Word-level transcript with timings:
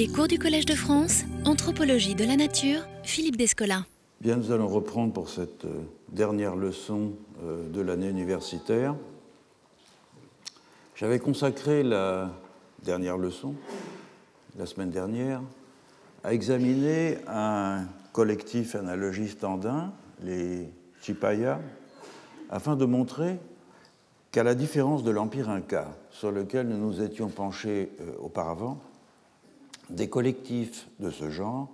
Les 0.00 0.08
cours 0.08 0.28
du 0.28 0.38
Collège 0.38 0.64
de 0.64 0.74
France, 0.74 1.24
Anthropologie 1.44 2.14
de 2.14 2.24
la 2.24 2.34
Nature, 2.34 2.88
Philippe 3.02 3.36
Descola. 3.36 3.84
Bien, 4.22 4.36
nous 4.36 4.50
allons 4.50 4.66
reprendre 4.66 5.12
pour 5.12 5.28
cette 5.28 5.66
euh, 5.66 5.82
dernière 6.08 6.56
leçon 6.56 7.12
euh, 7.44 7.68
de 7.68 7.82
l'année 7.82 8.08
universitaire. 8.08 8.94
J'avais 10.96 11.18
consacré 11.18 11.82
la 11.82 12.30
dernière 12.82 13.18
leçon, 13.18 13.54
la 14.58 14.64
semaine 14.64 14.88
dernière, 14.88 15.42
à 16.24 16.32
examiner 16.32 17.18
un 17.28 17.84
collectif 18.14 18.76
analogiste 18.76 19.44
andin, 19.44 19.92
les 20.22 20.66
Chipaya, 21.02 21.60
afin 22.48 22.74
de 22.74 22.86
montrer 22.86 23.38
qu'à 24.32 24.44
la 24.44 24.54
différence 24.54 25.04
de 25.04 25.10
l'Empire 25.10 25.50
Inca, 25.50 25.88
sur 26.10 26.32
lequel 26.32 26.68
nous 26.68 26.78
nous 26.78 27.02
étions 27.02 27.28
penchés 27.28 27.90
euh, 28.00 28.12
auparavant, 28.18 28.80
des 29.90 30.08
collectifs 30.08 30.88
de 30.98 31.10
ce 31.10 31.30
genre 31.30 31.68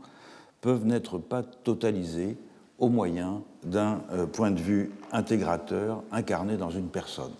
peuvent 0.60 0.86
n'être 0.86 1.18
pas 1.18 1.42
totalisés 1.42 2.36
au 2.78 2.88
moyen 2.88 3.42
d'un 3.64 4.00
euh, 4.12 4.26
point 4.26 4.50
de 4.50 4.60
vue 4.60 4.90
intégrateur 5.12 6.02
incarné 6.12 6.56
dans 6.56 6.70
une 6.70 6.88
personne. 6.88 7.32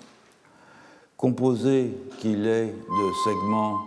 Composé 1.16 1.96
qu'il 2.18 2.46
est 2.46 2.66
de 2.66 3.12
segments 3.24 3.78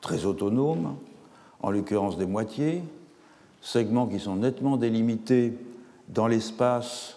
très 0.00 0.24
autonomes, 0.24 0.96
en 1.60 1.70
l'occurrence 1.70 2.18
des 2.18 2.26
moitiés, 2.26 2.82
segments 3.60 4.06
qui 4.06 4.20
sont 4.20 4.36
nettement 4.36 4.76
délimités 4.76 5.54
dans 6.08 6.26
l'espace 6.26 7.16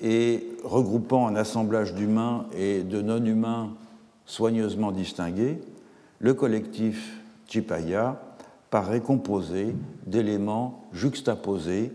et 0.00 0.46
regroupant 0.62 1.26
un 1.26 1.36
assemblage 1.36 1.94
d'humains 1.94 2.46
et 2.56 2.82
de 2.82 3.00
non-humains 3.00 3.70
soigneusement 4.26 4.92
distingués, 4.92 5.58
le 6.18 6.34
collectif 6.34 7.20
Chipaya 7.48 8.20
paraît 8.70 9.00
composé 9.00 9.74
d'éléments 10.06 10.84
juxtaposés 10.92 11.92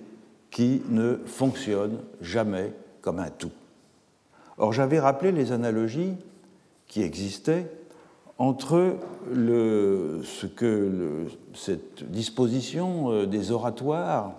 qui 0.51 0.81
ne 0.89 1.17
fonctionnent 1.25 1.99
jamais 2.21 2.73
comme 3.01 3.19
un 3.19 3.29
tout. 3.29 3.51
Or, 4.57 4.71
j'avais 4.71 4.99
rappelé 4.99 5.31
les 5.31 5.51
analogies 5.51 6.13
qui 6.87 7.01
existaient 7.01 7.71
entre 8.37 8.97
ce 9.33 10.45
que 10.45 11.27
cette 11.53 12.09
disposition 12.11 13.11
euh, 13.11 13.25
des 13.25 13.51
oratoires 13.51 14.33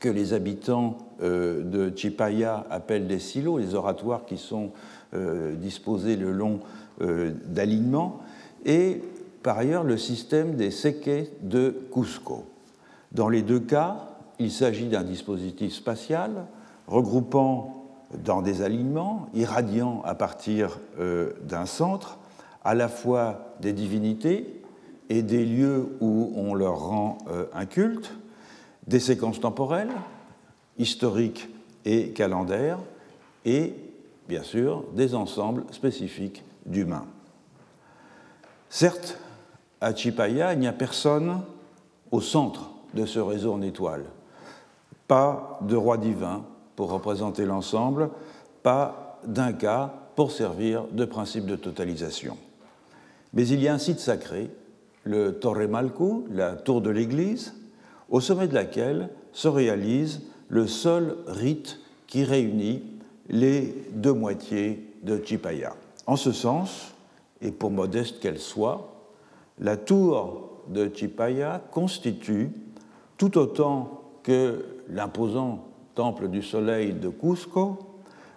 que 0.00 0.08
les 0.08 0.32
habitants 0.32 0.98
euh, 1.22 1.62
de 1.62 1.94
Chipaya 1.94 2.66
appellent 2.70 3.06
des 3.06 3.18
silos, 3.18 3.58
les 3.58 3.74
oratoires 3.74 4.24
qui 4.26 4.38
sont 4.38 4.70
euh, 5.14 5.54
disposés 5.54 6.16
le 6.16 6.32
long 6.32 6.60
d'alignements, 7.46 8.20
et 8.66 9.00
par 9.42 9.58
ailleurs 9.58 9.84
le 9.84 9.96
système 9.96 10.56
des 10.56 10.70
seques 10.70 11.30
de 11.42 11.88
Cusco. 11.92 12.44
Dans 13.12 13.28
les 13.28 13.42
deux 13.42 13.60
cas, 13.60 14.08
il 14.38 14.50
s'agit 14.50 14.88
d'un 14.88 15.02
dispositif 15.02 15.72
spatial 15.74 16.46
regroupant 16.86 17.86
dans 18.24 18.42
des 18.42 18.62
alignements, 18.62 19.28
irradiant 19.34 20.02
à 20.04 20.14
partir 20.14 20.80
d'un 20.98 21.66
centre, 21.66 22.18
à 22.64 22.74
la 22.74 22.88
fois 22.88 23.54
des 23.60 23.72
divinités 23.72 24.60
et 25.08 25.22
des 25.22 25.44
lieux 25.44 25.96
où 26.00 26.32
on 26.36 26.54
leur 26.54 26.78
rend 26.78 27.18
euh, 27.28 27.46
un 27.52 27.66
culte, 27.66 28.12
des 28.86 29.00
séquences 29.00 29.40
temporelles, 29.40 29.90
historiques 30.78 31.48
et 31.84 32.10
calendaires, 32.10 32.78
et 33.44 33.74
bien 34.28 34.42
sûr 34.42 34.84
des 34.94 35.14
ensembles 35.14 35.64
spécifiques 35.72 36.44
d'humains. 36.66 37.06
Certes, 38.68 39.18
à 39.80 39.94
Chipaya, 39.94 40.52
il 40.52 40.60
n'y 40.60 40.66
a 40.66 40.72
personne 40.72 41.40
au 42.10 42.20
centre 42.20 42.70
de 42.94 43.06
ce 43.06 43.18
réseau 43.18 43.52
en 43.52 43.62
étoile. 43.62 44.04
Pas 45.08 45.58
de 45.62 45.76
roi 45.76 45.96
divin 45.96 46.44
pour 46.76 46.90
représenter 46.90 47.44
l'ensemble, 47.44 48.10
pas 48.62 49.18
d'un 49.24 49.52
cas 49.52 49.92
pour 50.16 50.30
servir 50.30 50.84
de 50.92 51.04
principe 51.04 51.46
de 51.46 51.56
totalisation. 51.56 52.36
Mais 53.32 53.46
il 53.46 53.60
y 53.60 53.68
a 53.68 53.74
un 53.74 53.78
site 53.78 54.00
sacré, 54.00 54.50
le 55.04 55.38
Torre 55.38 55.68
Malcu, 55.68 56.24
la 56.30 56.52
tour 56.52 56.80
de 56.80 56.90
l'église, 56.90 57.54
au 58.10 58.20
sommet 58.20 58.48
de 58.48 58.54
laquelle 58.54 59.08
se 59.32 59.48
réalise 59.48 60.22
le 60.48 60.66
seul 60.66 61.16
rite 61.26 61.78
qui 62.06 62.24
réunit 62.24 62.82
les 63.28 63.74
deux 63.92 64.12
moitiés 64.12 64.92
de 65.04 65.20
Chipaya. 65.24 65.74
En 66.06 66.16
ce 66.16 66.32
sens, 66.32 66.92
et 67.40 67.52
pour 67.52 67.70
modeste 67.70 68.20
qu'elle 68.20 68.40
soit, 68.40 68.99
la 69.60 69.76
tour 69.76 70.62
de 70.68 70.90
Chipaya 70.92 71.62
constitue, 71.70 72.50
tout 73.16 73.38
autant 73.38 74.02
que 74.22 74.64
l'imposant 74.88 75.68
temple 75.94 76.28
du 76.28 76.42
soleil 76.42 76.94
de 76.94 77.08
Cusco, 77.08 77.78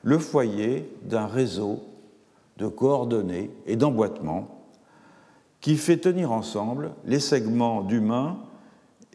le 0.04 0.18
foyer 0.20 0.90
d'un 1.04 1.26
réseau 1.26 1.82
de 2.58 2.68
coordonnées 2.68 3.52
et 3.66 3.76
d'emboîtements 3.76 4.66
qui 5.62 5.78
fait 5.78 5.98
tenir 5.98 6.32
ensemble 6.32 6.92
les 7.06 7.22
segments 7.22 7.82
d'humains 7.84 8.38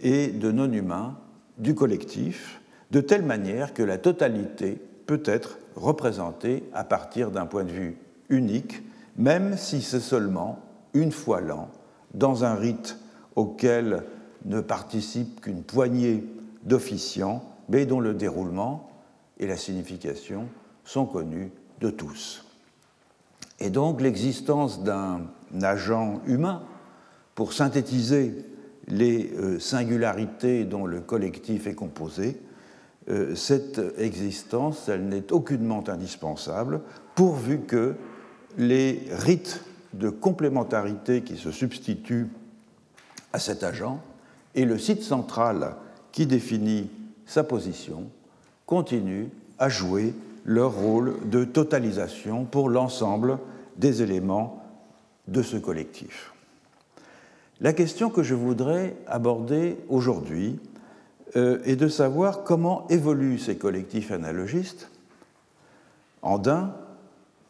et 0.03 0.29
de 0.29 0.51
non-humains 0.51 1.19
du 1.59 1.75
collectif, 1.75 2.61
de 2.91 3.01
telle 3.01 3.23
manière 3.23 3.75
que 3.75 3.83
la 3.83 3.99
totalité 3.99 4.81
peut 5.07 5.23
être 5.27 5.59
représentée 5.77 6.65
à 6.73 6.85
partir 6.85 7.31
d'un 7.31 7.47
point 7.47 7.65
de 7.65 7.71
vue 7.71 7.99
unique, 8.31 8.83
même 9.17 9.57
si 9.57 9.83
c'est 9.83 10.01
seulement 10.01 10.61
une 10.95 11.13
fois 11.13 11.41
l'an, 11.41 11.69
dans 12.15 12.45
un 12.45 12.55
rite 12.55 12.99
auquel 13.37 14.05
ne 14.45 14.61
participe 14.61 15.41
qu'une 15.41 15.63
poignée 15.63 16.25
d'officiants, 16.65 17.45
mais 17.69 17.87
dont 17.87 18.01
le 18.01 18.15
déroulement 18.15 18.91
et 19.39 19.47
la 19.47 19.57
signification 19.57 20.47
sont 20.85 21.07
connus 21.07 21.51
de 21.81 21.91
tous. 21.91 22.45
Et 23.61 23.71
donc 23.71 24.01
l'existence 24.01 24.83
d'un 24.83 25.23
agent 25.63 26.21
humain 26.27 26.63
pour 27.35 27.53
synthétiser 27.53 28.45
les 28.87 29.31
euh, 29.35 29.59
singularités 29.59 30.65
dont 30.65 30.87
le 30.87 31.01
collectif 31.01 31.67
est 31.67 31.75
composé, 31.75 32.41
euh, 33.11 33.35
cette 33.35 33.81
existence, 33.99 34.89
elle 34.89 35.09
n'est 35.09 35.33
aucunement 35.33 35.85
indispensable, 35.89 36.81
pourvu 37.15 37.61
que 37.61 37.95
les 38.57 39.03
rites 39.11 39.63
de 39.95 40.11
complémentarité 40.11 41.23
qui 41.23 41.37
se 41.37 41.51
substituent 41.51 42.29
à 43.33 43.39
cet 43.39 43.63
agent 43.63 44.01
et 44.55 44.65
le 44.65 44.79
site 44.79 45.03
central 45.03 45.75
qui 46.13 46.27
définit 46.27 46.91
sa 47.27 47.45
position 47.45 48.05
continuent 48.67 49.29
à 49.59 49.69
jouer 49.69 50.15
leur 50.45 50.73
rôle 50.73 51.17
de 51.29 51.45
totalisation 51.45 52.45
pour 52.45 52.69
l'ensemble 52.69 53.39
des 53.77 54.03
éléments 54.03 54.63
de 55.27 55.43
ce 55.43 55.57
collectif. 55.57 56.33
La 57.61 57.73
question 57.73 58.09
que 58.09 58.23
je 58.23 58.35
voudrais 58.35 58.97
aborder 59.07 59.79
aujourd'hui 59.89 60.59
euh, 61.37 61.61
est 61.65 61.77
de 61.77 61.89
savoir 61.89 62.45
comment 62.45 62.87
évoluent 62.89 63.39
ces 63.39 63.57
collectifs 63.57 64.11
analogistes, 64.11 64.91
andins, 66.23 66.75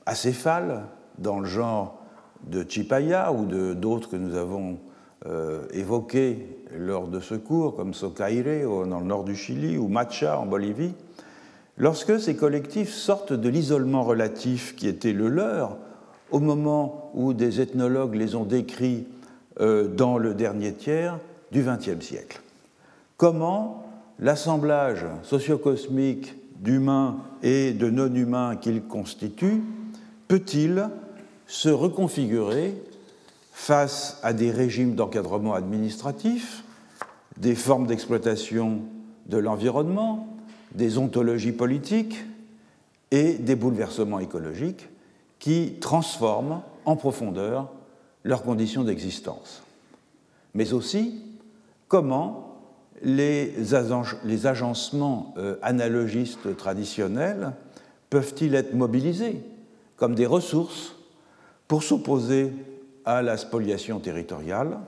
acéphales, 0.06 0.84
dans 1.18 1.40
le 1.40 1.46
genre 1.46 1.97
de 2.46 2.64
Chipaya 2.68 3.32
ou 3.32 3.46
d'autres 3.74 4.10
que 4.10 4.16
nous 4.16 4.36
avons 4.36 4.78
euh, 5.26 5.66
évoqués 5.72 6.46
lors 6.76 7.08
de 7.08 7.20
ce 7.20 7.34
cours, 7.34 7.76
comme 7.76 7.94
Socaire 7.94 8.68
dans 8.86 9.00
le 9.00 9.06
nord 9.06 9.24
du 9.24 9.34
Chili 9.34 9.76
ou 9.76 9.88
Macha 9.88 10.38
en 10.38 10.46
Bolivie, 10.46 10.94
lorsque 11.76 12.20
ces 12.20 12.36
collectifs 12.36 12.92
sortent 12.92 13.32
de 13.32 13.48
l'isolement 13.48 14.04
relatif 14.04 14.76
qui 14.76 14.88
était 14.88 15.12
le 15.12 15.28
leur 15.28 15.76
au 16.30 16.40
moment 16.40 17.10
où 17.14 17.32
des 17.32 17.60
ethnologues 17.60 18.14
les 18.14 18.34
ont 18.34 18.44
décrits 18.44 19.06
euh, 19.60 19.88
dans 19.88 20.18
le 20.18 20.34
dernier 20.34 20.72
tiers 20.72 21.18
du 21.50 21.62
XXe 21.62 22.04
siècle. 22.04 22.40
Comment 23.16 23.84
l'assemblage 24.20 25.04
sociocosmique 25.22 26.34
d'humains 26.60 27.16
et 27.42 27.72
de 27.72 27.90
non-humains 27.90 28.56
qu'il 28.56 28.82
constitue 28.82 29.62
peut-il 30.28 30.88
se 31.48 31.70
reconfigurer 31.70 32.74
face 33.52 34.20
à 34.22 34.32
des 34.32 34.52
régimes 34.52 34.94
d'encadrement 34.94 35.54
administratif, 35.54 36.62
des 37.36 37.56
formes 37.56 37.86
d'exploitation 37.86 38.82
de 39.26 39.38
l'environnement, 39.38 40.28
des 40.72 40.98
ontologies 40.98 41.52
politiques 41.52 42.18
et 43.10 43.34
des 43.34 43.56
bouleversements 43.56 44.20
écologiques 44.20 44.88
qui 45.38 45.76
transforment 45.80 46.60
en 46.84 46.96
profondeur 46.96 47.72
leurs 48.24 48.42
conditions 48.42 48.84
d'existence. 48.84 49.62
Mais 50.54 50.72
aussi 50.74 51.24
comment 51.88 52.60
les, 53.02 53.74
agencements 53.74 55.32
euh, 55.38 55.56
analogistes 55.62 56.56
traditionnels 56.56 57.52
peuvent-ils 58.10 58.54
être 58.54 58.74
mobilisés 58.74 59.40
comme 59.96 60.14
des 60.14 60.26
ressources 60.26 60.97
pour 61.68 61.82
s'opposer 61.82 62.52
à 63.04 63.22
la 63.22 63.36
spoliation 63.36 64.00
territoriale 64.00 64.78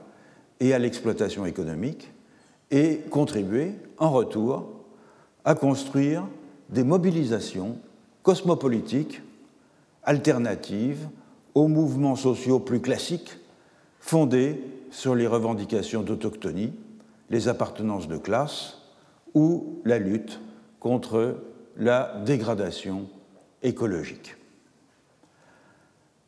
et 0.59 0.73
à 0.73 0.79
l'exploitation 0.79 1.45
économique 1.45 2.11
et 2.71 3.01
contribuer 3.09 3.73
en 3.97 4.11
retour 4.11 4.67
à 5.45 5.55
construire 5.55 6.27
des 6.69 6.83
mobilisations 6.83 7.77
cosmopolitiques 8.23 9.21
alternatives 10.03 11.07
aux 11.53 11.67
mouvements 11.67 12.15
sociaux 12.15 12.59
plus 12.59 12.79
classiques 12.79 13.37
fondés 13.99 14.61
sur 14.89 15.15
les 15.15 15.27
revendications 15.27 16.01
d'autochtonie, 16.01 16.73
les 17.29 17.47
appartenances 17.47 18.07
de 18.07 18.17
classe 18.17 18.77
ou 19.33 19.79
la 19.85 19.99
lutte 19.99 20.39
contre 20.79 21.37
la 21.77 22.21
dégradation 22.25 23.07
écologique. 23.63 24.35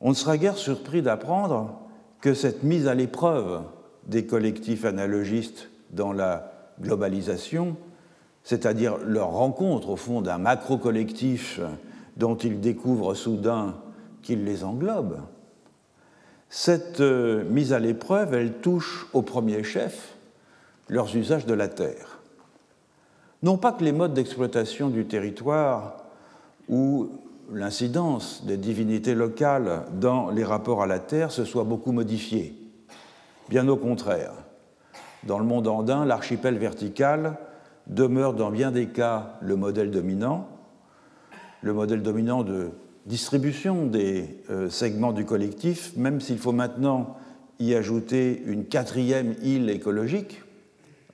On 0.03 0.09
ne 0.09 0.15
sera 0.15 0.37
guère 0.37 0.57
surpris 0.57 1.01
d'apprendre 1.01 1.79
que 2.19 2.33
cette 2.33 2.63
mise 2.63 2.87
à 2.87 2.93
l'épreuve 2.93 3.61
des 4.05 4.25
collectifs 4.25 4.83
analogistes 4.83 5.69
dans 5.91 6.11
la 6.11 6.51
globalisation, 6.81 7.77
c'est-à-dire 8.43 8.97
leur 8.97 9.29
rencontre 9.29 9.89
au 9.89 9.95
fond 9.95 10.21
d'un 10.21 10.37
macro-collectif 10.37 11.61
dont 12.17 12.35
ils 12.35 12.59
découvrent 12.59 13.13
soudain 13.13 13.75
qu'il 14.21 14.43
les 14.43 14.65
englobe, 14.65 15.21
cette 16.49 16.99
euh, 16.99 17.45
mise 17.45 17.73
à 17.73 17.79
l'épreuve, 17.79 18.33
elle 18.33 18.53
touche 18.59 19.07
au 19.13 19.21
premier 19.21 19.63
chef 19.63 20.15
leurs 20.89 21.15
usages 21.15 21.45
de 21.45 21.53
la 21.53 21.69
terre. 21.69 22.19
Non 23.41 23.57
pas 23.57 23.71
que 23.71 23.83
les 23.83 23.93
modes 23.93 24.13
d'exploitation 24.13 24.89
du 24.89 25.05
territoire 25.05 26.03
ou 26.69 27.09
l'incidence 27.53 28.45
des 28.45 28.57
divinités 28.57 29.15
locales 29.15 29.83
dans 29.99 30.29
les 30.29 30.43
rapports 30.43 30.83
à 30.83 30.87
la 30.87 30.99
terre 30.99 31.31
se 31.31 31.45
soient 31.45 31.63
beaucoup 31.63 31.91
modifiés. 31.91 32.55
Bien 33.49 33.67
au 33.67 33.77
contraire. 33.77 34.33
Dans 35.23 35.39
le 35.39 35.45
monde 35.45 35.67
andin, 35.67 36.05
l'archipel 36.05 36.57
vertical 36.57 37.37
demeure 37.87 38.33
dans 38.33 38.51
bien 38.51 38.71
des 38.71 38.87
cas 38.87 39.37
le 39.41 39.55
modèle 39.55 39.91
dominant, 39.91 40.47
le 41.61 41.73
modèle 41.73 42.01
dominant 42.01 42.43
de 42.43 42.71
distribution 43.05 43.85
des 43.85 44.41
euh, 44.49 44.69
segments 44.69 45.13
du 45.13 45.25
collectif, 45.25 45.95
même 45.95 46.21
s'il 46.21 46.39
faut 46.39 46.51
maintenant 46.51 47.17
y 47.59 47.75
ajouter 47.75 48.41
une 48.45 48.65
quatrième 48.65 49.35
île 49.41 49.69
écologique, 49.69 50.41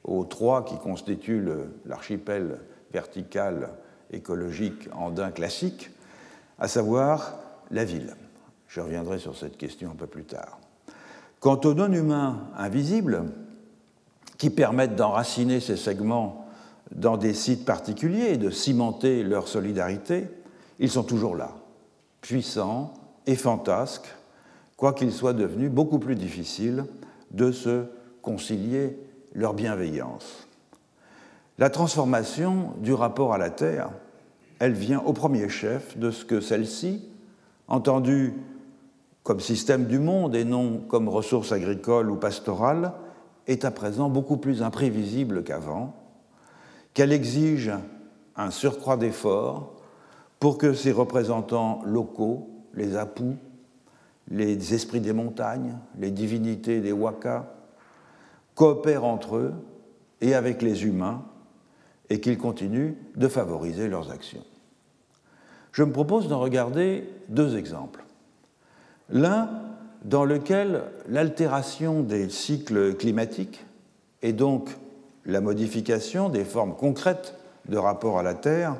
aux 0.03 0.23
trois 0.23 0.65
qui 0.65 0.77
constituent 0.77 1.45
l'archipel 1.85 2.59
vertical 2.91 3.69
écologique 4.11 4.87
andin 4.93 5.29
classique, 5.31 5.91
à 6.59 6.67
savoir 6.67 7.35
la 7.71 7.85
ville. 7.85 8.15
Je 8.67 8.81
reviendrai 8.81 9.19
sur 9.19 9.35
cette 9.35 9.57
question 9.57 9.91
un 9.91 9.95
peu 9.95 10.07
plus 10.07 10.25
tard. 10.25 10.59
Quant 11.39 11.59
aux 11.63 11.73
non-humains 11.73 12.47
invisibles, 12.57 13.25
qui 14.37 14.49
permettent 14.49 14.95
d'enraciner 14.95 15.59
ces 15.59 15.75
segments 15.75 16.47
dans 16.91 17.17
des 17.17 17.33
sites 17.33 17.65
particuliers 17.65 18.31
et 18.31 18.37
de 18.37 18.49
cimenter 18.49 19.23
leur 19.23 19.47
solidarité, 19.47 20.27
ils 20.79 20.89
sont 20.89 21.03
toujours 21.03 21.35
là, 21.35 21.51
puissants 22.21 22.93
et 23.27 23.35
fantasques, 23.35 24.15
quoiqu'il 24.77 25.11
soit 25.11 25.33
devenu 25.33 25.69
beaucoup 25.69 25.99
plus 25.99 26.15
difficile 26.15 26.85
de 27.31 27.51
se 27.51 27.83
concilier 28.21 28.97
leur 29.33 29.53
bienveillance. 29.53 30.47
La 31.57 31.69
transformation 31.69 32.71
du 32.77 32.93
rapport 32.93 33.33
à 33.33 33.37
la 33.37 33.49
Terre, 33.49 33.91
elle 34.59 34.73
vient 34.73 34.99
au 34.99 35.13
premier 35.13 35.49
chef 35.49 35.97
de 35.97 36.11
ce 36.11 36.25
que 36.25 36.41
celle-ci, 36.41 37.01
entendue 37.67 38.33
comme 39.23 39.39
système 39.39 39.85
du 39.85 39.99
monde 39.99 40.35
et 40.35 40.43
non 40.43 40.79
comme 40.87 41.07
ressource 41.07 41.51
agricole 41.51 42.11
ou 42.11 42.15
pastorale, 42.15 42.93
est 43.47 43.65
à 43.65 43.71
présent 43.71 44.09
beaucoup 44.09 44.37
plus 44.37 44.61
imprévisible 44.61 45.43
qu'avant, 45.43 45.95
qu'elle 46.93 47.11
exige 47.11 47.71
un 48.35 48.51
surcroît 48.51 48.97
d'efforts 48.97 49.73
pour 50.39 50.57
que 50.57 50.73
ses 50.73 50.91
représentants 50.91 51.81
locaux, 51.85 52.49
les 52.73 52.95
apous, 52.95 53.35
les 54.29 54.73
esprits 54.73 55.01
des 55.01 55.13
montagnes, 55.13 55.77
les 55.97 56.11
divinités 56.11 56.81
des 56.81 56.91
wakas, 56.91 57.45
coopèrent 58.55 59.05
entre 59.05 59.37
eux 59.37 59.53
et 60.21 60.33
avec 60.33 60.61
les 60.61 60.85
humains 60.85 61.23
et 62.09 62.19
qu'ils 62.19 62.37
continuent 62.37 62.95
de 63.15 63.27
favoriser 63.27 63.87
leurs 63.87 64.11
actions. 64.11 64.43
Je 65.71 65.83
me 65.83 65.91
propose 65.91 66.27
d'en 66.27 66.39
regarder 66.39 67.07
deux 67.27 67.57
exemples. 67.57 68.03
L'un 69.09 69.49
dans 70.03 70.25
lequel 70.25 70.83
l'altération 71.07 72.01
des 72.01 72.29
cycles 72.29 72.95
climatiques 72.95 73.65
et 74.21 74.33
donc 74.33 74.69
la 75.25 75.41
modification 75.41 76.29
des 76.29 76.45
formes 76.45 76.75
concrètes 76.75 77.35
de 77.67 77.77
rapport 77.77 78.17
à 78.17 78.23
la 78.23 78.33
Terre 78.33 78.75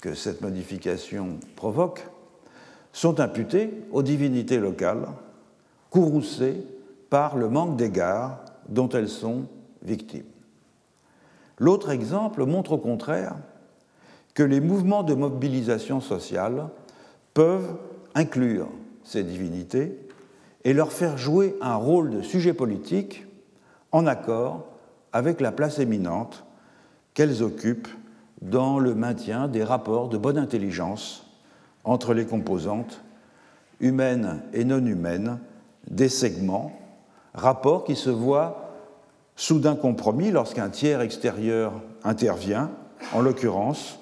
que 0.00 0.14
cette 0.14 0.40
modification 0.40 1.38
provoque 1.56 2.06
sont 2.92 3.20
imputées 3.20 3.70
aux 3.90 4.02
divinités 4.02 4.58
locales, 4.58 5.08
courroucées 5.90 6.64
par 7.10 7.36
le 7.36 7.48
manque 7.48 7.76
d'égards 7.76 8.44
dont 8.68 8.88
elles 8.88 9.08
sont 9.08 9.46
victimes. 9.82 10.33
L'autre 11.58 11.90
exemple 11.90 12.44
montre 12.44 12.72
au 12.72 12.78
contraire 12.78 13.36
que 14.34 14.42
les 14.42 14.60
mouvements 14.60 15.02
de 15.02 15.14
mobilisation 15.14 16.00
sociale 16.00 16.68
peuvent 17.34 17.76
inclure 18.14 18.68
ces 19.04 19.22
divinités 19.22 19.98
et 20.64 20.72
leur 20.72 20.92
faire 20.92 21.18
jouer 21.18 21.56
un 21.60 21.76
rôle 21.76 22.10
de 22.10 22.22
sujet 22.22 22.54
politique 22.54 23.26
en 23.92 24.06
accord 24.06 24.66
avec 25.12 25.40
la 25.40 25.52
place 25.52 25.78
éminente 25.78 26.44
qu'elles 27.12 27.42
occupent 27.42 27.88
dans 28.42 28.78
le 28.78 28.94
maintien 28.94 29.46
des 29.46 29.62
rapports 29.62 30.08
de 30.08 30.18
bonne 30.18 30.38
intelligence 30.38 31.26
entre 31.84 32.14
les 32.14 32.26
composantes 32.26 33.02
humaines 33.80 34.42
et 34.52 34.64
non 34.64 34.84
humaines 34.84 35.38
des 35.88 36.08
segments, 36.08 36.72
rapports 37.34 37.84
qui 37.84 37.94
se 37.94 38.10
voient 38.10 38.63
soudain 39.36 39.76
compromis 39.76 40.30
lorsqu'un 40.30 40.68
tiers 40.70 41.00
extérieur 41.00 41.72
intervient, 42.02 42.70
en 43.12 43.20
l'occurrence 43.20 43.98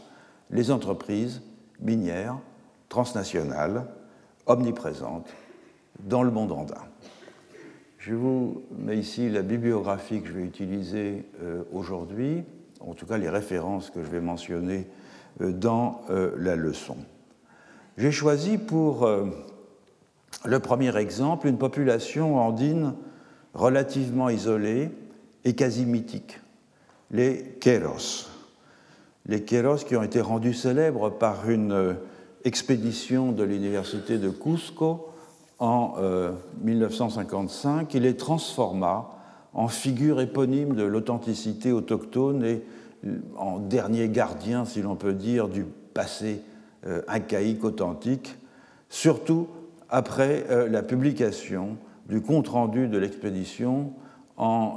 les 0.50 0.70
entreprises 0.70 1.42
minières 1.80 2.38
transnationales 2.88 3.86
omniprésentes 4.46 5.28
dans 6.00 6.22
le 6.22 6.30
monde 6.30 6.52
andin. 6.52 6.82
Je 7.98 8.14
vous 8.14 8.62
mets 8.76 8.98
ici 8.98 9.30
la 9.30 9.42
bibliographie 9.42 10.20
que 10.20 10.28
je 10.28 10.32
vais 10.32 10.42
utiliser 10.42 11.24
euh, 11.40 11.62
aujourd'hui, 11.72 12.42
en 12.80 12.94
tout 12.94 13.06
cas 13.06 13.16
les 13.16 13.28
références 13.28 13.90
que 13.90 14.02
je 14.02 14.08
vais 14.08 14.20
mentionner 14.20 14.88
euh, 15.40 15.52
dans 15.52 16.02
euh, 16.10 16.34
la 16.36 16.56
leçon. 16.56 16.96
J'ai 17.96 18.10
choisi 18.10 18.56
pour 18.56 19.06
le 20.46 20.58
premier 20.60 20.96
exemple 20.96 21.46
une 21.46 21.58
population 21.58 22.38
andine 22.38 22.94
relativement 23.52 24.30
isolée 24.30 24.90
et 25.44 25.54
quasi 25.54 25.84
mythique, 25.84 26.40
les 27.10 27.56
Kéros. 27.60 28.28
Les 29.26 29.44
Kéros 29.44 29.84
qui 29.86 29.96
ont 29.96 30.02
été 30.02 30.20
rendus 30.20 30.54
célèbres 30.54 31.10
par 31.10 31.48
une 31.48 31.96
expédition 32.44 33.32
de 33.32 33.44
l'université 33.44 34.18
de 34.18 34.30
Cusco 34.30 35.12
en 35.58 35.94
1955, 36.62 37.82
euh, 37.94 37.98
il 37.98 38.02
les 38.02 38.16
transforma 38.16 39.10
en 39.54 39.68
figure 39.68 40.20
éponyme 40.20 40.74
de 40.74 40.82
l'authenticité 40.82 41.70
autochtone 41.70 42.44
et 42.44 42.62
euh, 43.06 43.18
en 43.36 43.58
dernier 43.58 44.08
gardien, 44.08 44.64
si 44.64 44.82
l'on 44.82 44.96
peut 44.96 45.12
dire, 45.12 45.48
du 45.48 45.64
passé 45.94 46.42
euh, 46.86 47.02
incaïque 47.06 47.62
authentique, 47.62 48.36
surtout 48.88 49.46
après 49.88 50.46
la 50.70 50.82
publication 50.82 51.76
du 52.08 52.22
compte-rendu 52.22 52.88
de 52.88 52.96
l'expédition 52.96 53.92
en 54.38 54.76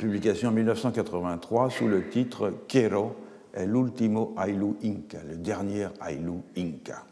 publication 0.00 0.48
en 0.48 0.52
1983 0.52 1.68
sous 1.68 1.86
le 1.86 2.08
titre 2.08 2.54
Quero, 2.68 3.16
el 3.52 3.76
último 3.76 4.34
Ailu 4.42 4.76
Inca, 4.82 5.18
le 5.28 5.36
dernier 5.36 5.88
Ailu 6.00 6.40
Inca. 6.56 7.04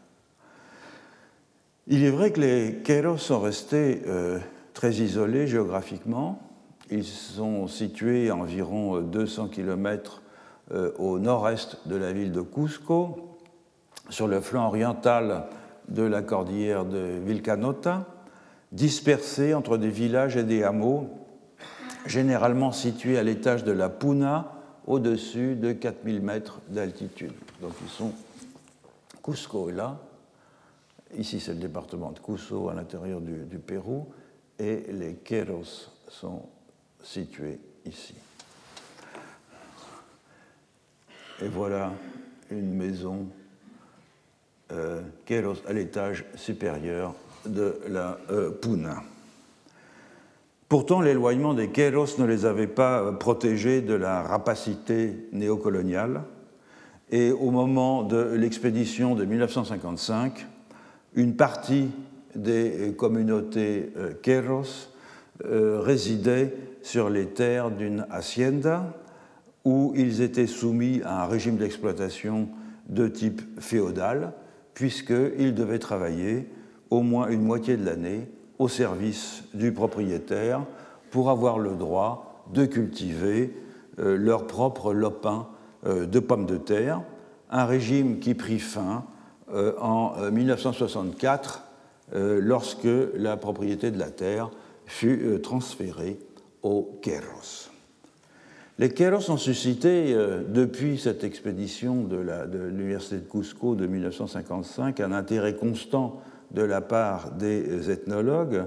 Il 1.85 2.03
est 2.03 2.09
vrai 2.09 2.31
que 2.31 2.41
les 2.41 2.79
Queros 2.83 3.19
sont 3.19 3.41
restés 3.41 4.01
euh, 4.07 4.39
très 4.73 4.93
isolés 4.93 5.45
géographiquement. 5.45 6.41
Ils 6.89 7.05
sont 7.05 7.67
situés 7.67 8.31
à 8.31 8.35
environ 8.35 9.01
200 9.01 9.49
km 9.49 10.23
euh, 10.71 10.91
au 10.97 11.19
nord-est 11.19 11.87
de 11.87 11.95
la 11.95 12.11
ville 12.11 12.31
de 12.31 12.41
Cusco, 12.41 13.37
sur 14.09 14.27
le 14.27 14.41
flanc 14.41 14.65
oriental 14.65 15.45
de 15.89 16.01
la 16.01 16.23
cordillère 16.23 16.85
de 16.85 17.19
Vilcanota, 17.23 18.07
dispersés 18.71 19.53
entre 19.53 19.77
des 19.77 19.89
villages 19.89 20.37
et 20.37 20.43
des 20.43 20.63
hameaux, 20.63 21.07
généralement 22.09 22.71
situés 22.71 23.17
à 23.17 23.23
l'étage 23.23 23.63
de 23.63 23.71
la 23.71 23.89
Puna, 23.89 24.51
au-dessus 24.87 25.55
de 25.55 25.71
4000 25.71 26.21
mètres 26.21 26.59
d'altitude. 26.69 27.33
Donc 27.61 27.73
ils 27.83 27.89
sont 27.89 28.13
Cusco 29.23 29.69
est 29.69 29.73
là, 29.73 29.99
Ici, 31.17 31.39
c'est 31.39 31.53
le 31.53 31.59
département 31.59 32.11
de 32.11 32.19
Cusco 32.19 32.69
à 32.69 32.75
l'intérieur 32.75 33.19
du, 33.19 33.57
Pérou, 33.57 34.07
et 34.59 34.85
les 34.91 35.15
Queros 35.15 35.89
sont 36.07 36.43
situés 37.01 37.59
ici. 37.85 38.13
Et 41.41 41.47
voilà 41.47 41.91
une 42.51 42.73
maison 42.73 43.27
euh, 44.71 45.01
à 45.67 45.73
l'étage 45.73 46.25
supérieur 46.35 47.15
de 47.45 47.79
la 47.87 48.19
euh, 48.29 48.51
Puna. 48.51 49.01
Pourtant, 50.69 51.01
l'éloignement 51.01 51.55
des 51.55 51.69
Kéros 51.69 52.19
ne 52.19 52.25
les 52.25 52.45
avait 52.45 52.67
pas 52.67 53.01
euh, 53.01 53.11
protégés 53.11 53.81
de 53.81 53.95
la 53.95 54.21
rapacité 54.21 55.27
néocoloniale. 55.31 56.21
Et 57.11 57.31
au 57.31 57.49
moment 57.49 58.03
de 58.03 58.35
l'expédition 58.35 59.15
de 59.15 59.25
1955, 59.25 60.45
une 61.15 61.35
partie 61.35 61.89
des 62.35 62.93
communautés 62.95 63.91
Kéros 64.21 64.91
résidait 65.43 66.53
sur 66.83 67.09
les 67.09 67.25
terres 67.25 67.71
d'une 67.71 68.05
hacienda 68.11 68.93
où 69.65 69.91
ils 69.95 70.21
étaient 70.21 70.45
soumis 70.45 71.01
à 71.03 71.23
un 71.23 71.25
régime 71.25 71.57
d'exploitation 71.57 72.47
de 72.89 73.07
type 73.07 73.41
féodal, 73.59 74.33
puisqu'ils 74.75 75.55
devaient 75.55 75.79
travailler 75.79 76.47
au 76.91 77.01
moins 77.01 77.27
une 77.29 77.41
moitié 77.41 77.75
de 77.75 77.85
l'année 77.85 78.27
au 78.59 78.67
service 78.67 79.43
du 79.53 79.71
propriétaire 79.71 80.61
pour 81.11 81.29
avoir 81.29 81.57
le 81.57 81.75
droit 81.75 82.43
de 82.53 82.65
cultiver 82.65 83.55
euh, 83.99 84.17
leur 84.17 84.47
propre 84.47 84.93
lopin 84.93 85.47
euh, 85.85 86.05
de 86.05 86.19
pommes 86.19 86.45
de 86.45 86.57
terre, 86.57 87.01
un 87.49 87.65
régime 87.65 88.19
qui 88.19 88.35
prit 88.35 88.59
fin 88.59 89.05
euh, 89.53 89.73
en 89.79 90.29
1964 90.31 91.65
lorsque 92.11 92.87
la 93.13 93.37
propriété 93.37 93.91
de 93.91 93.99
la 93.99 94.09
terre 94.09 94.49
fut 94.87 95.39
transférée 95.43 96.17
aux 96.63 96.97
Queros. 97.03 97.69
Les 98.79 98.89
Queros 98.89 99.29
ont 99.29 99.37
suscité, 99.37 100.15
depuis 100.47 100.97
cette 100.97 101.23
expédition 101.23 102.03
de 102.05 102.17
l'Université 102.75 103.17
de, 103.17 103.21
de 103.21 103.27
Cusco 103.27 103.75
de 103.75 103.85
1955, 103.85 104.99
un 105.01 105.11
intérêt 105.11 105.53
constant 105.53 106.19
de 106.51 106.61
la 106.61 106.81
part 106.81 107.31
des 107.31 107.91
ethnologues. 107.91 108.65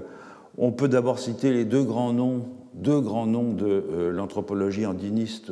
On 0.57 0.71
peut 0.71 0.87
d'abord 0.87 1.19
citer 1.19 1.51
les 1.51 1.65
deux 1.65 1.83
grands 1.83 2.13
noms, 2.13 2.45
deux 2.73 3.01
grands 3.01 3.25
noms 3.25 3.53
de 3.53 3.65
euh, 3.65 4.11
l'anthropologie 4.11 4.85
andiniste 4.85 5.51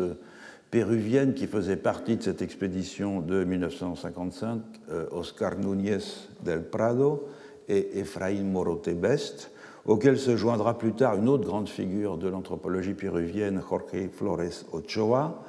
péruvienne 0.72 1.34
qui 1.34 1.48
faisaient 1.48 1.76
partie 1.76 2.16
de 2.16 2.24
cette 2.24 2.42
expédition 2.42 3.20
de 3.20 3.44
1955, 3.44 4.62
euh, 4.90 5.06
Oscar 5.12 5.58
Núñez 5.58 6.00
del 6.44 6.64
Prado 6.64 7.28
et 7.68 8.00
Efraín 8.00 8.50
Morote 8.50 8.90
Best, 8.90 9.52
auquel 9.86 10.18
se 10.18 10.38
joindra 10.38 10.78
plus 10.78 10.94
tard 10.94 11.18
une 11.18 11.28
autre 11.28 11.46
grande 11.46 11.68
figure 11.68 12.18
de 12.18 12.30
l'anthropologie 12.30 12.94
péruvienne, 12.94 13.62
Jorge 13.68 14.10
Flores 14.14 14.66
Ochoa. 14.72 15.44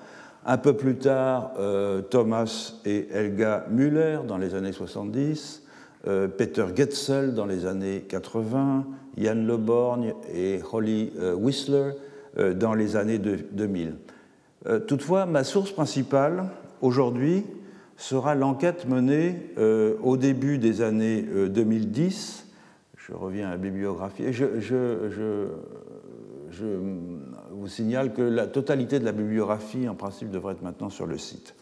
Un 0.44 0.58
peu 0.58 0.72
plus 0.72 0.96
tard, 0.96 1.52
euh, 1.58 2.02
Thomas 2.02 2.74
et 2.84 3.06
Helga 3.12 3.66
Müller 3.70 4.20
dans 4.26 4.38
les 4.38 4.56
années 4.56 4.72
70, 4.72 5.61
euh, 5.61 5.61
Peter 6.04 6.66
Getzel 6.74 7.34
dans 7.34 7.46
les 7.46 7.66
années 7.66 8.04
80, 8.08 8.86
Jan 9.16 9.34
Leborgne 9.34 10.14
et 10.34 10.60
Holly 10.72 11.12
euh, 11.18 11.34
Whistler 11.34 11.92
euh, 12.38 12.54
dans 12.54 12.74
les 12.74 12.96
années 12.96 13.18
2000. 13.18 13.96
Toutefois, 14.86 15.26
ma 15.26 15.42
source 15.42 15.72
principale 15.72 16.44
aujourd'hui 16.82 17.44
sera 17.96 18.36
l'enquête 18.36 18.86
menée 18.88 19.50
au 20.00 20.16
début 20.16 20.58
des 20.58 20.82
années 20.82 21.22
2010. 21.22 22.46
Je 22.96 23.12
reviens 23.12 23.48
à 23.48 23.50
la 23.50 23.56
bibliographie. 23.56 24.32
je, 24.32 24.60
je, 24.60 25.48
je 26.52 26.66
vous 27.50 27.66
signale 27.66 28.12
que 28.12 28.22
la 28.22 28.46
totalité 28.46 29.00
de 29.00 29.04
la 29.04 29.10
bibliographie, 29.10 29.88
en 29.88 29.96
principe, 29.96 30.30
devrait 30.30 30.52
être 30.54 30.62
maintenant 30.62 30.90
sur 30.90 31.06
le 31.06 31.18
site 31.18 31.56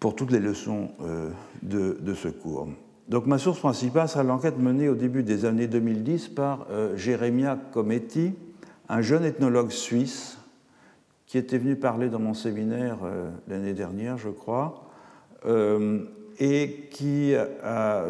pour 0.00 0.14
toutes 0.14 0.30
les 0.30 0.40
leçons 0.40 0.90
euh, 1.02 1.30
de, 1.62 2.14
ce 2.14 2.28
cours. 2.28 2.68
Donc 3.08 3.26
ma 3.26 3.38
source 3.38 3.58
principale 3.58 4.08
sera 4.08 4.24
l'enquête 4.24 4.58
menée 4.58 4.88
au 4.88 4.94
début 4.94 5.22
des 5.22 5.44
années 5.44 5.68
2010 5.68 6.28
par 6.28 6.66
euh, 6.70 6.96
Jeremia 6.96 7.58
Cometti, 7.72 8.32
un 8.88 9.00
jeune 9.00 9.24
ethnologue 9.24 9.70
suisse 9.70 10.38
qui 11.26 11.38
était 11.38 11.58
venu 11.58 11.76
parler 11.76 12.08
dans 12.08 12.20
mon 12.20 12.34
séminaire 12.34 12.98
euh, 13.04 13.30
l'année 13.48 13.74
dernière, 13.74 14.18
je 14.18 14.30
crois, 14.30 14.82
et 16.40 16.88
qui 16.90 17.34
a 17.62 18.04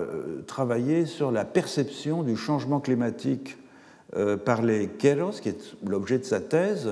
travaillé 0.47 1.05
sur 1.05 1.31
la 1.31 1.45
perception 1.45 2.23
du 2.23 2.35
changement 2.35 2.81
climatique 2.81 3.59
par 4.47 4.63
les 4.63 4.89
Keros, 4.89 5.33
qui 5.33 5.51
est 5.51 5.77
l'objet 5.85 6.19
de 6.19 6.25
sa 6.25 6.41
thèse, 6.41 6.91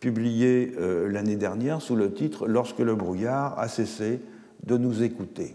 publié 0.00 0.72
euh, 0.78 1.08
l'année 1.08 1.36
dernière 1.36 1.80
sous 1.82 1.94
le 1.94 2.12
titre 2.12 2.48
Lorsque 2.48 2.78
le 2.78 2.94
brouillard 2.94 3.58
a 3.58 3.68
cessé 3.68 4.20
de 4.64 4.76
nous 4.76 5.02
écouter. 5.02 5.54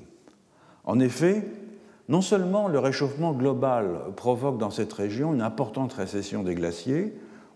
En 0.83 0.99
effet, 0.99 1.43
non 2.07 2.21
seulement 2.21 2.67
le 2.67 2.79
réchauffement 2.79 3.33
global 3.33 3.99
provoque 4.15 4.59
dans 4.59 4.69
cette 4.69 4.93
région 4.93 5.33
une 5.33 5.41
importante 5.41 5.93
récession 5.93 6.43
des 6.43 6.55
glaciers, 6.55 7.13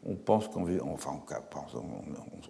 on 0.08 0.16
pense 0.16 0.50
enfin 0.82 1.20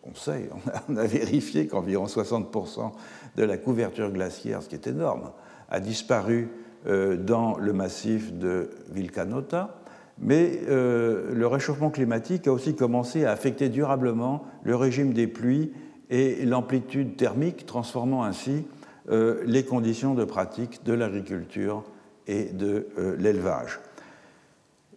on, 0.04 0.16
sait, 0.16 0.50
on 0.90 0.96
a, 0.96 1.06
vérifié 1.06 1.68
qu'environ 1.68 2.06
60% 2.06 2.92
de 3.36 3.44
la 3.44 3.58
couverture 3.58 4.12
glaciaire, 4.12 4.64
ce 4.64 4.70
qui 4.70 4.76
est 4.76 4.88
énorme, 4.88 5.32
a 5.70 5.80
disparu 5.80 6.50
euh, 6.88 7.18
dans 7.18 7.58
le 7.58 7.74
massif 7.74 8.34
de 8.34 8.70
Vilcanota, 8.92 9.79
mais 10.22 10.60
euh, 10.68 11.34
le 11.34 11.48
réchauffement 11.48 11.90
climatique 11.90 12.48
a 12.48 12.52
aussi 12.52 12.76
commencé 12.76 13.26
à 13.26 13.32
affecter 13.32 13.70
durablement 13.70 14.46
le 14.64 14.76
régime 14.76 15.14
des 15.14 15.28
pluies 15.28 15.72
et 16.10 16.46
l'amplitude 16.46 17.16
thermique, 17.16 17.66
transformant 17.66 18.24
ainsi 18.24 18.66
euh, 19.10 19.42
les 19.46 19.64
conditions 19.64 20.16
de 20.16 20.26
pratique 20.26 20.84
de 20.84 20.94
l'agriculture 20.94 21.84
et 22.28 22.46
de 22.46 22.88
euh, 22.98 23.16
l'élevage. 23.18 23.80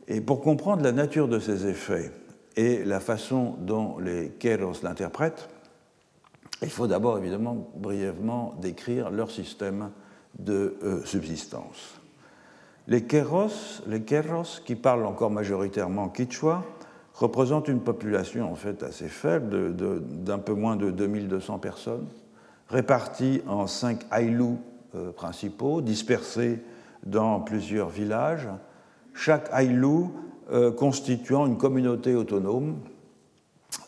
Et 0.09 0.21
pour 0.21 0.41
comprendre 0.41 0.83
la 0.83 0.93
nature 0.93 1.29
de 1.29 1.39
ces 1.39 1.67
effets 1.67 2.11
et 2.57 2.85
la 2.85 2.99
façon 2.99 3.57
dont 3.61 3.99
les 3.99 4.31
Keros 4.31 4.83
l'interprètent, 4.83 5.49
il 6.63 6.71
faut 6.71 6.87
d'abord 6.87 7.19
évidemment 7.19 7.71
brièvement 7.77 8.55
décrire 8.61 9.11
leur 9.11 9.31
système 9.31 9.91
de 10.39 10.77
subsistance. 11.05 12.02
Les 12.89 13.05
Keros, 13.05 13.83
les 13.87 14.03
qui 14.65 14.75
parlent 14.75 15.07
encore 15.07 15.31
majoritairement 15.31 16.09
quichua, 16.09 16.65
représentent 17.15 17.69
une 17.69 17.81
population 17.81 18.51
en 18.51 18.57
fait 18.57 18.83
assez 18.83 19.09
faible, 19.09 19.75
d'un 19.77 20.39
peu 20.39 20.55
moins 20.55 20.77
de 20.77 20.91
2200 20.91 21.59
personnes, 21.59 22.07
réparties 22.69 23.43
en 23.47 23.67
cinq 23.67 24.01
aïlous 24.11 24.59
euh, 24.95 25.13
principaux, 25.13 25.81
dispersés 25.81 26.61
dans 27.05 27.41
plusieurs 27.41 27.89
villages, 27.89 28.49
chaque 29.15 29.49
aïlou 29.53 30.13
euh, 30.51 30.73
constituant 30.73 31.47
une 31.47 31.59
communauté 31.59 32.15
autonome 32.15 32.79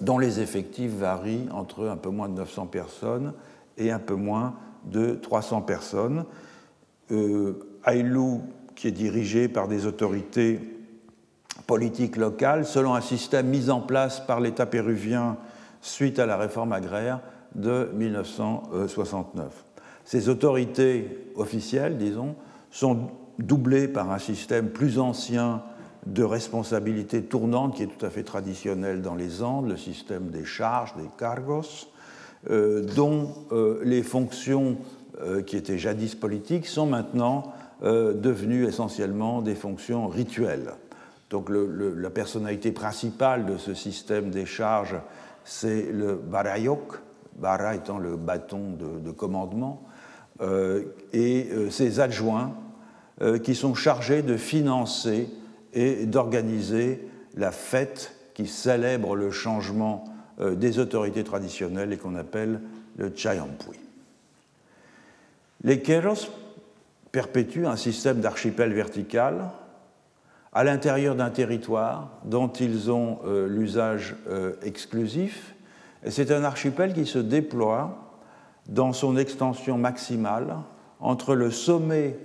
dont 0.01 0.19
les 0.19 0.41
effectifs 0.41 0.93
varient 0.93 1.49
entre 1.53 1.89
un 1.89 1.97
peu 1.97 2.11
moins 2.11 2.29
de 2.29 2.35
900 2.35 2.67
personnes 2.67 3.33
et 3.77 3.91
un 3.91 3.99
peu 3.99 4.15
moins 4.15 4.55
de 4.85 5.15
300 5.15 5.63
personnes. 5.63 6.25
Euh, 7.11 7.59
qui 8.75 8.89
est 8.89 8.93
dirigé 8.93 9.49
par 9.49 9.69
des 9.69 9.87
autorités 9.87 10.61
politiques 11.67 12.17
locales 12.17 12.67
selon 12.67 12.95
un 12.95 13.01
système 13.01 13.47
mis 13.47 13.71
en 13.71 13.81
place 13.81 14.21
par 14.21 14.41
l'État 14.41 14.67
péruvien 14.67 15.37
suite 15.81 16.19
à 16.19 16.27
la 16.27 16.37
réforme 16.37 16.73
agraire 16.73 17.21
de 17.55 17.91
1969. 17.95 19.65
Ces 20.05 20.29
autorités 20.29 21.31
officielles, 21.37 21.97
disons, 21.97 22.35
sont 22.71 23.11
doublées 23.39 23.89
par 23.89 24.11
un 24.11 24.19
système 24.19 24.71
plus 24.71 24.99
ancien 24.99 25.63
de 26.07 26.23
responsabilité 26.23 27.23
tournante 27.23 27.77
qui 27.77 27.83
est 27.85 27.87
tout 27.87 28.05
à 28.05 28.11
fait 28.11 28.23
traditionnel 28.23 29.01
dans 29.01 29.15
les 29.15 29.43
Andes, 29.43 29.69
le 29.69 29.77
système 29.77 30.29
des 30.29 30.45
charges, 30.45 30.95
des 30.97 31.09
cargos, 31.19 31.89
euh, 32.51 32.85
dont 32.95 33.31
euh, 33.53 33.81
les 33.85 34.03
fonctions 34.03 34.77
euh, 35.23 35.43
qui 35.43 35.57
étaient 35.57 35.79
jadis 35.79 36.15
politiques 36.15 36.67
sont 36.67 36.87
maintenant 36.87 37.55
devenues 37.85 38.67
essentiellement 38.67 39.43
des 39.43 39.55
fonctions 39.55 40.09
rituelles. 40.09 40.73
Donc 41.31 41.49
la 41.51 42.11
personnalité 42.11 42.73
principale 42.73 43.45
de 43.45 43.59
ce 43.59 43.75
système 43.75 44.31
des 44.31 44.47
charges, 44.47 44.97
c'est 45.45 45.91
le 45.93 46.15
barayok, 46.15 46.95
bara 47.37 47.75
étant 47.75 47.99
le 47.99 48.17
bâton 48.17 48.77
de, 48.79 49.11
commandement, 49.11 49.83
euh, 50.41 50.85
et 51.13 51.49
euh, 51.53 51.71
ses 51.71 52.01
adjoints 52.01 52.55
qui 53.45 53.55
sont 53.55 53.75
chargés 53.75 54.23
de 54.23 54.37
financer 54.37 55.29
et 55.73 56.05
d'organiser 56.05 57.09
la 57.37 57.53
fête 57.53 58.13
qui 58.35 58.49
célèbre 58.49 59.15
le 59.15 59.31
changement 59.31 60.05
des 60.41 60.81
autorités 60.81 61.23
traditionnelles 61.23 61.93
et 61.93 61.97
qu'on 61.97 62.17
appelle 62.17 62.61
le 62.97 63.13
Chayampui. 63.15 63.79
Les 65.63 65.81
Keros 65.81 66.29
perpétue 67.15 67.65
un 67.65 67.77
système 67.77 68.19
d'archipel 68.19 68.73
vertical 68.73 69.51
à 70.53 70.65
l'intérieur 70.65 71.15
d'un 71.15 71.31
territoire 71.31 72.11
dont 72.25 72.49
ils 72.49 72.91
ont 72.91 73.21
euh, 73.25 73.47
l'usage 73.47 74.17
euh, 74.29 74.55
exclusif. 74.65 75.55
C'est 76.09 76.33
un 76.33 76.43
archipel 76.43 76.93
qui 76.93 77.07
se 77.07 77.21
déploie 77.21 78.19
dans 78.69 78.93
son 78.93 79.17
extension 79.17 79.79
maximale 79.79 80.57
entre 80.99 81.37
le 81.37 81.53
sommet 81.53 82.19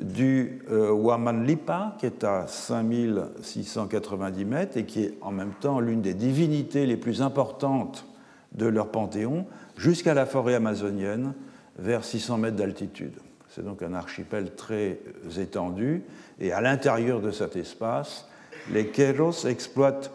du 0.00 0.62
euh, 0.70 0.90
Wamanlipa, 0.90 1.94
qui 1.98 2.06
est 2.06 2.24
à 2.24 2.46
5690 2.46 4.44
mètres 4.46 4.78
et 4.78 4.86
qui 4.86 5.02
est 5.04 5.18
en 5.20 5.32
même 5.32 5.52
temps 5.60 5.80
l'une 5.80 6.00
des 6.00 6.14
divinités 6.14 6.86
les 6.86 6.96
plus 6.96 7.20
importantes 7.20 8.06
de 8.52 8.64
leur 8.64 8.88
panthéon, 8.88 9.44
jusqu'à 9.76 10.14
la 10.14 10.24
forêt 10.24 10.54
amazonienne, 10.54 11.34
vers 11.78 12.04
600 12.04 12.38
mètres 12.38 12.56
d'altitude. 12.56 13.18
C'est 13.54 13.64
donc 13.64 13.82
un 13.82 13.94
archipel 13.94 14.56
très 14.56 14.98
étendu, 15.38 16.02
et 16.40 16.50
à 16.50 16.60
l'intérieur 16.60 17.20
de 17.20 17.30
cet 17.30 17.54
espace, 17.54 18.26
les 18.72 18.88
Keros 18.88 19.46
exploitent 19.46 20.10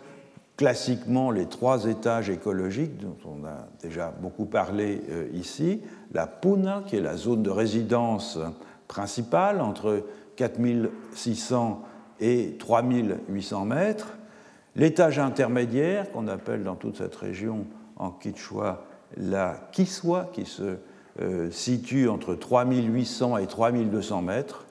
classiquement 0.57 1.31
les 1.31 1.45
trois 1.45 1.85
étages 1.85 2.29
écologiques 2.29 2.97
dont 2.97 3.15
on 3.23 3.45
a 3.45 3.69
déjà 3.81 4.13
beaucoup 4.19 4.43
parlé 4.43 5.01
euh, 5.09 5.29
ici, 5.33 5.81
la 6.11 6.27
Puna, 6.27 6.83
qui 6.85 6.97
est 6.97 7.01
la 7.01 7.15
zone 7.15 7.41
de 7.41 7.49
résidence 7.49 8.37
principale 8.89 9.61
entre 9.61 10.03
4600 10.35 11.81
et 12.19 12.57
3800 12.59 13.63
mètres, 13.63 14.17
l'étage 14.75 15.17
intermédiaire 15.17 16.11
qu'on 16.11 16.27
appelle 16.27 16.63
dans 16.63 16.75
toute 16.75 16.97
cette 16.97 17.15
région 17.15 17.65
en 17.95 18.09
quichua 18.09 18.85
la 19.15 19.69
Kiswa, 19.71 20.29
qui 20.33 20.45
se 20.45 20.63
euh, 20.63 20.75
situe 21.51 22.07
entre 22.07 22.35
3800 22.35 23.37
et 23.37 23.47
3200 23.47 24.21
mètres, 24.21 24.65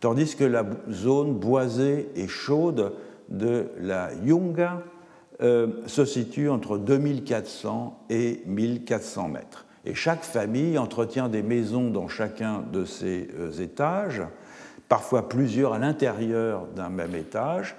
tandis 0.00 0.36
que 0.36 0.44
la 0.44 0.64
zone 0.90 1.34
boisée 1.34 2.08
et 2.14 2.28
chaude 2.28 2.92
de 3.28 3.66
la 3.80 4.10
Yunga 4.24 4.82
euh, 5.40 5.68
se 5.86 6.04
situe 6.04 6.48
entre 6.48 6.78
2400 6.78 8.06
et 8.10 8.42
1400 8.46 9.28
mètres. 9.28 9.66
Et 9.84 9.94
chaque 9.94 10.24
famille 10.24 10.76
entretient 10.78 11.28
des 11.28 11.42
maisons 11.42 11.90
dans 11.90 12.08
chacun 12.08 12.64
de 12.72 12.84
ces 12.84 13.28
euh, 13.38 13.52
étages, 13.52 14.22
parfois 14.88 15.28
plusieurs 15.28 15.74
à 15.74 15.78
l'intérieur 15.78 16.66
d'un 16.74 16.88
même 16.88 17.14
étage, 17.14 17.76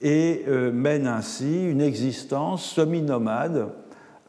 et 0.00 0.44
euh, 0.46 0.70
mène 0.70 1.08
ainsi 1.08 1.64
une 1.68 1.80
existence 1.80 2.64
semi-nomade 2.64 3.70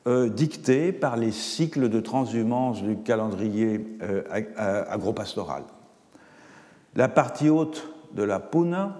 dictée 0.07 0.91
par 0.91 1.15
les 1.15 1.31
cycles 1.31 1.87
de 1.87 1.99
transhumance 1.99 2.81
du 2.81 2.97
calendrier 2.97 3.85
agropastoral. 4.57 5.63
La 6.95 7.07
partie 7.07 7.49
haute 7.49 7.87
de 8.13 8.23
la 8.23 8.39
Puna 8.39 8.97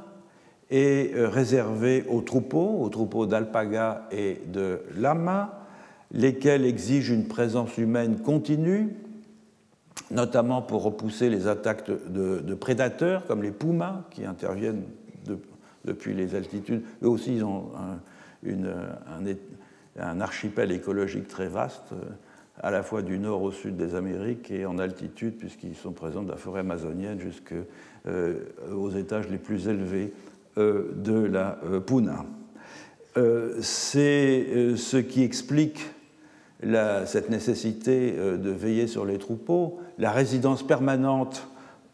est 0.70 1.14
euh, 1.14 1.28
réservée 1.28 2.06
aux 2.10 2.22
troupeaux, 2.22 2.80
aux 2.80 2.90
troupeaux 2.90 3.26
d'alpaga 3.26 4.08
et 4.12 4.42
de 4.48 4.80
lama, 4.96 5.68
lesquels 6.12 6.66
exigent 6.66 7.14
une 7.14 7.28
présence 7.28 7.78
humaine 7.78 8.22
continue, 8.22 8.96
notamment 10.10 10.62
pour 10.62 10.84
repousser 10.84 11.30
les 11.30 11.48
attaques 11.48 11.86
de, 11.90 12.54
prédateurs 12.54 13.26
comme 13.28 13.44
les 13.44 13.52
pumas 13.52 14.04
qui 14.12 14.26
interviennent 14.26 14.84
depuis 15.84 16.14
les 16.14 16.36
altitudes. 16.36 16.84
Eux 17.04 17.10
aussi, 17.10 17.36
ils 17.36 17.44
ont 17.44 17.72
un, 18.46 19.26
archipel 20.00 20.72
écologique 20.72 21.28
très 21.28 21.48
vaste, 21.48 21.94
euh, 21.94 21.98
à 22.62 22.72
la 22.72 22.84
fois 22.84 23.02
du 23.02 23.18
nord 23.18 23.42
au 23.42 23.52
sud 23.52 23.76
des 23.76 23.96
Amériques 23.96 24.52
et 24.52 24.66
en 24.66 24.78
altitude, 24.78 25.38
puisqu'ils 25.38 25.76
sont 25.76 25.92
présents 25.92 26.22
de 26.22 26.30
la 26.30 26.38
forêt 26.38 26.60
amazonienne 26.60 27.20
jusqu'aux 27.20 27.56
euh, 28.08 28.98
étages 28.98 29.30
les 29.30 29.38
plus 29.38 29.68
élevés 29.68 30.14
euh, 30.58 30.92
de 30.96 31.24
la 31.26 31.60
Puna. 31.86 32.26
C'est 33.62 34.76
ce 34.78 34.96
qui 34.96 35.24
explique 35.24 35.86
cette 36.62 37.30
nécessité 37.30 38.14
de 38.14 38.50
veiller 38.50 38.88
sur 38.88 39.06
les 39.06 39.18
troupeaux, 39.18 39.80
la 39.98 40.12
résidence 40.12 40.66
permanente 40.66 41.46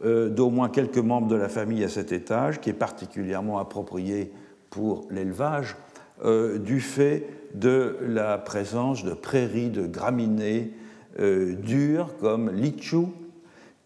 d'au 0.05 0.51
moins 0.51 0.69
quelques 0.69 0.99
membres 0.99 1.27
de 1.27 1.35
la 1.35 1.49
famille 1.49 1.83
à 1.83 1.89
cet 1.89 2.11
étage, 2.11 2.61
qui 2.61 2.69
est 2.69 2.73
particulièrement 2.73 3.57
appropriée 3.57 4.31
pour 4.69 5.07
l'élevage, 5.09 5.75
du 6.23 6.81
fait 6.81 7.25
de 7.59 7.97
la 8.01 8.37
présence 8.37 9.03
de 9.03 9.13
prairies 9.13 9.69
de 9.69 9.85
graminées 9.87 10.73
dures 11.19 12.15
comme 12.19 12.51
l'ichu, 12.51 13.07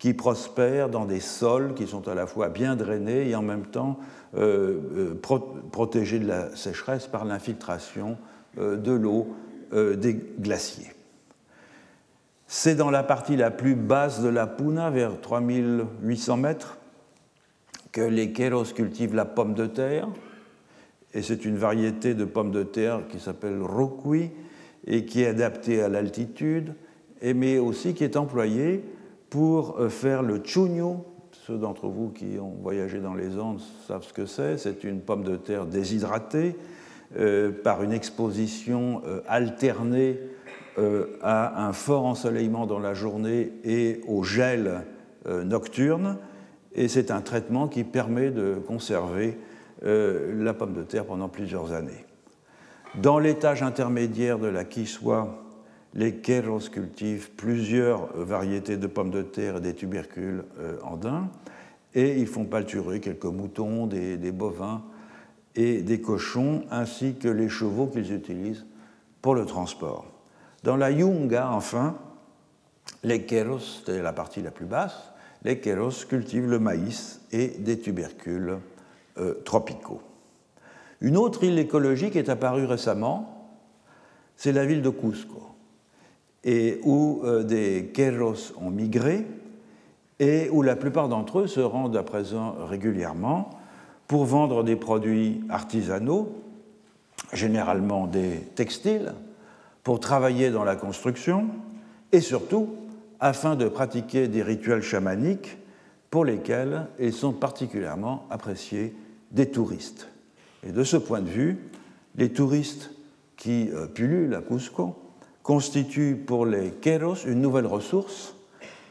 qui 0.02 0.16
prospèrent 0.16 0.90
dans 0.90 1.06
des 1.06 1.20
sols 1.20 1.76
qui 1.76 1.86
sont 1.86 2.08
à 2.08 2.16
la 2.16 2.26
fois 2.26 2.50
bien 2.50 2.76
drainés 2.76 3.30
et 3.30 3.36
en 3.36 3.44
même 3.44 3.68
temps 3.68 4.00
euh, 4.36 5.14
euh, 5.22 5.48
protégés 5.72 6.18
de 6.18 6.28
la 6.28 6.56
sécheresse 6.56 7.06
par 7.06 7.24
l'infiltration 7.24 8.18
euh, 8.58 8.78
de 8.78 8.92
l'eau 8.92 9.36
des 9.72 10.20
glaciers. 10.40 10.92
C'est 12.46 12.76
dans 12.76 12.90
la 12.90 13.04
partie 13.04 13.38
la 13.38 13.52
plus 13.52 13.76
basse 13.76 14.22
de 14.22 14.28
la 14.28 14.48
Puna, 14.48 14.90
vers 14.90 15.22
3800 15.22 16.36
mètres, 16.36 16.78
que 17.94 18.02
les 18.02 18.34
Kéros 18.34 18.74
cultivent 18.76 19.16
la 19.16 19.24
pomme 19.24 19.54
de 19.54 19.68
terre. 19.68 20.10
Et 21.14 21.22
c'est 21.22 21.46
une 21.46 21.58
variété 21.58 22.14
de 22.14 22.26
pomme 22.26 22.52
de 22.52 22.64
terre 22.64 23.02
qui 23.10 23.20
s'appelle 23.20 23.62
Rokui 23.62 24.32
et 24.88 25.06
qui 25.06 25.22
est 25.22 25.28
adaptée 25.28 25.82
à 25.82 25.90
l'altitude, 25.90 26.74
mais 27.22 27.58
aussi 27.60 27.94
qui 27.94 28.04
est 28.04 28.18
employée 28.18 28.84
pour 29.30 29.78
faire 29.90 30.24
le 30.24 30.42
chunyo, 30.44 31.06
ceux 31.32 31.58
d'entre 31.58 31.88
vous 31.88 32.10
qui 32.10 32.38
ont 32.40 32.56
voyagé 32.62 33.00
dans 33.00 33.14
les 33.14 33.38
Andes 33.38 33.62
savent 33.88 34.04
ce 34.04 34.14
que 34.14 34.26
c'est. 34.26 34.58
C'est 34.58 34.84
une 34.84 35.02
pomme 35.02 35.24
de 35.24 35.36
terre 35.36 35.66
déshydratée 35.66 36.56
euh, 37.18 37.52
par 37.52 37.84
une 37.84 37.92
exposition 37.92 39.02
euh, 39.06 39.20
alternée 39.28 40.20
euh, 40.78 41.18
à 41.22 41.68
un 41.68 41.74
fort 41.74 42.06
ensoleillement 42.06 42.66
dans 42.66 42.80
la 42.80 42.94
journée 42.94 43.52
et 43.64 44.02
au 44.08 44.24
gel 44.24 44.84
nocturne. 45.28 46.18
Et 46.74 46.88
c'est 46.88 47.12
un 47.12 47.22
traitement 47.22 47.68
qui 47.68 47.84
permet 47.84 48.32
de 48.32 48.56
conserver 48.66 49.38
la 49.82 50.54
pomme 50.54 50.74
de 50.74 50.84
terre 50.84 51.06
pendant 51.06 51.30
plusieurs 51.30 51.72
années. 51.72 52.06
Dans 52.96 53.20
l'étage 53.20 53.64
intermédiaire 53.64 54.38
de 54.38 54.48
la 54.48 54.66
Kiswa, 54.66 55.42
les 55.94 56.16
Kéros 56.16 56.70
cultivent 56.70 57.32
plusieurs 57.32 58.08
variétés 58.16 58.78
de 58.78 58.88
pommes 58.88 59.12
de 59.12 59.22
terre 59.22 59.58
et 59.58 59.62
des 59.62 59.74
tubercules 59.74 60.44
euh, 60.60 60.78
andins, 60.84 61.30
et 61.94 62.20
ils 62.20 62.28
font 62.28 62.46
pâturer 62.46 63.00
quelques 63.00 63.26
moutons, 63.26 63.88
des, 63.88 64.32
bovins 64.32 64.82
et 65.56 65.82
des 65.82 66.00
cochons, 66.00 66.64
ainsi 66.72 67.16
que 67.16 67.28
les 67.28 67.50
chevaux 67.50 67.88
qu'ils 67.88 68.14
utilisent 68.14 68.66
pour 69.22 69.36
le 69.36 69.46
transport. 69.46 70.06
Dans 70.64 70.78
la 70.78 70.92
Yunga, 70.92 71.50
enfin, 71.52 71.98
les 73.04 73.26
Kéros, 73.26 73.84
c'est 73.86 74.02
la 74.02 74.14
partie 74.14 74.42
la 74.42 74.52
plus 74.52 74.66
basse, 74.66 75.12
les 75.44 75.60
Kéros 75.60 76.06
cultivent 76.08 76.50
le 76.50 76.60
maïs 76.60 77.22
et 77.32 77.48
des 77.48 77.80
tubercules 77.80 78.58
euh, 79.22 79.42
tropicaux. 79.46 80.02
Une 81.00 81.18
autre 81.18 81.44
île 81.44 81.60
écologique 81.60 82.16
est 82.16 82.30
apparue 82.30 82.66
récemment, 82.66 83.50
c'est 84.36 84.52
la 84.52 84.66
ville 84.66 84.82
de 84.82 84.90
Cusco 84.90 85.52
et 86.44 86.80
où 86.84 87.22
euh, 87.24 87.44
des 87.44 87.92
Keros 87.94 88.54
ont 88.60 88.72
migré 88.72 89.26
et 90.20 90.50
où 90.50 90.62
la 90.62 90.76
plupart 90.76 91.10
d'entre 91.10 91.40
eux 91.40 91.48
se 91.48 91.60
rendent 91.60 91.98
à 91.98 92.04
présent 92.04 92.56
régulièrement 92.68 93.50
pour 94.08 94.26
vendre 94.26 94.64
des 94.64 94.76
produits 94.76 95.42
artisanaux, 95.50 96.36
généralement 97.34 98.08
des 98.08 98.40
textiles, 98.56 99.14
pour 99.84 100.00
travailler 100.00 100.52
dans 100.52 100.64
la 100.64 100.76
construction 100.76 101.48
et 102.12 102.22
surtout 102.22 102.70
afin 103.20 103.56
de 103.56 103.68
pratiquer 103.68 104.28
des 104.28 104.44
rituels 104.44 104.82
chamaniques 104.82 105.58
pour 106.10 106.26
lesquels 106.26 106.88
ils 107.00 107.14
sont 107.14 107.32
particulièrement 107.32 108.26
appréciés 108.30 108.94
des 109.32 109.50
touristes. 109.50 110.08
Et 110.66 110.72
de 110.72 110.84
ce 110.84 110.98
point 110.98 111.22
de 111.22 111.30
vue, 111.30 111.58
les 112.16 112.30
touristes 112.30 112.92
qui 113.38 113.70
euh, 113.72 113.88
pullulent 113.88 114.36
à 114.36 114.42
Cusco 114.42 114.96
constitue 115.44 116.16
pour 116.16 116.46
les 116.46 116.70
Kéros 116.70 117.26
une 117.26 117.42
nouvelle 117.42 117.66
ressource 117.66 118.36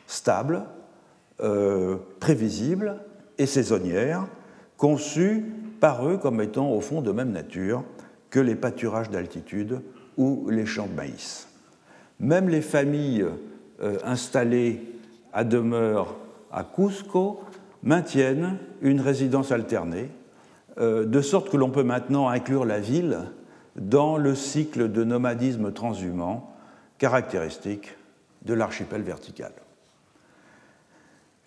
stable, 0.07 0.64
euh, 1.40 1.96
prévisible 2.18 2.96
et 3.38 3.46
saisonnière, 3.46 4.26
conçue 4.76 5.44
par 5.79 6.07
eux 6.09 6.18
comme 6.18 6.40
étant 6.40 6.70
au 6.70 6.81
fond 6.81 7.00
de 7.00 7.12
même 7.12 7.31
nature 7.31 7.85
que 8.29 8.40
les 8.40 8.57
pâturages 8.57 9.11
d'altitude 9.11 9.81
ou 10.16 10.48
les 10.50 10.66
champs 10.66 10.87
de 10.87 10.94
maïs. 10.94 11.48
Même 12.18 12.48
les 12.48 12.61
familles 12.61 13.24
euh, 13.83 13.98
installées 14.05 14.81
à 15.33 15.44
demeure 15.44 16.16
à 16.50 16.64
Cusco 16.64 17.40
maintiennent 17.83 18.59
une 18.83 19.00
résidence 19.00 19.53
alternée, 19.53 20.11
de 20.78 21.20
sorte 21.20 21.50
que 21.50 21.56
l'on 21.56 21.70
peut 21.70 21.83
maintenant 21.83 22.28
inclure 22.28 22.64
la 22.64 22.80
ville 22.80 23.18
dans 23.76 24.16
le 24.16 24.35
cycle 24.35 24.90
de 24.90 25.04
nomadisme 25.04 25.72
transhumant 25.72 26.54
caractéristique 26.98 27.96
de 28.44 28.54
l'archipel 28.54 29.02
vertical. 29.02 29.52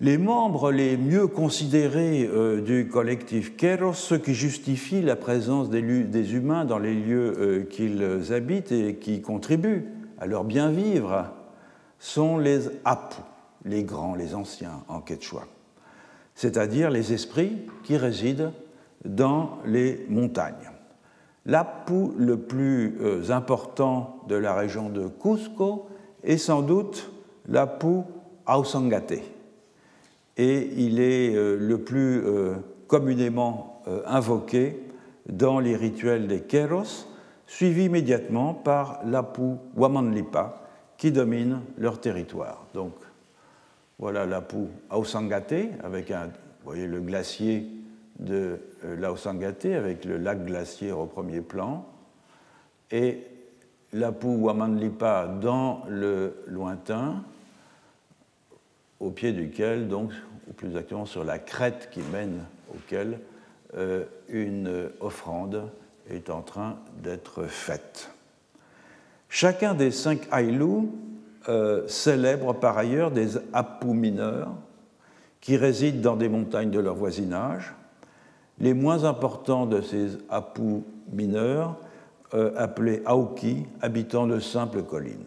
Les 0.02 0.18
membres 0.18 0.72
les 0.72 0.98
mieux 0.98 1.28
considérés 1.28 2.26
euh, 2.26 2.60
du 2.60 2.90
collectif 2.90 3.56
Keros, 3.56 3.94
ceux 3.94 4.18
qui 4.18 4.34
justifient 4.34 5.02
la 5.02 5.16
présence 5.16 5.70
des, 5.70 5.80
humains 6.36 6.66
dans 6.66 6.80
les 6.80 6.94
lieux 6.94 7.34
euh, 7.38 7.64
qu'ils 7.64 8.34
habitent 8.34 8.72
et 8.72 8.96
qui 8.96 9.22
contribuent 9.22 9.86
à 10.20 10.26
leur 10.26 10.44
bien-vivre, 10.44 11.32
sont 12.00 12.38
les 12.38 12.68
Apu, 12.84 13.22
les 13.64 13.84
grands, 13.84 14.16
les 14.16 14.36
anciens 14.36 14.84
en 14.90 15.00
quechua, 15.00 15.46
c'est-à-dire 16.36 16.90
les 16.90 17.14
esprits 17.14 17.54
qui 17.84 17.96
résident 17.96 18.52
dans 19.06 19.60
les 19.66 20.06
montagnes. 20.10 20.72
L'Apu 21.46 22.12
le 22.18 22.38
plus 22.38 22.98
euh, 23.02 23.30
important 23.32 24.22
de 24.30 24.36
la 24.36 24.54
région 24.54 24.90
de 24.90 25.08
Cusco 25.08 25.88
est 26.24 26.38
sans 26.38 26.62
doute 26.62 27.12
l'Apu 27.50 28.04
Ausangate 28.48 29.20
et 30.38 30.70
il 30.78 31.02
est 31.02 31.36
euh, 31.36 31.58
le 31.60 31.80
plus 31.80 32.24
euh, 32.26 32.56
communément 32.88 33.70
invoqué 34.06 34.80
dans 35.28 35.60
les 35.60 35.76
rituels 35.76 36.28
des 36.28 36.40
Keros, 36.40 37.06
suivi 37.48 37.86
immédiatement 37.86 38.54
par 38.54 39.02
l'Apu 39.06 39.58
Wamanlipa, 39.76 40.62
qui 40.98 41.12
domine 41.12 41.60
leur 41.78 42.00
territoire. 42.00 42.66
Donc 42.74 42.94
voilà 44.00 44.26
l'Apu 44.26 44.68
Ausangate, 44.90 45.54
avec 45.84 46.12
un, 46.12 46.30
voyez 46.64 46.88
le 46.88 47.02
glacier 47.02 47.68
de 48.20 48.60
l'Ausangate, 48.84 49.66
avec 49.66 50.06
le 50.06 50.18
lac 50.18 50.46
glaciaire 50.46 51.00
au 51.00 51.06
premier 51.06 51.42
plan, 51.42 51.86
et 52.92 53.26
l'Apu 53.94 54.28
Wamanlipa 54.28 55.28
dans 55.42 55.84
le 55.88 56.44
lointain, 56.48 57.24
au 59.00 59.12
pied 59.12 59.34
duquel, 59.34 59.88
donc, 59.88 60.12
ou 60.48 60.54
plus 60.54 60.68
exactement 60.68 61.06
sur 61.06 61.24
la 61.24 61.40
crête 61.40 61.90
qui 61.92 62.02
mène 62.02 62.44
auquel 62.74 63.20
euh, 63.76 64.06
une 64.30 64.90
offrande 65.00 65.70
est 66.10 66.30
en 66.30 66.42
train 66.42 66.78
d'être 67.02 67.44
faite. 67.44 68.12
Chacun 69.30 69.74
des 69.74 69.92
cinq 69.92 70.28
Ailou 70.32 70.94
euh, 71.50 71.88
célèbre 71.88 72.54
par 72.54 72.78
ailleurs 72.78 73.12
des 73.12 73.38
Apu 73.52 73.88
mineurs 73.88 74.54
qui 75.42 75.58
résident 75.58 76.02
dans 76.02 76.16
des 76.16 76.30
montagnes 76.30 76.72
de 76.72 76.80
leur 76.80 76.96
voisinage. 76.96 77.74
Les 78.60 78.74
moins 78.74 79.04
importants 79.04 79.66
de 79.66 79.82
ces 79.82 80.18
Apu 80.30 80.84
mineurs, 81.12 81.76
euh, 82.34 82.52
appelés 82.58 83.02
Aoki, 83.06 83.66
habitant 83.82 84.28
de 84.28 84.40
simples 84.40 84.84
collines. 84.84 85.26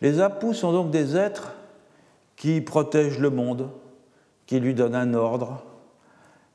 Les 0.00 0.20
Apu 0.20 0.54
sont 0.54 0.72
donc 0.72 0.90
des 0.90 1.16
êtres 1.16 1.52
qui 2.36 2.60
protège 2.60 3.18
le 3.18 3.30
monde, 3.30 3.68
qui 4.46 4.58
lui 4.58 4.74
donne 4.74 4.94
un 4.94 5.14
ordre, 5.14 5.62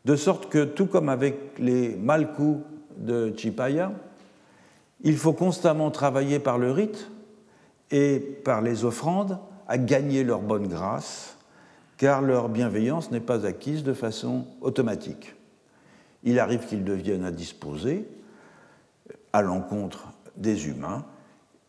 de 0.06 0.16
sorte 0.16 0.50
que, 0.50 0.64
tout 0.64 0.86
comme 0.86 1.10
avec 1.10 1.58
les 1.60 1.96
malcous 1.96 2.62
de 2.98 3.34
Chipaya, 3.36 3.92
il 5.02 5.18
faut 5.18 5.34
constamment 5.34 5.92
travailler 5.92 6.40
par 6.40 6.58
le 6.58 6.72
rite 6.72 7.10
et 7.92 8.20
par 8.20 8.62
les 8.62 8.84
offrandes 8.84 9.38
à 9.68 9.78
gagner 9.78 10.24
leur 10.24 10.42
bonne 10.42 10.68
grâce, 10.68 11.37
car 11.98 12.22
leur 12.22 12.50
bienveillance 12.50 13.12
n'est 13.12 13.20
pas 13.20 13.46
acquise 13.46 13.84
de 13.84 13.94
façon 13.94 14.46
automatique. 14.62 15.36
Il 16.24 16.40
arrive 16.40 16.66
qu'ils 16.66 16.84
deviennent 16.84 17.26
indisposés 17.26 18.08
à 19.34 19.42
l'encontre 19.42 20.10
des 20.36 20.68
humains 20.68 21.06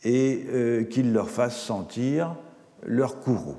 et 0.04 0.44
euh, 0.48 0.84
qu'ils 0.84 1.12
leur 1.12 1.30
fassent 1.30 1.60
sentir 1.60 2.36
leur 2.84 3.20
courroux. 3.20 3.56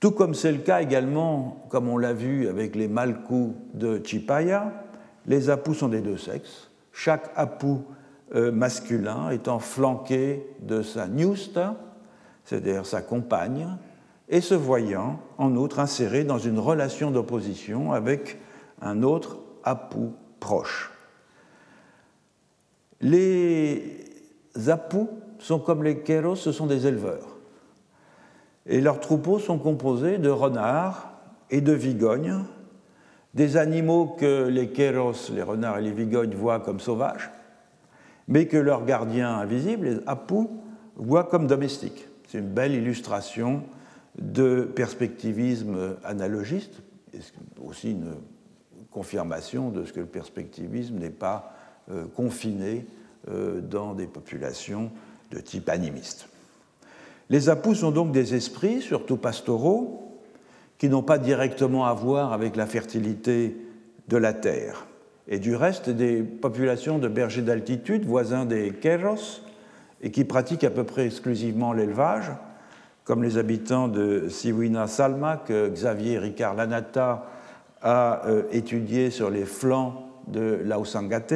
Tout 0.00 0.10
comme 0.10 0.34
c'est 0.34 0.52
le 0.52 0.58
cas 0.58 0.82
également, 0.82 1.64
comme 1.70 1.88
on 1.88 1.96
l'a 1.96 2.12
vu 2.12 2.48
avec 2.48 2.74
les 2.74 2.88
malcous 2.88 3.54
de 3.72 4.00
Chipaya, 4.04 4.72
les 5.26 5.48
apous 5.48 5.74
sont 5.74 5.88
des 5.88 6.00
deux 6.02 6.18
sexes, 6.18 6.70
chaque 6.92 7.30
apou 7.36 7.84
euh, 8.34 8.52
masculin 8.52 9.30
étant 9.30 9.58
flanqué 9.58 10.46
de 10.60 10.82
sa 10.82 11.08
niusta, 11.08 11.76
c'est-à-dire 12.44 12.84
sa 12.84 13.00
compagne, 13.00 13.68
et 14.28 14.40
se 14.40 14.54
voyant 14.54 15.18
en 15.38 15.56
outre 15.56 15.80
inséré 15.80 16.24
dans 16.24 16.38
une 16.38 16.58
relation 16.58 17.10
d'opposition 17.10 17.92
avec 17.92 18.38
un 18.80 19.02
autre 19.02 19.38
apou 19.62 20.12
proche. 20.40 20.92
Les 23.00 24.04
apous 24.66 25.08
sont 25.38 25.58
comme 25.58 25.82
les 25.82 26.00
kéros, 26.00 26.36
ce 26.36 26.52
sont 26.52 26.66
des 26.66 26.86
éleveurs 26.86 27.34
et 28.66 28.80
leurs 28.80 29.00
troupeaux 29.00 29.38
sont 29.38 29.58
composés 29.58 30.18
de 30.18 30.30
renards 30.30 31.12
et 31.50 31.60
de 31.60 31.72
vigognes, 31.72 32.40
des 33.34 33.56
animaux 33.56 34.16
que 34.18 34.46
les 34.48 34.68
kéros, 34.68 35.30
les 35.32 35.42
renards 35.42 35.78
et 35.78 35.82
les 35.82 35.92
vigognes, 35.92 36.34
voient 36.34 36.60
comme 36.60 36.80
sauvages, 36.80 37.30
mais 38.28 38.46
que 38.46 38.56
leurs 38.56 38.84
gardiens 38.84 39.34
invisibles, 39.34 39.86
les 39.86 40.00
apous, 40.06 40.50
voient 40.96 41.24
comme 41.24 41.46
domestiques. 41.46 42.06
C'est 42.28 42.38
une 42.38 42.48
belle 42.48 42.72
illustration 42.72 43.62
de 44.18 44.62
perspectivisme 44.62 45.96
analogiste, 46.04 46.82
aussi 47.64 47.92
une 47.92 48.14
confirmation 48.90 49.70
de 49.70 49.84
ce 49.84 49.92
que 49.92 50.00
le 50.00 50.06
perspectivisme 50.06 50.96
n'est 50.98 51.10
pas 51.10 51.52
euh, 51.90 52.04
confiné 52.14 52.86
euh, 53.28 53.60
dans 53.60 53.94
des 53.94 54.06
populations 54.06 54.90
de 55.30 55.38
type 55.40 55.68
animiste. 55.68 56.28
Les 57.30 57.48
apous 57.48 57.74
sont 57.74 57.90
donc 57.90 58.12
des 58.12 58.34
esprits, 58.34 58.80
surtout 58.80 59.16
pastoraux, 59.16 60.22
qui 60.78 60.88
n'ont 60.88 61.02
pas 61.02 61.18
directement 61.18 61.86
à 61.86 61.94
voir 61.94 62.32
avec 62.32 62.56
la 62.56 62.66
fertilité 62.66 63.56
de 64.08 64.16
la 64.16 64.32
terre. 64.32 64.86
Et 65.26 65.38
du 65.38 65.56
reste, 65.56 65.88
des 65.90 66.22
populations 66.22 66.98
de 66.98 67.08
bergers 67.08 67.42
d'altitude, 67.42 68.04
voisins 68.04 68.44
des 68.44 68.72
Keros, 68.72 69.42
et 70.02 70.10
qui 70.10 70.24
pratiquent 70.24 70.64
à 70.64 70.70
peu 70.70 70.84
près 70.84 71.06
exclusivement 71.06 71.72
l'élevage, 71.72 72.30
comme 73.04 73.22
les 73.22 73.36
habitants 73.36 73.88
de 73.88 74.28
Siwina 74.28 74.86
Salma, 74.86 75.36
que 75.36 75.68
Xavier 75.68 76.18
Ricard 76.18 76.54
Lanata 76.54 77.26
a 77.82 78.26
euh, 78.26 78.44
étudié 78.50 79.10
sur 79.10 79.28
les 79.28 79.44
flancs 79.44 80.08
de 80.26 80.60
Laosangate, 80.64 81.34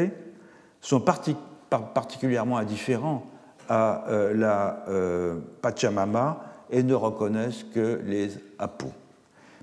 sont 0.81 1.00
particulièrement 1.00 2.57
indifférents 2.57 3.26
à 3.68 4.09
euh, 4.09 4.33
la 4.35 4.85
euh, 4.88 5.37
Pachamama 5.61 6.40
et 6.70 6.83
ne 6.83 6.94
reconnaissent 6.94 7.66
que 7.74 8.00
les 8.04 8.31
Apus. 8.59 8.87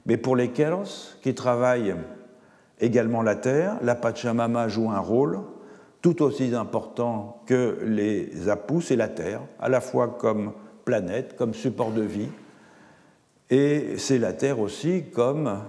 Mais 0.06 0.18
pour 0.18 0.36
les 0.36 0.50
Keros, 0.50 1.18
qui 1.24 1.34
travaillent 1.34 1.96
également 2.80 3.24
la 3.24 3.36
terre, 3.36 3.78
la 3.82 3.96
Pachamama 3.96 4.68
joue 4.68 4.92
un 4.92 5.00
rôle 5.00 5.40
tout 6.04 6.22
aussi 6.22 6.54
important 6.54 7.42
que 7.48 7.80
les 7.84 8.48
Apus, 8.48 8.82
c'est 8.82 8.96
la 8.96 9.08
terre, 9.08 9.42
à 9.60 9.70
la 9.70 9.82
fois 9.82 10.10
comme 10.20 10.52
planète, 10.86 11.36
comme 11.36 11.54
support 11.54 11.92
de 11.92 12.02
vie, 12.02 12.30
et 13.50 13.98
c'est 13.98 14.18
la 14.18 14.34
terre 14.34 14.60
aussi 14.60 15.04
comme 15.14 15.62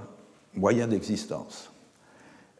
moyen 0.55 0.87
d'existence. 0.87 1.73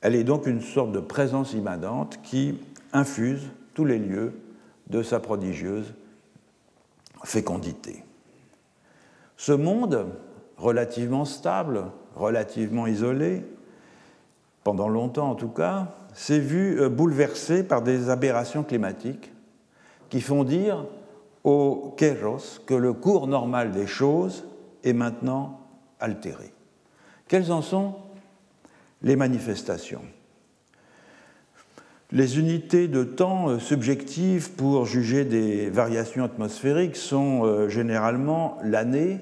Elle 0.03 0.15
est 0.15 0.25
donc 0.25 0.47
une 0.47 0.61
sorte 0.61 0.93
de 0.93 1.01
présence 1.01 1.53
immanente 1.53 2.19
qui 2.23 2.59
infuse 2.93 3.43
tous 3.75 3.85
les 3.85 3.99
lieux 3.99 4.35
de 4.89 5.03
sa 5.03 5.21
prodigieuse 5.21 5.95
fécondité. 7.25 8.05
Ce 9.37 9.53
monde, 9.53 10.07
relativement 10.57 11.25
stable, 11.25 11.85
relativement 12.15 12.87
isolé, 12.87 13.43
pendant 14.65 14.89
longtemps 14.89 15.31
en 15.31 15.35
tout 15.35 15.49
cas, 15.49 15.95
s'est 16.13 16.41
vu 16.41 16.89
bouleversé 16.89 17.63
par 17.63 17.83
des 17.83 18.11
aberrations 18.11 18.63
climatiques 18.65 19.33
qui 20.09 20.21
font 20.21 20.45
dire 20.45 20.85
au 21.47 21.95
Kéros 21.97 22.61
que 22.67 22.75
le 22.75 22.93
cours 22.93 23.29
normal 23.29 23.71
des 23.71 23.87
choses 23.87 24.45
est 24.83 24.93
maintenant 24.93 25.61
altéré. 26.01 26.53
Quelles 27.29 27.53
en 27.53 27.63
sont 27.63 27.95
les 29.03 29.15
manifestations? 29.15 30.03
Les 32.11 32.39
unités 32.41 32.89
de 32.89 33.05
temps 33.05 33.49
euh, 33.49 33.59
subjectives 33.61 34.53
pour 34.53 34.87
juger 34.87 35.25
des 35.25 35.71
variations 35.71 36.25
atmosphériques 36.25 36.97
sont 36.97 37.45
euh, 37.45 37.69
généralement 37.69 38.59
l'année 38.65 39.21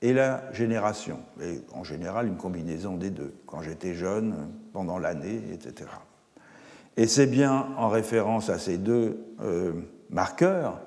et 0.00 0.12
la 0.12 0.42
génération, 0.52 1.18
et 1.40 1.60
en 1.72 1.84
général 1.84 2.26
une 2.26 2.36
combinaison 2.36 2.96
des 2.96 3.10
deux, 3.10 3.34
quand 3.46 3.62
j'étais 3.62 3.94
jeune, 3.94 4.48
pendant 4.72 4.98
l'année, 4.98 5.40
etc. 5.52 5.90
Et 6.96 7.06
c'est 7.06 7.26
bien 7.26 7.68
en 7.76 7.88
référence 7.88 8.48
à 8.48 8.58
ces 8.58 8.78
deux 8.78 9.24
euh, 9.40 9.72
marqueurs 10.10 10.80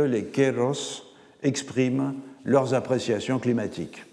les 0.00 0.24
Kéros 0.26 1.04
expriment 1.42 2.14
leurs 2.44 2.74
appréciations 2.74 3.38
climatiques. 3.38 4.04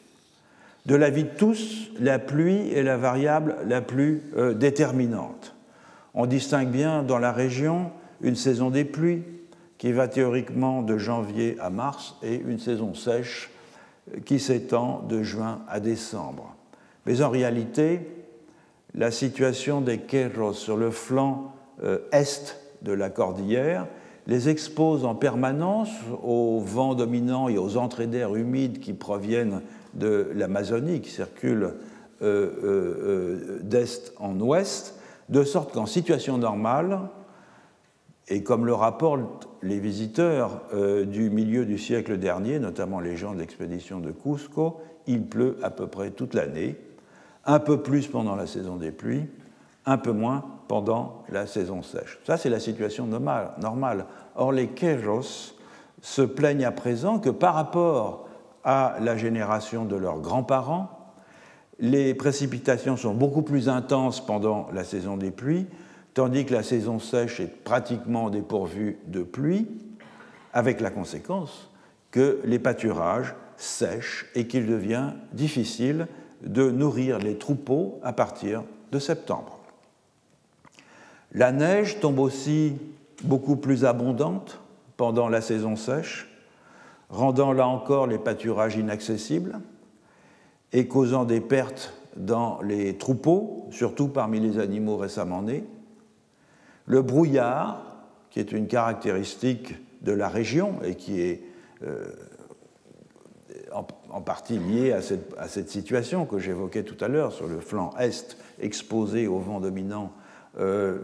De 0.85 0.95
la 0.95 1.09
vie 1.09 1.23
de 1.23 1.29
tous, 1.37 1.91
la 1.99 2.19
pluie 2.19 2.71
est 2.73 2.83
la 2.83 2.97
variable 2.97 3.55
la 3.65 3.81
plus 3.81 4.21
déterminante. 4.55 5.55
On 6.13 6.25
distingue 6.25 6.69
bien 6.69 7.03
dans 7.03 7.19
la 7.19 7.31
région 7.31 7.91
une 8.21 8.35
saison 8.35 8.69
des 8.69 8.83
pluies 8.83 9.23
qui 9.77 9.91
va 9.91 10.07
théoriquement 10.07 10.81
de 10.81 10.97
janvier 10.97 11.57
à 11.59 11.69
mars 11.69 12.15
et 12.23 12.35
une 12.35 12.59
saison 12.59 12.93
sèche 12.93 13.51
qui 14.25 14.39
s'étend 14.39 15.03
de 15.09 15.23
juin 15.23 15.61
à 15.67 15.79
décembre. 15.79 16.55
Mais 17.05 17.21
en 17.21 17.29
réalité, 17.29 18.01
la 18.95 19.11
situation 19.11 19.81
des 19.81 19.99
Queiros 19.99 20.53
sur 20.53 20.77
le 20.77 20.91
flanc 20.91 21.53
euh, 21.83 21.99
est 22.11 22.57
de 22.81 22.93
la 22.93 23.09
cordillère 23.09 23.87
les 24.27 24.49
expose 24.49 25.05
en 25.05 25.15
permanence 25.15 25.89
aux 26.23 26.59
vents 26.59 26.95
dominants 26.95 27.49
et 27.49 27.57
aux 27.57 27.77
entrées 27.77 28.07
d'air 28.07 28.35
humides 28.35 28.79
qui 28.79 28.93
proviennent 28.93 29.61
de 29.93 30.29
l'Amazonie, 30.33 31.01
qui 31.01 31.11
circulent 31.11 31.73
euh, 32.21 32.51
euh, 32.63 33.59
d'est 33.61 34.13
en 34.17 34.39
ouest, 34.39 34.95
de 35.29 35.43
sorte 35.43 35.73
qu'en 35.73 35.85
situation 35.85 36.37
normale, 36.37 36.99
et 38.29 38.43
comme 38.43 38.65
le 38.65 38.73
rapportent 38.73 39.49
les 39.61 39.79
visiteurs 39.79 40.61
du 41.05 41.29
milieu 41.29 41.65
du 41.65 41.77
siècle 41.77 42.17
dernier, 42.17 42.57
notamment 42.57 43.01
les 43.01 43.17
gens 43.17 43.33
de 43.33 43.39
l'expédition 43.39 43.99
de 43.99 44.11
Cusco, 44.11 44.79
il 45.07 45.25
pleut 45.25 45.57
à 45.61 45.69
peu 45.69 45.87
près 45.87 46.11
toute 46.11 46.33
l'année, 46.33 46.77
un 47.45 47.59
peu 47.59 47.81
plus 47.81 48.07
pendant 48.07 48.35
la 48.35 48.47
saison 48.47 48.77
des 48.77 48.91
pluies, 48.91 49.25
un 49.85 49.97
peu 49.97 50.11
moins 50.11 50.45
pendant 50.67 51.23
la 51.29 51.47
saison 51.47 51.81
sèche. 51.81 52.19
Ça, 52.25 52.37
c'est 52.37 52.49
la 52.49 52.59
situation 52.59 53.05
normale. 53.05 54.05
Or, 54.35 54.51
les 54.51 54.67
Queiros 54.67 55.53
se 56.01 56.21
plaignent 56.21 56.65
à 56.65 56.71
présent 56.71 57.19
que 57.19 57.29
par 57.29 57.55
rapport 57.55 58.27
à 58.63 58.97
la 59.01 59.17
génération 59.17 59.85
de 59.85 59.95
leurs 59.95 60.19
grands-parents, 60.19 60.89
les 61.79 62.13
précipitations 62.13 62.97
sont 62.97 63.13
beaucoup 63.13 63.41
plus 63.41 63.67
intenses 63.67 64.25
pendant 64.25 64.67
la 64.73 64.83
saison 64.83 65.17
des 65.17 65.31
pluies, 65.31 65.67
tandis 66.13 66.45
que 66.45 66.53
la 66.53 66.63
saison 66.63 66.99
sèche 66.99 67.39
est 67.39 67.63
pratiquement 67.63 68.29
dépourvue 68.29 68.99
de 69.07 69.23
pluie, 69.23 69.67
avec 70.53 70.81
la 70.81 70.91
conséquence 70.91 71.69
que 72.11 72.39
les 72.45 72.59
pâturages 72.59 73.33
sèchent 73.57 74.27
et 74.35 74.47
qu'il 74.47 74.67
devient 74.67 75.13
difficile 75.31 76.07
de 76.43 76.69
nourrir 76.69 77.17
les 77.17 77.37
troupeaux 77.37 77.99
à 78.03 78.13
partir 78.13 78.63
de 78.91 78.99
septembre. 78.99 79.59
La 81.33 81.51
neige 81.51 81.99
tombe 81.99 82.19
aussi 82.19 82.73
beaucoup 83.23 83.55
plus 83.55 83.85
abondante 83.85 84.59
pendant 84.97 85.29
la 85.29 85.41
saison 85.41 85.75
sèche, 85.75 86.29
rendant 87.09 87.53
là 87.53 87.67
encore 87.67 88.07
les 88.07 88.19
pâturages 88.19 88.75
inaccessibles 88.75 89.59
et 90.71 90.87
causant 90.87 91.25
des 91.25 91.41
pertes 91.41 91.93
dans 92.15 92.61
les 92.61 92.97
troupeaux, 92.97 93.67
surtout 93.71 94.07
parmi 94.07 94.39
les 94.39 94.59
animaux 94.59 94.97
récemment 94.97 95.41
nés. 95.41 95.65
Le 96.85 97.01
brouillard, 97.01 97.83
qui 98.29 98.39
est 98.39 98.51
une 98.51 98.67
caractéristique 98.67 99.75
de 100.01 100.11
la 100.11 100.27
région 100.27 100.75
et 100.83 100.95
qui 100.95 101.21
est 101.21 101.43
euh, 101.83 102.05
en, 103.71 104.21
partie 104.21 104.59
lié 104.59 104.91
à 104.91 105.01
cette, 105.01 105.69
situation 105.69 106.25
que 106.25 106.37
j'évoquais 106.37 106.83
tout 106.83 107.03
à 107.03 107.07
l'heure 107.07 107.31
sur 107.31 107.47
le 107.47 107.59
flanc 107.59 107.91
est 107.99 108.37
exposé 108.59 109.27
au 109.27 109.39
vent 109.39 109.59
dominant 109.59 110.11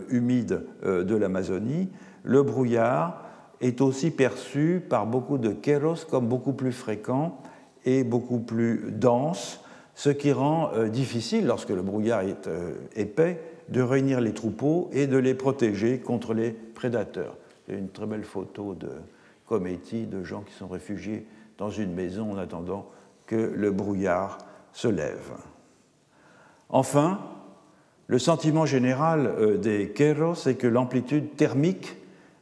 humide 0.10 0.64
euh, 0.84 1.04
de 1.04 1.16
l'Amazonie, 1.16 1.90
le 2.24 2.44
brouillard 2.44 3.24
est 3.62 3.82
aussi 3.82 4.12
perçu 4.12 4.82
par 4.88 5.06
beaucoup 5.06 5.38
de 5.38 5.50
kéros 5.50 6.06
comme 6.10 6.28
beaucoup 6.28 6.54
plus 6.54 6.72
fréquent 6.72 7.38
et 7.86 8.04
beaucoup 8.04 8.40
plus 8.40 8.92
dense, 8.92 9.62
ce 9.96 10.10
qui 10.10 10.32
rend 10.32 10.72
euh, 10.74 10.90
difficile, 10.90 11.46
lorsque 11.46 11.70
le 11.70 11.82
brouillard 11.82 12.22
est 12.22 12.50
épais, 12.96 13.42
de 13.70 13.82
réunir 13.82 14.22
les 14.22 14.34
troupeaux 14.34 14.90
et 14.92 15.08
de 15.08 15.18
les 15.18 15.34
protéger 15.34 16.00
contre 16.00 16.34
les 16.34 16.52
prédateurs. 16.52 17.36
Il 17.68 17.74
y 17.74 17.78
a 17.78 17.80
une 17.80 17.90
très 17.90 18.08
belle 18.08 18.24
photo 18.24 18.74
de 18.74 18.90
Cometti, 19.46 20.06
de 20.06 20.24
gens 20.24 20.42
qui 20.42 20.54
sont 20.54 20.68
réfugiés 20.68 21.26
dans 21.58 21.70
une 21.70 21.94
maison 21.94 22.32
en 22.32 22.38
attendant 22.38 22.88
que 23.28 23.36
le 23.36 23.72
brouillard 23.72 24.40
se 24.74 24.88
lève. 24.88 25.34
Enfin, 26.70 27.20
le 28.10 28.18
sentiment 28.18 28.66
général 28.66 29.32
euh, 29.40 29.58
des 29.58 29.90
Queros, 29.90 30.34
c'est 30.34 30.56
que 30.56 30.66
l'amplitude 30.66 31.36
thermique 31.38 31.96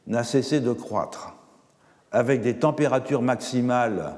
n'a 0.07 0.23
cessé 0.23 0.61
de 0.61 0.71
croître, 0.71 1.35
avec 2.13 2.41
des 2.41 2.55
températures 2.55 3.21
maximales 3.21 4.15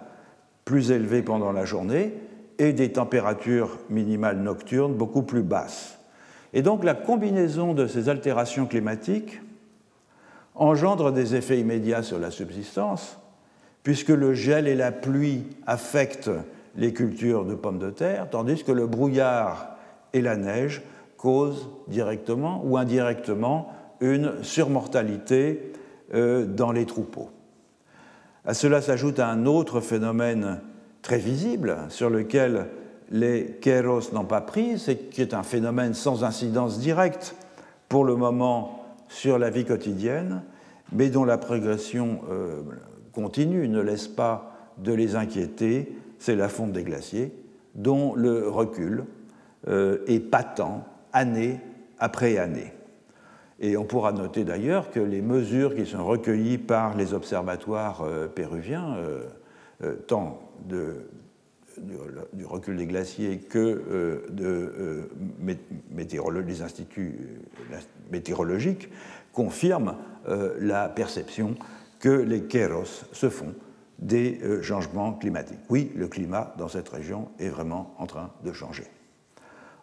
plus 0.63 0.91
élevées 0.91 1.23
pendant 1.23 1.51
la 1.51 1.65
journée 1.65 2.13
et 2.59 2.71
des 2.71 2.91
températures 2.91 3.79
minimales 3.89 4.37
nocturnes 4.37 4.93
beaucoup 4.93 5.23
plus 5.23 5.41
basses. 5.41 5.97
Et 6.53 6.61
donc 6.61 6.83
la 6.83 6.93
combinaison 6.93 7.73
de 7.73 7.87
ces 7.87 8.09
altérations 8.09 8.67
climatiques 8.67 9.41
engendre 10.53 11.11
des 11.11 11.33
effets 11.33 11.59
immédiats 11.59 12.03
sur 12.03 12.19
la 12.19 12.29
subsistance, 12.29 13.17
puisque 13.81 14.09
le 14.09 14.35
gel 14.35 14.67
et 14.67 14.75
la 14.75 14.91
pluie 14.91 15.47
affectent 15.65 16.29
les 16.75 16.93
cultures 16.93 17.45
de 17.45 17.55
pommes 17.55 17.79
de 17.79 17.89
terre, 17.89 18.29
tandis 18.29 18.63
que 18.63 18.71
le 18.71 18.85
brouillard 18.85 19.77
et 20.13 20.21
la 20.21 20.35
neige 20.35 20.83
causent 21.19 21.69
directement 21.87 22.61
ou 22.65 22.77
indirectement 22.77 23.71
une 23.99 24.41
surmortalité 24.41 25.73
euh, 26.13 26.45
dans 26.45 26.71
les 26.71 26.85
troupeaux. 26.85 27.29
À 28.45 28.53
cela 28.53 28.81
s'ajoute 28.81 29.19
un 29.19 29.45
autre 29.45 29.81
phénomène 29.81 30.61
très 31.01 31.17
visible 31.17 31.77
sur 31.89 32.09
lequel 32.09 32.67
les 33.11 33.57
kéros 33.61 34.13
n'ont 34.13 34.25
pas 34.25 34.41
pris, 34.41 34.79
c'est 34.79 35.09
qui 35.09 35.21
est 35.21 35.33
un 35.33 35.43
phénomène 35.43 35.93
sans 35.93 36.23
incidence 36.23 36.79
directe 36.79 37.35
pour 37.89 38.05
le 38.05 38.15
moment 38.15 38.85
sur 39.09 39.37
la 39.37 39.49
vie 39.49 39.65
quotidienne, 39.65 40.43
mais 40.93 41.09
dont 41.09 41.25
la 41.25 41.37
progression 41.37 42.21
euh, 42.31 42.61
continue 43.11 43.67
ne 43.67 43.81
laisse 43.81 44.07
pas 44.07 44.53
de 44.77 44.93
les 44.93 45.15
inquiéter, 45.15 45.97
c'est 46.17 46.35
la 46.35 46.47
fonte 46.47 46.71
des 46.71 46.83
glaciers, 46.83 47.33
dont 47.75 48.13
le 48.15 48.47
recul 48.47 49.03
euh, 49.67 49.97
est 50.07 50.19
patent 50.19 50.85
année 51.13 51.59
après 51.99 52.37
année. 52.37 52.73
Et 53.59 53.75
on 53.75 53.83
pourra 53.83 54.13
noter 54.13 54.45
d'ailleurs 54.45 54.89
que 54.89 54.99
les 54.99 55.21
mesures 55.21 55.75
qui 55.75 55.85
sont 55.85 56.05
recueillies 56.05 56.57
par 56.57 56.95
les 56.95 57.13
observatoires 57.13 58.01
euh, 58.01 58.27
péruviens, 58.27 58.95
euh, 58.95 59.95
tant 60.07 60.39
de, 60.65 61.09
du, 62.33 62.45
recul 62.45 62.77
des 62.77 62.85
glaciers 62.85 63.39
que 63.39 64.25
de, 64.29 65.09
des 66.41 66.61
instituts 66.61 67.41
météorologiques, 68.11 68.89
confirment 69.31 69.95
la 70.59 70.89
perception 70.89 71.55
que 71.99 72.09
les 72.09 72.43
kéros 72.43 73.05
se 73.13 73.29
font 73.29 73.53
des 73.99 74.39
euh, 74.43 74.61
changements 74.61 75.13
climatiques. 75.13 75.59
Oui, 75.69 75.91
le 75.95 76.07
climat 76.07 76.53
dans 76.57 76.69
cette 76.69 76.89
région 76.89 77.29
est 77.39 77.49
vraiment 77.49 77.93
en 77.97 78.07
train 78.07 78.31
de 78.43 78.51
changer. 78.53 78.85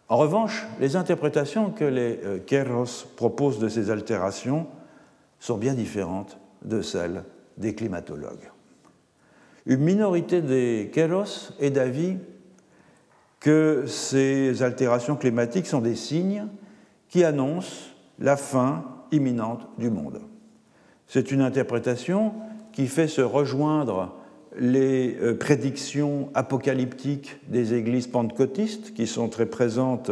En 0.09 0.17
revanche, 0.17 0.65
les 0.79 0.95
interprétations 0.95 1.71
que 1.71 1.83
les 1.83 2.19
euh, 2.23 2.39
kéros 2.39 3.05
proposent 3.15 3.59
de 3.59 3.67
ces 3.67 3.91
altérations 3.91 4.67
sont 5.39 5.57
bien 5.57 5.73
différentes 5.73 6.37
de 6.63 6.81
celles 6.81 7.23
des 7.57 7.75
climatologues. 7.75 8.51
Une 9.65 9.81
minorité 9.81 10.41
des 10.41 10.89
kéros 10.93 11.51
est 11.59 11.71
d'avis 11.71 12.17
que 13.39 13.83
ces 13.85 14.63
altérations 14.63 15.15
climatiques 15.15 15.67
sont 15.67 15.81
des 15.81 15.95
signes 15.95 16.47
qui 17.09 17.23
annoncent 17.23 17.91
la 18.19 18.37
fin 18.37 18.85
imminente 19.11 19.67
du 19.77 19.89
monde. 19.89 20.21
C'est 21.07 21.31
une 21.31 21.41
interprétation 21.41 22.33
qui 22.71 22.87
fait 22.87 23.07
se 23.07 23.21
rejoindre 23.21 24.16
les 24.59 25.17
euh, 25.21 25.37
prédictions 25.37 26.29
apocalyptiques 26.33 27.39
des 27.47 27.73
églises 27.73 28.07
pentecôtistes 28.07 28.93
qui 28.93 29.07
sont 29.07 29.29
très 29.29 29.45
présentes 29.45 30.11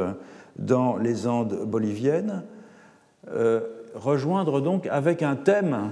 dans 0.57 0.97
les 0.97 1.27
Andes 1.27 1.65
boliviennes, 1.65 2.43
euh, 3.31 3.61
rejoindre 3.93 4.61
donc 4.61 4.87
avec 4.87 5.23
un 5.23 5.35
thème 5.35 5.91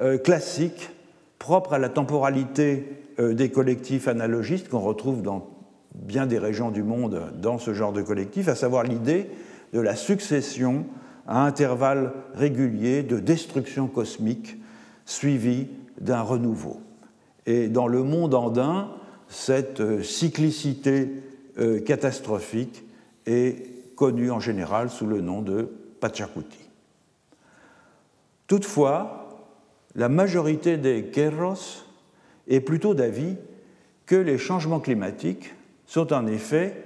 euh, 0.00 0.18
classique 0.18 0.90
propre 1.38 1.74
à 1.74 1.78
la 1.78 1.88
temporalité 1.88 2.88
des 3.16 3.48
collectifs 3.48 4.08
analogistes 4.08 4.68
qu'on 4.68 4.80
retrouve 4.80 5.22
dans 5.22 5.48
bien 5.94 6.26
des 6.26 6.38
régions 6.38 6.72
du 6.72 6.82
monde 6.82 7.30
dans 7.40 7.58
ce 7.58 7.72
genre 7.74 7.92
de 7.92 8.02
collectif, 8.02 8.48
à 8.48 8.56
savoir 8.56 8.82
l'idée 8.82 9.30
de 9.72 9.78
la 9.78 9.94
succession 9.94 10.84
à 11.28 11.44
intervalles 11.44 12.12
réguliers 12.34 13.04
de 13.04 13.20
destruction 13.20 13.86
cosmique 13.86 14.56
suivie 15.04 15.68
d'un 16.00 16.22
renouveau. 16.22 16.80
Et 17.46 17.68
dans 17.68 17.86
le 17.86 18.02
monde 18.02 18.34
andin, 18.34 18.90
cette 19.28 19.80
euh, 19.80 20.02
cyclicité 20.02 21.10
euh, 21.58 21.80
catastrophique 21.80 22.84
est 23.26 23.94
connue 23.96 24.30
en 24.30 24.40
général 24.40 24.90
sous 24.90 25.06
le 25.06 25.20
nom 25.20 25.42
de 25.42 25.70
Pachacuti. 26.00 26.58
Toutefois, 28.46 29.28
la 29.94 30.08
majorité 30.08 30.76
des 30.76 31.04
Querros 31.04 31.84
est 32.48 32.60
plutôt 32.60 32.94
d'avis 32.94 33.36
que 34.06 34.16
les 34.16 34.38
changements 34.38 34.80
climatiques 34.80 35.54
sont 35.86 36.12
en 36.12 36.26
effet 36.26 36.82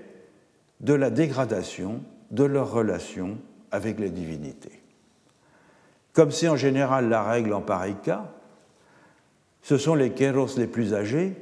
de 0.80 0.94
la 0.94 1.10
dégradation 1.10 2.00
de 2.30 2.44
leurs 2.44 2.70
relations 2.70 3.38
avec 3.70 3.98
les 3.98 4.10
divinités. 4.10 4.82
Comme 6.12 6.30
c'est 6.30 6.48
en 6.48 6.56
général 6.56 7.08
la 7.08 7.22
règle 7.22 7.52
en 7.52 7.60
pareil 7.60 7.96
cas, 8.02 8.30
ce 9.68 9.76
sont 9.76 9.94
les 9.94 10.12
kéros 10.12 10.56
les 10.56 10.66
plus 10.66 10.94
âgés 10.94 11.34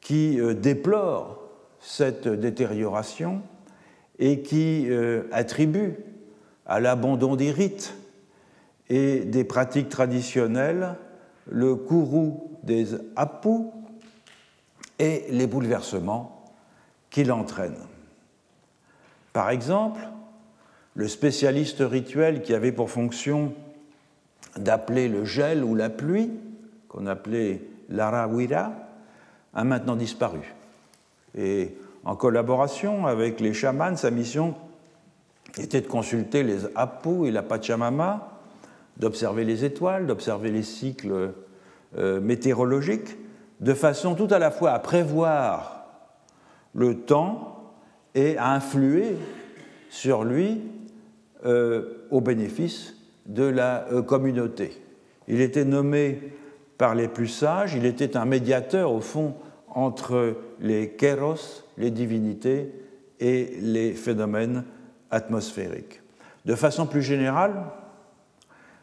qui 0.00 0.40
déplore 0.56 1.40
cette 1.78 2.26
détérioration 2.26 3.42
et 4.18 4.42
qui 4.42 4.88
attribue 5.30 5.94
à 6.66 6.80
l'abandon 6.80 7.36
des 7.36 7.52
rites 7.52 7.94
et 8.88 9.20
des 9.20 9.44
pratiques 9.44 9.88
traditionnelles 9.88 10.96
le 11.48 11.76
courroux 11.76 12.58
des 12.64 12.88
apous 13.14 13.72
et 14.98 15.26
les 15.30 15.46
bouleversements 15.46 16.44
qu'il 17.08 17.30
entraîne. 17.30 17.78
Par 19.32 19.50
exemple, 19.50 20.00
le 20.96 21.06
spécialiste 21.06 21.82
rituel 21.82 22.42
qui 22.42 22.52
avait 22.52 22.72
pour 22.72 22.90
fonction 22.90 23.54
d'appeler 24.56 25.06
le 25.06 25.24
gel 25.24 25.62
ou 25.62 25.76
la 25.76 25.88
pluie, 25.88 26.32
qu'on 26.88 27.06
appelait 27.06 27.62
l'arawira, 27.88 28.72
a 29.54 29.64
maintenant 29.64 29.96
disparu. 29.96 30.54
Et 31.36 31.74
en 32.04 32.16
collaboration 32.16 33.06
avec 33.06 33.40
les 33.40 33.52
chamans, 33.52 33.96
sa 33.96 34.10
mission 34.10 34.54
était 35.58 35.80
de 35.80 35.86
consulter 35.86 36.42
les 36.42 36.60
apous 36.74 37.26
et 37.26 37.30
la 37.30 37.42
Pachamama, 37.42 38.38
d'observer 38.96 39.44
les 39.44 39.64
étoiles, 39.64 40.06
d'observer 40.06 40.50
les 40.50 40.62
cycles 40.62 41.32
euh, 41.96 42.20
météorologiques, 42.20 43.16
de 43.60 43.74
façon 43.74 44.14
tout 44.14 44.28
à 44.30 44.38
la 44.38 44.50
fois 44.50 44.72
à 44.72 44.78
prévoir 44.78 45.86
le 46.74 47.00
temps 47.00 47.72
et 48.14 48.36
à 48.36 48.52
influer 48.52 49.16
sur 49.90 50.24
lui 50.24 50.60
euh, 51.44 52.06
au 52.10 52.20
bénéfice 52.20 52.94
de 53.26 53.44
la 53.44 53.86
euh, 53.92 54.02
communauté. 54.02 54.80
Il 55.28 55.40
était 55.40 55.64
nommé 55.64 56.20
par 56.78 56.94
les 56.94 57.08
plus 57.08 57.28
sages, 57.28 57.74
il 57.74 57.84
était 57.84 58.16
un 58.16 58.24
médiateur 58.24 58.92
au 58.92 59.00
fond 59.00 59.34
entre 59.68 60.36
les 60.60 60.90
kéros, 60.92 61.64
les 61.76 61.90
divinités, 61.90 62.72
et 63.20 63.58
les 63.60 63.92
phénomènes 63.92 64.64
atmosphériques. 65.10 66.00
De 66.44 66.54
façon 66.54 66.86
plus 66.86 67.02
générale, 67.02 67.64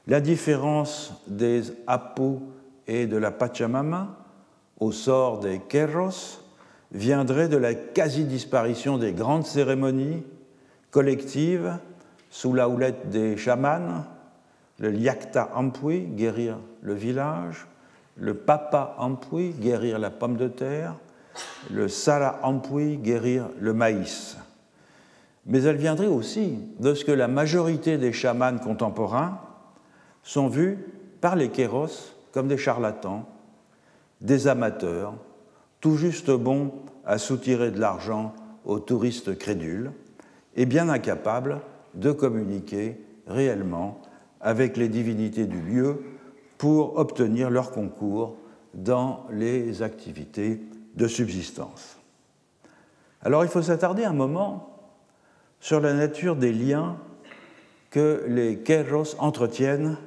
la 0.07 0.21
différence 0.21 1.13
des 1.27 1.63
Apu 1.87 2.39
et 2.87 3.07
de 3.07 3.17
la 3.17 3.31
Pachamama 3.31 4.17
au 4.79 4.91
sort 4.91 5.39
des 5.39 5.59
Keros 5.59 6.41
viendrait 6.91 7.47
de 7.47 7.57
la 7.57 7.73
quasi-disparition 7.73 8.97
des 8.97 9.13
grandes 9.13 9.45
cérémonies 9.45 10.23
collectives 10.91 11.77
sous 12.29 12.53
la 12.53 12.69
houlette 12.69 13.09
des 13.09 13.37
chamans, 13.37 14.05
le 14.79 14.89
Liakta 14.89 15.51
Ampui, 15.55 16.01
guérir 16.01 16.59
le 16.81 16.93
village, 16.93 17.65
le 18.17 18.33
Papa 18.33 18.95
Ampui, 18.97 19.51
guérir 19.51 19.99
la 19.99 20.09
pomme 20.09 20.37
de 20.37 20.47
terre, 20.47 20.95
le 21.71 21.87
Sara 21.87 22.39
Ampui, 22.43 22.97
guérir 22.97 23.49
le 23.59 23.73
maïs. 23.73 24.37
Mais 25.45 25.63
elle 25.63 25.77
viendrait 25.77 26.07
aussi 26.07 26.57
de 26.79 26.93
ce 26.93 27.05
que 27.05 27.11
la 27.11 27.27
majorité 27.27 27.97
des 27.97 28.13
chamans 28.13 28.57
contemporains 28.57 29.39
sont 30.23 30.47
vus 30.47 30.79
par 31.21 31.35
les 31.35 31.49
kéros 31.49 32.13
comme 32.31 32.47
des 32.47 32.57
charlatans, 32.57 33.25
des 34.21 34.47
amateurs, 34.47 35.13
tout 35.81 35.97
juste 35.97 36.31
bons 36.31 36.71
à 37.05 37.17
soutirer 37.17 37.71
de 37.71 37.79
l'argent 37.79 38.33
aux 38.65 38.79
touristes 38.79 39.37
crédules, 39.37 39.91
et 40.55 40.65
bien 40.65 40.89
incapables 40.89 41.59
de 41.93 42.11
communiquer 42.11 42.99
réellement 43.27 44.01
avec 44.41 44.77
les 44.77 44.89
divinités 44.89 45.45
du 45.45 45.61
lieu 45.61 46.01
pour 46.57 46.97
obtenir 46.97 47.49
leur 47.49 47.71
concours 47.71 48.35
dans 48.73 49.25
les 49.31 49.81
activités 49.81 50.61
de 50.95 51.07
subsistance. 51.07 51.97
Alors 53.21 53.43
il 53.43 53.49
faut 53.49 53.61
s'attarder 53.61 54.03
un 54.03 54.13
moment 54.13 54.69
sur 55.59 55.79
la 55.79 55.93
nature 55.93 56.35
des 56.35 56.53
liens 56.53 56.97
que 57.89 58.25
les 58.27 58.59
Kéros 58.59 59.15
entretiennent 59.19 59.97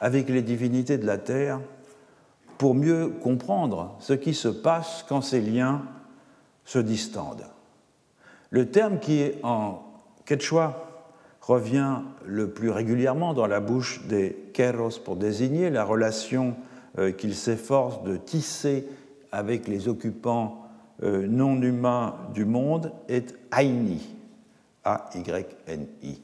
avec 0.00 0.28
les 0.28 0.42
divinités 0.42 0.98
de 0.98 1.06
la 1.06 1.18
terre 1.18 1.60
pour 2.58 2.74
mieux 2.74 3.08
comprendre 3.08 3.96
ce 3.98 4.12
qui 4.12 4.34
se 4.34 4.48
passe 4.48 5.04
quand 5.08 5.20
ces 5.20 5.40
liens 5.40 5.82
se 6.64 6.78
distendent. 6.78 7.46
Le 8.50 8.70
terme 8.70 8.98
qui, 8.98 9.32
en 9.42 9.82
quechua, 10.24 10.85
revient 11.46 11.98
le 12.24 12.50
plus 12.50 12.70
régulièrement 12.70 13.32
dans 13.32 13.46
la 13.46 13.60
bouche 13.60 14.02
des 14.06 14.36
Kéros 14.52 14.98
pour 15.04 15.14
désigner 15.14 15.70
la 15.70 15.84
relation 15.84 16.56
euh, 16.98 17.12
qu'ils 17.12 17.36
s'efforcent 17.36 18.02
de 18.02 18.16
tisser 18.16 18.88
avec 19.30 19.68
les 19.68 19.86
occupants 19.86 20.66
euh, 21.04 21.26
non 21.28 21.60
humains 21.62 22.16
du 22.34 22.44
monde 22.44 22.92
est 23.08 23.34
Aini, 23.56 24.02
A-Y-N-I. 24.82 26.22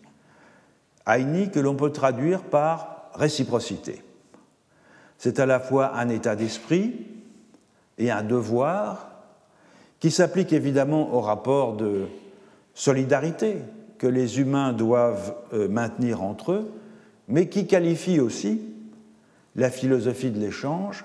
Aini 1.06 1.50
que 1.50 1.60
l'on 1.60 1.76
peut 1.76 1.92
traduire 1.92 2.42
par 2.42 3.10
réciprocité. 3.14 4.02
C'est 5.18 5.38
à 5.38 5.46
la 5.46 5.60
fois 5.60 5.94
un 5.96 6.08
état 6.08 6.34
d'esprit 6.34 7.06
et 7.96 8.10
un 8.10 8.24
devoir 8.24 9.10
qui 10.00 10.10
s'applique 10.10 10.52
évidemment 10.52 11.14
au 11.14 11.20
rapport 11.20 11.76
de 11.76 12.06
solidarité 12.74 13.58
que 14.02 14.08
les 14.08 14.40
humains 14.40 14.72
doivent 14.72 15.32
euh, 15.52 15.68
maintenir 15.68 16.24
entre 16.24 16.50
eux, 16.50 16.72
mais 17.28 17.48
qui 17.48 17.68
qualifie 17.68 18.18
aussi 18.18 18.60
la 19.54 19.70
philosophie 19.70 20.32
de 20.32 20.40
l'échange, 20.40 21.04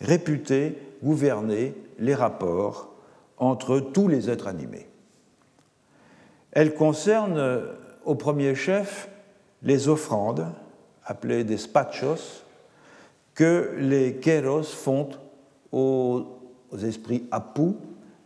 réputée 0.00 0.78
gouverner 1.02 1.74
les 1.98 2.14
rapports 2.14 2.94
entre 3.36 3.80
tous 3.80 4.06
les 4.06 4.30
êtres 4.30 4.46
animés. 4.46 4.86
Elle 6.52 6.72
concerne 6.74 7.36
euh, 7.36 7.72
au 8.04 8.14
premier 8.14 8.54
chef 8.54 9.08
les 9.64 9.88
offrandes 9.88 10.46
appelés 11.04 11.42
des 11.42 11.56
spachos, 11.56 12.44
que 13.34 13.74
les 13.76 14.18
kéros 14.18 14.62
font 14.62 15.08
aux, 15.72 16.26
esprits 16.80 17.26
Apu 17.32 17.72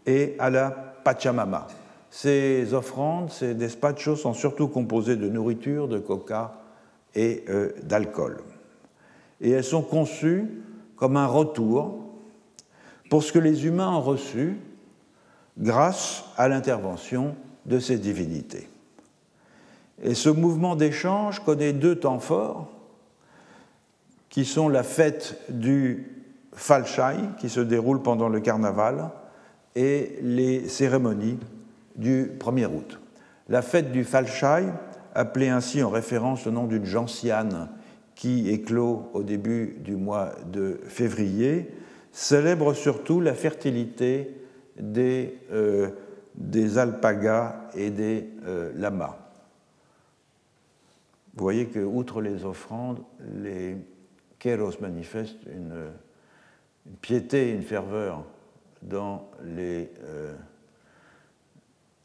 et 0.05 0.37
à 0.38 0.51
la 0.51 0.71
Pachamama. 0.71 1.69
Ces 2.16 2.74
offrandes, 2.74 3.33
ces 3.33 3.55
despachos 3.55 4.14
sont 4.14 4.35
surtout 4.35 4.68
composées 4.68 5.16
de 5.16 5.29
nourriture, 5.29 5.88
de 5.88 5.98
coca 5.98 6.61
et 7.16 7.44
euh, 7.48 7.72
d'alcool. 7.83 8.37
Et 9.40 9.50
elles 9.50 9.64
sont 9.64 9.83
conçues 9.83 10.48
comme 10.94 11.16
un 11.16 11.27
retour 11.27 12.05
pour 13.11 13.24
ce 13.24 13.33
que 13.33 13.40
les 13.40 13.66
humains 13.66 13.90
ont 13.90 14.00
reçu 14.00 14.59
grâce 15.59 16.22
à 16.37 16.46
l'intervention 16.46 17.35
de 17.66 17.81
ces 17.81 17.98
divinités. 17.98 18.68
Et 20.00 20.14
ce 20.14 20.29
mouvement 20.29 20.77
d'échange 20.77 21.40
connaît 21.40 21.72
deux 21.72 21.96
temps 21.96 22.20
forts 22.20 22.70
qui 24.29 24.44
sont 24.44 24.68
la 24.68 24.85
fête 24.85 25.37
du 25.48 26.12
Falchai, 26.53 27.16
qui 27.40 27.48
se 27.48 27.59
déroule 27.59 28.03
pendant 28.03 28.29
le 28.29 28.38
carnaval, 28.38 29.11
et 29.74 30.16
les 30.22 30.68
cérémonies 30.68 31.40
du 31.96 32.33
1er 32.38 32.66
août. 32.66 33.00
La 33.48 33.62
fête 33.62 33.92
du 33.92 34.04
Falchai, 34.04 34.64
appelée 35.14 35.48
ainsi 35.48 35.83
en 35.83 35.90
référence 35.90 36.46
au 36.46 36.50
nom 36.50 36.66
d'une 36.66 36.85
gentiane 36.85 37.68
qui 38.14 38.48
éclot 38.50 39.11
au 39.12 39.22
début 39.22 39.76
du 39.80 39.96
mois 39.96 40.33
de 40.50 40.80
février, 40.87 41.70
célèbre 42.12 42.74
surtout 42.74 43.20
la 43.20 43.35
fertilité 43.35 44.37
des, 44.78 45.38
euh, 45.52 45.90
alpagas 46.76 47.68
et 47.74 47.90
des 47.90 48.28
euh, 48.46 48.72
lamas. 48.76 49.18
Vous 51.37 51.42
voyez 51.42 51.66
que, 51.66 51.80
outre 51.80 52.20
les 52.20 52.44
offrandes, 52.44 53.00
les 53.42 53.76
Kéros 54.38 54.80
manifeste 54.80 55.38
une, 55.46 55.90
piété, 57.00 57.50
une 57.50 57.62
ferveur 57.62 58.24
dans 58.83 59.28
les, 59.42 59.90
euh, 60.04 60.35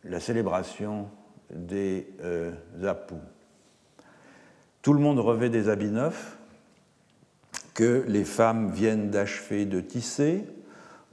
la 0.03 0.19
célébration 0.19 1.07
des 1.51 2.07
euh. 2.23 2.51
Tout 4.81 4.93
le 4.93 4.99
monde 4.99 5.19
revêt 5.19 5.49
des 5.49 5.69
habits 5.69 5.91
neufs 5.91 6.37
que 7.73 8.03
les 8.07 8.23
femmes 8.23 8.71
viennent 8.71 9.09
d'achever 9.09 9.65
de 9.65 9.81
tisser. 9.81 10.43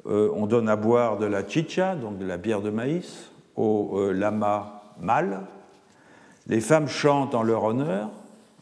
Euh, 0.07 0.31
on 0.35 0.47
donne 0.47 0.69
à 0.69 0.77
boire 0.77 1.19
de 1.19 1.27
la 1.27 1.47
chicha, 1.47 1.97
donc 1.97 2.19
de 2.19 2.27
la 2.27 2.37
bière 2.37 2.61
de 2.61 2.71
maïs, 2.71 3.31
au 3.57 4.13
lama 4.13 4.83
mâle. 5.01 5.41
Les 6.47 6.61
femmes 6.61 6.89
chantent 6.89 7.35
en 7.35 7.43
leur 7.43 7.65
honneur, 7.65 8.11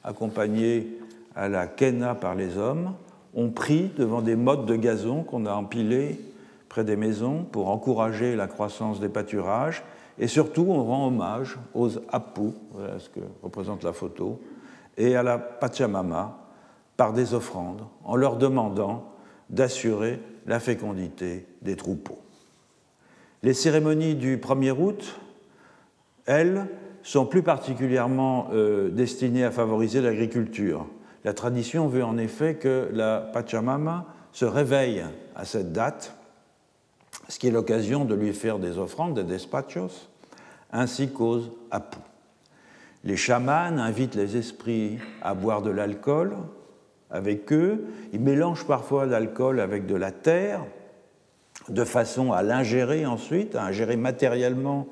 accompagnées 0.05 0.99
à 1.35 1.49
la 1.49 1.67
Kena 1.67 2.15
par 2.15 2.35
les 2.35 2.57
hommes, 2.57 2.95
on 3.35 3.51
prie 3.51 3.91
devant 3.97 4.23
des 4.23 4.37
mottes 4.37 4.67
de 4.67 4.77
gazon 4.77 5.23
qu'on 5.23 5.47
a 5.47 5.53
empilées 5.53 6.21
près 6.69 6.85
des 6.85 6.97
maisons 6.97 7.45
pour 7.51 7.69
encourager 7.69 8.37
la 8.37 8.47
croissance 8.47 9.01
des 9.01 9.09
pâturages. 9.09 9.83
Et 10.19 10.29
surtout, 10.29 10.67
on 10.69 10.85
rend 10.85 11.09
hommage 11.09 11.59
aux 11.75 11.91
Apu, 12.13 12.53
voilà 12.73 12.99
ce 12.99 13.09
que 13.09 13.21
représente 13.43 13.83
la 13.83 13.93
photo, 13.93 14.41
et 14.97 15.17
à 15.17 15.23
la 15.23 15.39
Pachamama 15.39 16.39
par 16.97 17.13
des 17.13 17.35
offrandes, 17.35 17.83
en 18.05 18.15
leur 18.15 18.37
demandant 18.37 19.13
d'assurer 19.51 20.21
la 20.47 20.61
fécondité 20.61 21.47
des 21.63 21.77
troupeaux. 21.77 22.19
Les 23.43 23.55
cérémonies 23.55 24.15
du 24.15 24.39
1er 24.39 24.71
août, 24.71 25.21
elles, 26.27 26.67
sont 27.03 27.27
plus 27.27 27.43
particulièrement 27.43 28.49
euh, 28.53 28.89
destinées 28.89 29.45
à 29.45 29.51
favoriser 29.51 30.01
l'agriculture. 30.01 30.87
La 31.23 31.35
tradition 31.35 31.87
veut 31.87 32.03
en 32.03 32.17
effet 32.17 32.55
que 32.55 32.89
la 32.93 33.19
Pachamama 33.21 34.07
se 34.33 34.47
réveille 34.47 35.05
à 35.37 35.45
cette 35.45 35.73
date, 35.73 36.17
ce 37.29 37.39
qui 37.39 37.49
est 37.49 37.51
l'occasion 37.51 38.05
de 38.05 38.15
lui 38.15 38.33
faire 38.33 38.59
des 38.59 38.79
offrandes, 38.79 39.15
des 39.15 39.25
despachos, 39.25 40.09
ainsi 40.73 41.09
qu'aux 41.09 41.41
apous. 41.71 42.01
Les 43.05 43.17
chamans 43.17 43.79
invitent 43.79 44.15
les 44.15 44.37
esprits 44.37 44.99
à 45.23 45.35
boire 45.35 45.63
de 45.63 45.71
l'alcool 45.71 46.37
avec 47.11 47.53
eux. 47.53 47.85
Ils 48.13 48.21
mélangent 48.21 48.67
parfois 48.67 49.07
l'alcool 49.07 49.61
avec 49.61 49.87
de 49.87 49.95
la 49.95 50.11
terre, 50.11 50.65
de 51.69 51.85
façon 51.85 52.33
à 52.33 52.43
l'ingérer 52.43 53.07
ensuite, 53.07 53.55
à 53.55 53.65
ingérer 53.65 53.97
matériellement 53.97 54.87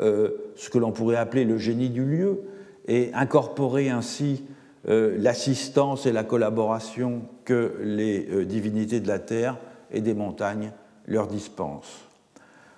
euh, 0.00 0.30
ce 0.56 0.70
que 0.70 0.78
l'on 0.78 0.92
pourrait 0.92 1.16
appeler 1.16 1.44
le 1.44 1.58
génie 1.58 1.90
du 1.90 2.04
lieu, 2.04 2.42
et 2.86 3.10
incorporer 3.14 3.88
ainsi 3.88 4.44
euh, 4.88 5.16
l'assistance 5.18 6.04
et 6.04 6.12
la 6.12 6.24
collaboration 6.24 7.22
que 7.46 7.74
les 7.82 8.28
euh, 8.30 8.44
divinités 8.44 9.00
de 9.00 9.08
la 9.08 9.18
terre 9.18 9.56
et 9.90 10.02
des 10.02 10.12
montagnes 10.12 10.72
leur 11.06 11.26
dispensent. 11.26 12.06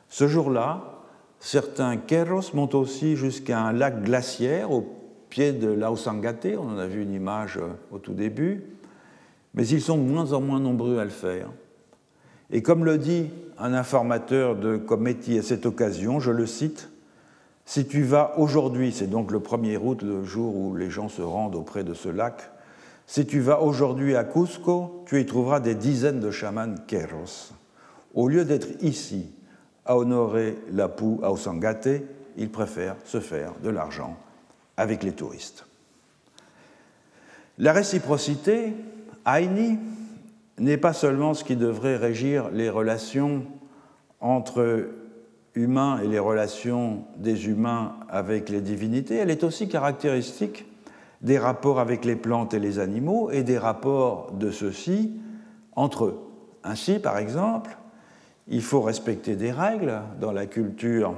Ce 0.08 0.28
jour-là, 0.28 0.96
Certains 1.40 1.96
keros 1.96 2.54
montent 2.54 2.74
aussi 2.74 3.16
jusqu'à 3.16 3.60
un 3.60 3.72
lac 3.72 4.02
glaciaire 4.02 4.70
au 4.70 4.84
pied 5.28 5.52
de 5.52 5.68
l'Ausangate, 5.68 6.56
on 6.58 6.74
en 6.74 6.78
a 6.78 6.86
vu 6.86 7.02
une 7.02 7.12
image 7.12 7.58
euh, 7.58 7.68
au 7.92 7.98
tout 7.98 8.14
début, 8.14 8.64
mais 9.54 9.66
ils 9.68 9.80
sont 9.80 9.98
de 9.98 10.02
moins 10.02 10.32
en 10.32 10.40
moins 10.40 10.60
nombreux 10.60 10.98
à 10.98 11.04
le 11.04 11.10
faire. 11.10 11.50
Et 12.50 12.62
comme 12.62 12.84
le 12.84 12.98
dit 12.98 13.30
un 13.58 13.74
informateur 13.74 14.56
de 14.56 14.76
Cometi 14.76 15.38
à 15.38 15.42
cette 15.42 15.66
occasion, 15.66 16.20
je 16.20 16.30
le 16.30 16.46
cite, 16.46 16.88
Si 17.64 17.86
tu 17.86 18.02
vas 18.02 18.34
aujourd'hui, 18.38 18.92
c'est 18.92 19.08
donc 19.08 19.30
le 19.30 19.38
1er 19.38 19.78
août, 19.78 20.02
le 20.02 20.24
jour 20.24 20.56
où 20.56 20.74
les 20.74 20.90
gens 20.90 21.08
se 21.08 21.22
rendent 21.22 21.56
auprès 21.56 21.84
de 21.84 21.94
ce 21.94 22.08
lac, 22.08 22.50
si 23.06 23.24
tu 23.24 23.40
vas 23.40 23.60
aujourd'hui 23.62 24.16
à 24.16 24.24
Cusco, 24.24 25.04
tu 25.06 25.20
y 25.20 25.26
trouveras 25.26 25.60
des 25.60 25.74
dizaines 25.74 26.20
de 26.20 26.30
chamans 26.30 26.74
keros. 26.86 27.52
Au 28.16 28.28
lieu 28.28 28.44
d'être 28.44 28.82
ici, 28.82 29.26
à 29.84 29.96
honorer 29.96 30.58
la 30.72 30.88
poux 30.88 31.20
à 31.22 31.30
Osangate, 31.30 31.88
il 32.38 32.50
préfère 32.50 32.96
se 33.04 33.20
faire 33.20 33.52
de 33.62 33.70
l'argent 33.70 34.16
avec 34.76 35.02
les 35.02 35.12
touristes. 35.12 35.66
La 37.58 37.72
réciprocité, 37.72 38.74
Aini, 39.26 39.78
n'est 40.58 40.78
pas 40.78 40.94
seulement 40.94 41.34
ce 41.34 41.44
qui 41.44 41.56
devrait 41.56 41.96
régir 41.96 42.48
les 42.50 42.70
relations 42.70 43.44
entre 44.20 44.88
humains 45.54 46.00
et 46.02 46.08
les 46.08 46.18
relations 46.18 47.04
des 47.18 47.48
humains 47.48 47.96
avec 48.08 48.48
les 48.48 48.60
divinités, 48.60 49.16
elle 49.16 49.30
est 49.30 49.44
aussi 49.44 49.68
caractéristique 49.68 50.66
des 51.22 51.38
rapports 51.38 51.80
avec 51.80 52.04
les 52.04 52.16
plantes 52.16 52.54
et 52.54 52.58
les 52.58 52.78
animaux 52.78 53.30
et 53.30 53.42
des 53.42 53.58
rapports 53.58 54.32
de 54.32 54.50
ceux-ci 54.50 55.12
entre 55.74 56.06
eux. 56.06 56.20
Ainsi, 56.62 56.98
par 56.98 57.18
exemple, 57.18 57.76
il 58.48 58.62
faut 58.62 58.80
respecter 58.80 59.36
des 59.36 59.50
règles 59.50 60.00
dans 60.20 60.32
la 60.32 60.46
culture 60.46 61.14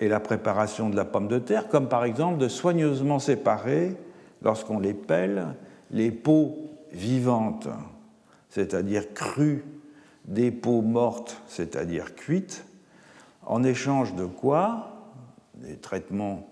et 0.00 0.08
la 0.08 0.20
préparation 0.20 0.88
de 0.88 0.96
la 0.96 1.04
pomme 1.04 1.28
de 1.28 1.38
terre, 1.38 1.68
comme 1.68 1.88
par 1.88 2.04
exemple 2.04 2.38
de 2.38 2.48
soigneusement 2.48 3.18
séparer, 3.18 3.96
lorsqu'on 4.42 4.78
les 4.78 4.94
pèle, 4.94 5.54
les 5.90 6.10
peaux 6.10 6.56
vivantes, 6.92 7.68
c'est-à-dire 8.48 9.12
crues, 9.12 9.64
des 10.24 10.50
peaux 10.50 10.82
mortes, 10.82 11.42
c'est-à-dire 11.46 12.14
cuites, 12.14 12.64
en 13.44 13.64
échange 13.64 14.14
de 14.14 14.26
quoi 14.26 14.90
les 15.62 15.76
traitements 15.76 16.46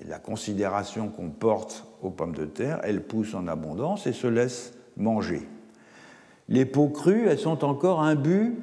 et 0.00 0.04
la 0.04 0.18
considération 0.18 1.08
qu'on 1.08 1.30
porte 1.30 1.86
aux 2.02 2.10
pommes 2.10 2.34
de 2.34 2.44
terre, 2.44 2.80
elles 2.82 3.02
poussent 3.02 3.34
en 3.34 3.46
abondance 3.46 4.06
et 4.06 4.12
se 4.12 4.26
laissent 4.26 4.74
manger. 4.96 5.48
Les 6.48 6.64
peaux 6.64 6.88
crues, 6.88 7.26
elles 7.28 7.38
sont 7.38 7.64
encore 7.64 8.02
imbues 8.02 8.56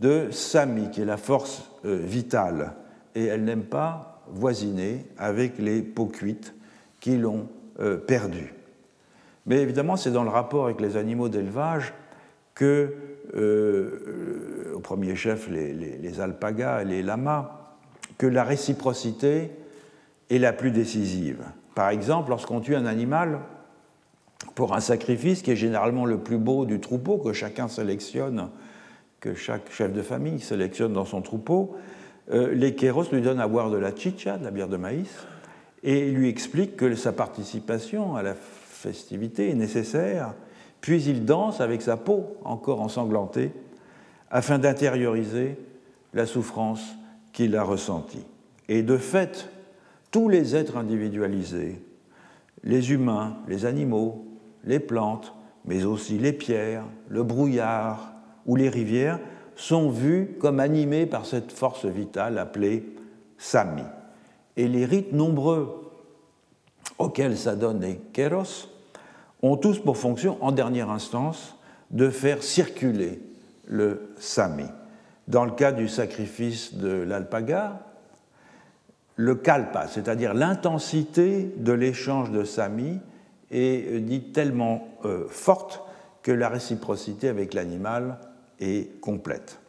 de 0.00 0.28
Sami, 0.30 0.90
qui 0.90 1.02
est 1.02 1.06
la 1.06 1.16
force 1.16 1.70
euh, 1.84 1.96
vitale, 1.96 2.74
et 3.14 3.24
elle 3.24 3.44
n'aime 3.44 3.64
pas 3.64 4.22
voisiner 4.30 5.06
avec 5.16 5.58
les 5.58 5.82
peaux 5.82 6.06
cuites 6.06 6.54
qui 7.00 7.16
l'ont 7.16 7.48
euh, 7.80 7.96
perdue. 7.96 8.54
Mais 9.46 9.56
évidemment, 9.56 9.96
c'est 9.96 10.10
dans 10.10 10.24
le 10.24 10.30
rapport 10.30 10.66
avec 10.66 10.80
les 10.80 10.96
animaux 10.96 11.28
d'élevage 11.28 11.94
que, 12.54 12.94
euh, 13.34 14.72
au 14.74 14.80
premier 14.80 15.16
chef, 15.16 15.48
les, 15.48 15.72
les, 15.72 16.20
alpagas 16.20 16.82
et 16.82 16.84
les 16.84 17.02
lamas, 17.02 17.74
que 18.18 18.26
la 18.26 18.44
réciprocité 18.44 19.50
est 20.28 20.38
la 20.38 20.52
plus 20.52 20.70
décisive. 20.70 21.44
Par 21.74 21.88
exemple, 21.88 22.30
lorsqu'on 22.30 22.60
tue 22.60 22.76
un 22.76 22.86
animal 22.86 23.38
pour 24.54 24.74
un 24.74 24.80
sacrifice 24.80 25.42
qui 25.42 25.52
est 25.52 25.56
généralement 25.56 26.04
le 26.04 26.18
plus 26.18 26.38
beau 26.38 26.66
du 26.66 26.80
troupeau, 26.80 27.18
que 27.18 27.32
chacun 27.32 27.68
sélectionne 27.68 28.50
que 29.20 29.34
chaque 29.34 29.70
chef 29.72 29.92
de 29.92 30.02
famille 30.02 30.40
sélectionne 30.40 30.92
dans 30.92 31.04
son 31.04 31.22
troupeau, 31.22 31.76
euh, 32.30 32.52
les 32.54 32.74
kéros 32.74 33.04
lui 33.12 33.20
donnent 33.20 33.40
à 33.40 33.48
boire 33.48 33.70
de 33.70 33.76
la 33.76 33.94
chicha, 33.94 34.38
de 34.38 34.44
la 34.44 34.50
bière 34.50 34.68
de 34.68 34.76
maïs, 34.76 35.26
et 35.82 36.10
lui 36.10 36.28
expliquent 36.28 36.76
que 36.76 36.94
sa 36.94 37.12
participation 37.12 38.16
à 38.16 38.22
la 38.22 38.34
festivité 38.34 39.50
est 39.50 39.54
nécessaire, 39.54 40.34
puis 40.80 41.02
il 41.04 41.24
danse 41.24 41.60
avec 41.60 41.82
sa 41.82 41.96
peau 41.96 42.36
encore 42.44 42.80
ensanglantée 42.80 43.52
afin 44.30 44.58
d'intérioriser 44.58 45.56
la 46.14 46.26
souffrance 46.26 46.82
qu'il 47.32 47.56
a 47.56 47.62
ressentie. 47.62 48.24
Et 48.68 48.82
de 48.82 48.96
fait, 48.96 49.48
tous 50.10 50.28
les 50.28 50.54
êtres 50.54 50.76
individualisés, 50.76 51.82
les 52.64 52.92
humains, 52.92 53.38
les 53.48 53.64
animaux, 53.64 54.26
les 54.64 54.80
plantes, 54.80 55.34
mais 55.64 55.84
aussi 55.84 56.18
les 56.18 56.32
pierres, 56.32 56.84
le 57.08 57.22
brouillard, 57.22 58.12
où 58.48 58.56
les 58.56 58.68
rivières 58.68 59.20
sont 59.54 59.90
vues 59.90 60.36
comme 60.40 60.58
animées 60.58 61.06
par 61.06 61.26
cette 61.26 61.52
force 61.52 61.84
vitale 61.84 62.38
appelée 62.38 62.84
Sami. 63.36 63.84
Et 64.56 64.66
les 64.66 64.84
rites 64.84 65.12
nombreux 65.12 65.92
auxquels 66.98 67.36
s'adonnent 67.36 67.82
les 67.82 68.00
Kéros 68.12 68.68
ont 69.42 69.56
tous 69.56 69.78
pour 69.78 69.96
fonction, 69.96 70.36
en 70.40 70.50
dernière 70.50 70.90
instance, 70.90 71.56
de 71.90 72.10
faire 72.10 72.42
circuler 72.42 73.20
le 73.66 74.12
Sami. 74.18 74.66
Dans 75.28 75.44
le 75.44 75.52
cas 75.52 75.70
du 75.70 75.86
sacrifice 75.86 76.74
de 76.74 76.88
l'alpaga, 76.88 77.84
le 79.16 79.34
kalpa, 79.34 79.86
c'est-à-dire 79.88 80.32
l'intensité 80.32 81.52
de 81.56 81.72
l'échange 81.72 82.30
de 82.30 82.44
Sami, 82.44 82.98
est 83.50 84.00
dite 84.00 84.32
tellement 84.32 84.88
euh, 85.04 85.26
forte 85.28 85.82
que 86.22 86.32
la 86.32 86.48
réciprocité 86.48 87.28
avec 87.28 87.54
l'animal 87.54 88.18
et 88.60 88.90
complète. 89.00 89.60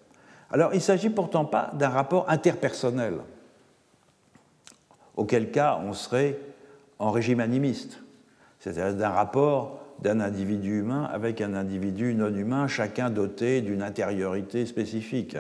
Alors, 0.52 0.74
il 0.74 0.78
ne 0.78 0.82
s'agit 0.82 1.10
pourtant 1.10 1.46
pas 1.46 1.72
d'un 1.74 1.90
rapport 1.90 2.30
interpersonnel, 2.30 3.16
auquel 5.16 5.52
cas 5.52 5.80
on 5.86 5.94
serait 5.94 6.40
en 6.98 7.12
régime 7.12 7.40
animiste, 7.40 8.00
c'est-à-dire 8.60 8.96
d'un 8.96 9.10
rapport 9.10 9.80
d'un 10.02 10.22
individu 10.22 10.80
humain 10.80 11.10
avec 11.12 11.42
un 11.42 11.54
individu 11.54 12.14
non 12.16 12.34
humain, 12.34 12.68
chacun 12.68 13.10
doté 13.10 13.62
d'une 13.62 13.82
intériorité 13.82 14.66
spécifique. 14.66 15.38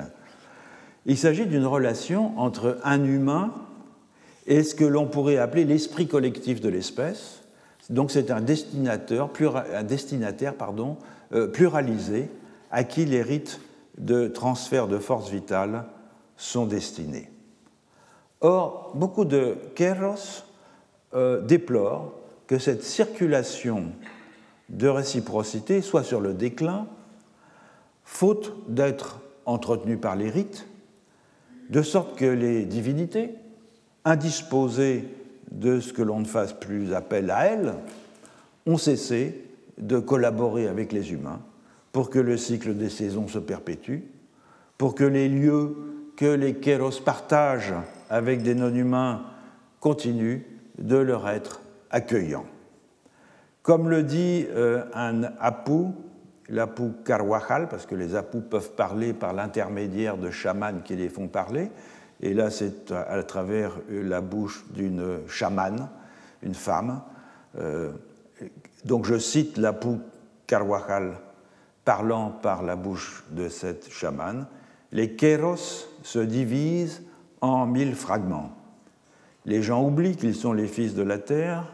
Il 1.05 1.17
s'agit 1.17 1.45
d'une 1.45 1.65
relation 1.65 2.37
entre 2.37 2.77
un 2.83 3.03
humain 3.03 3.53
et 4.47 4.63
ce 4.63 4.75
que 4.75 4.83
l'on 4.83 5.07
pourrait 5.07 5.37
appeler 5.37 5.63
l'esprit 5.63 6.07
collectif 6.07 6.59
de 6.59 6.69
l'espèce. 6.69 7.41
Donc 7.89 8.11
c'est 8.11 8.31
un, 8.31 8.41
destinataire, 8.41 9.29
euh, 11.31 11.47
pluralisé 11.47 12.29
à 12.71 12.83
qui 12.83 13.05
les 13.05 13.21
rites 13.21 13.61
de 13.97 14.27
transfert 14.27 14.87
de 14.87 14.97
force 14.97 15.29
vitale 15.29 15.85
sont 16.37 16.65
destinés. 16.65 17.29
Or, 18.41 18.91
beaucoup 18.95 19.25
de 19.25 19.57
kéros 19.75 20.45
euh, 21.13 21.41
déplorent 21.41 22.13
que 22.47 22.57
cette 22.57 22.83
circulation 22.83 23.91
de 24.69 24.87
réciprocité 24.87 25.81
soit 25.81 26.03
sur 26.03 26.21
le 26.21 26.33
déclin, 26.33 26.87
faute 28.03 28.53
d'être 28.67 29.19
entretenue 29.45 29.97
par 29.97 30.15
les 30.15 30.29
rites, 30.29 30.67
de 31.69 31.81
sorte 31.81 32.17
que 32.17 32.25
les 32.25 32.65
divinités, 32.65 33.35
indisposées 34.05 35.07
de 35.51 35.79
ce 35.79 35.93
que 35.93 36.01
l'on 36.01 36.19
ne 36.19 36.25
fasse 36.25 36.53
plus 36.53 36.93
appel 36.93 37.29
à 37.31 37.45
elles, 37.45 37.73
ont 38.65 38.77
cessé 38.77 39.43
de 39.77 39.99
collaborer 39.99 40.67
avec 40.67 40.91
les 40.91 41.11
humains 41.11 41.41
pour 41.91 42.09
que 42.09 42.19
le 42.19 42.37
cycle 42.37 42.75
des 42.75 42.89
saisons 42.89 43.27
se 43.27 43.39
perpétue, 43.39 43.99
pour 44.77 44.95
que 44.95 45.03
les 45.03 45.27
lieux 45.27 45.75
que 46.15 46.25
les 46.25 46.55
kéros 46.55 46.99
partagent 47.03 47.73
avec 48.09 48.43
des 48.43 48.55
non-humains 48.55 49.23
continuent 49.79 50.41
de 50.77 50.97
leur 50.97 51.27
être 51.29 51.61
accueillants. 51.91 52.45
Comme 53.61 53.89
le 53.89 54.03
dit 54.03 54.45
euh, 54.49 54.83
un 54.93 55.23
Apu, 55.39 55.87
l'Apu 56.49 56.91
Carwajal, 57.05 57.69
parce 57.69 57.85
que 57.85 57.95
les 57.95 58.15
Apus 58.15 58.41
peuvent 58.41 58.71
parler 58.71 59.13
par 59.13 59.33
l'intermédiaire 59.33 60.17
de 60.17 60.29
chamans 60.31 60.81
qui 60.83 60.95
les 60.95 61.09
font 61.09 61.27
parler. 61.27 61.71
Et 62.21 62.33
là, 62.33 62.49
c'est 62.49 62.91
à, 62.91 63.21
travers 63.23 63.77
la 63.89 64.21
bouche 64.21 64.65
d'une 64.71 65.19
chamane, 65.27 65.87
une 66.43 66.55
femme. 66.55 67.01
Euh, 67.57 67.91
donc 68.85 69.05
je 69.05 69.17
cite 69.17 69.57
l'Apu 69.57 69.99
Carwajal 70.47 71.13
parlant 71.89 72.29
par 72.29 72.61
la 72.61 72.75
bouche 72.75 73.23
de 73.31 73.49
cette 73.49 73.91
chamane. 73.91 74.45
Les 74.91 75.15
kéros 75.15 75.87
se 76.03 76.19
divisent 76.19 77.01
en 77.41 77.65
mille 77.65 77.95
fragments. 77.95 78.51
Les 79.45 79.63
gens 79.63 79.83
oublient 79.83 80.15
qu'ils 80.15 80.35
sont 80.35 80.53
les 80.53 80.67
fils 80.67 80.93
de 80.93 81.01
la 81.01 81.17
terre, 81.17 81.65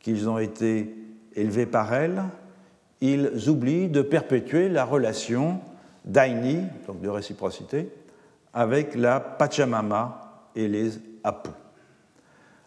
qu'ils 0.00 0.28
ont 0.28 0.36
été 0.36 0.94
élevés 1.34 1.64
par 1.64 1.94
elle. 1.94 2.24
Ils 3.00 3.48
oublient 3.48 3.88
de 3.88 4.02
perpétuer 4.02 4.68
la 4.68 4.84
relation 4.84 5.62
d'aini, 6.04 6.58
donc 6.86 7.00
de 7.00 7.08
réciprocité, 7.08 7.88
avec 8.52 8.94
la 8.94 9.18
Pachamama 9.18 10.50
et 10.54 10.68
les 10.68 10.90
Apu. 11.24 11.48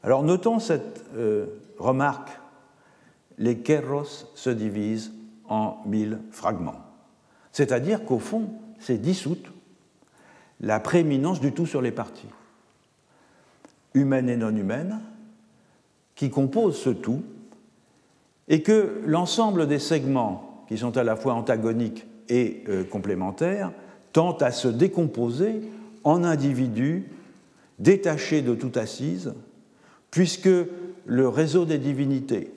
Alors 0.01 0.23
notons 0.23 0.57
cette 0.57 1.05
euh, 1.15 1.45
remarque. 1.77 2.31
Les 3.37 3.59
Keros 3.59 4.31
se 4.33 4.49
divisent 4.49 5.11
en 5.47 5.77
mille 5.85 6.21
fragments. 6.31 6.86
C'est-à-dire 7.57 8.05
qu'au 8.05 8.19
fond, 8.19 8.51
c'est 8.77 9.01
dissoute 9.01 9.51
la 10.59 10.79
prééminence 10.79 11.41
du 11.41 11.53
tout 11.53 11.65
sur 11.65 11.81
les 11.81 11.89
parties, 11.89 12.29
humaines 13.95 14.29
et 14.29 14.37
non 14.37 14.55
humaines, 14.55 14.99
qui 16.13 16.29
composent 16.29 16.77
ce 16.77 16.91
tout, 16.91 17.23
et 18.47 18.61
que 18.61 19.01
l'ensemble 19.07 19.67
des 19.67 19.79
segments, 19.79 20.65
qui 20.67 20.77
sont 20.77 20.97
à 20.97 21.03
la 21.03 21.15
fois 21.15 21.33
antagoniques 21.33 22.05
et 22.29 22.63
euh, 22.69 22.83
complémentaires, 22.83 23.71
tendent 24.13 24.43
à 24.43 24.51
se 24.51 24.67
décomposer 24.67 25.63
en 26.03 26.23
individus 26.23 27.05
détachés 27.79 28.43
de 28.43 28.53
toute 28.53 28.77
assise, 28.77 29.33
puisque 30.11 30.47
le 31.07 31.27
réseau 31.27 31.65
des 31.65 31.79
divinités, 31.79 32.51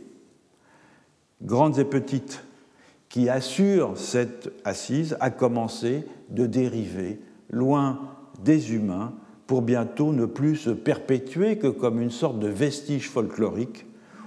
grandes 1.41 1.79
et 1.79 1.87
petites, 1.87 2.45
qui 3.11 3.29
assurent 3.29 3.99
cette 3.99 4.51
assise, 4.65 5.17
a 5.21 5.31
commencé 5.31 6.07
de 6.31 6.47
dériver 6.47 7.21
loin 7.51 8.17
des 8.43 8.73
humains 8.73 9.13
pour 9.47 9.63
bientôt 9.63 10.13
ne 10.13 10.27
plus 10.27 10.57
se 10.57 10.71
perpétuer 10.71 11.59
que 11.59 11.67
comme 11.67 12.01
une 12.01 12.13
sorte 12.13 12.39
de 12.39 12.47
vestige 12.47 13.11
folklorique 13.11 13.85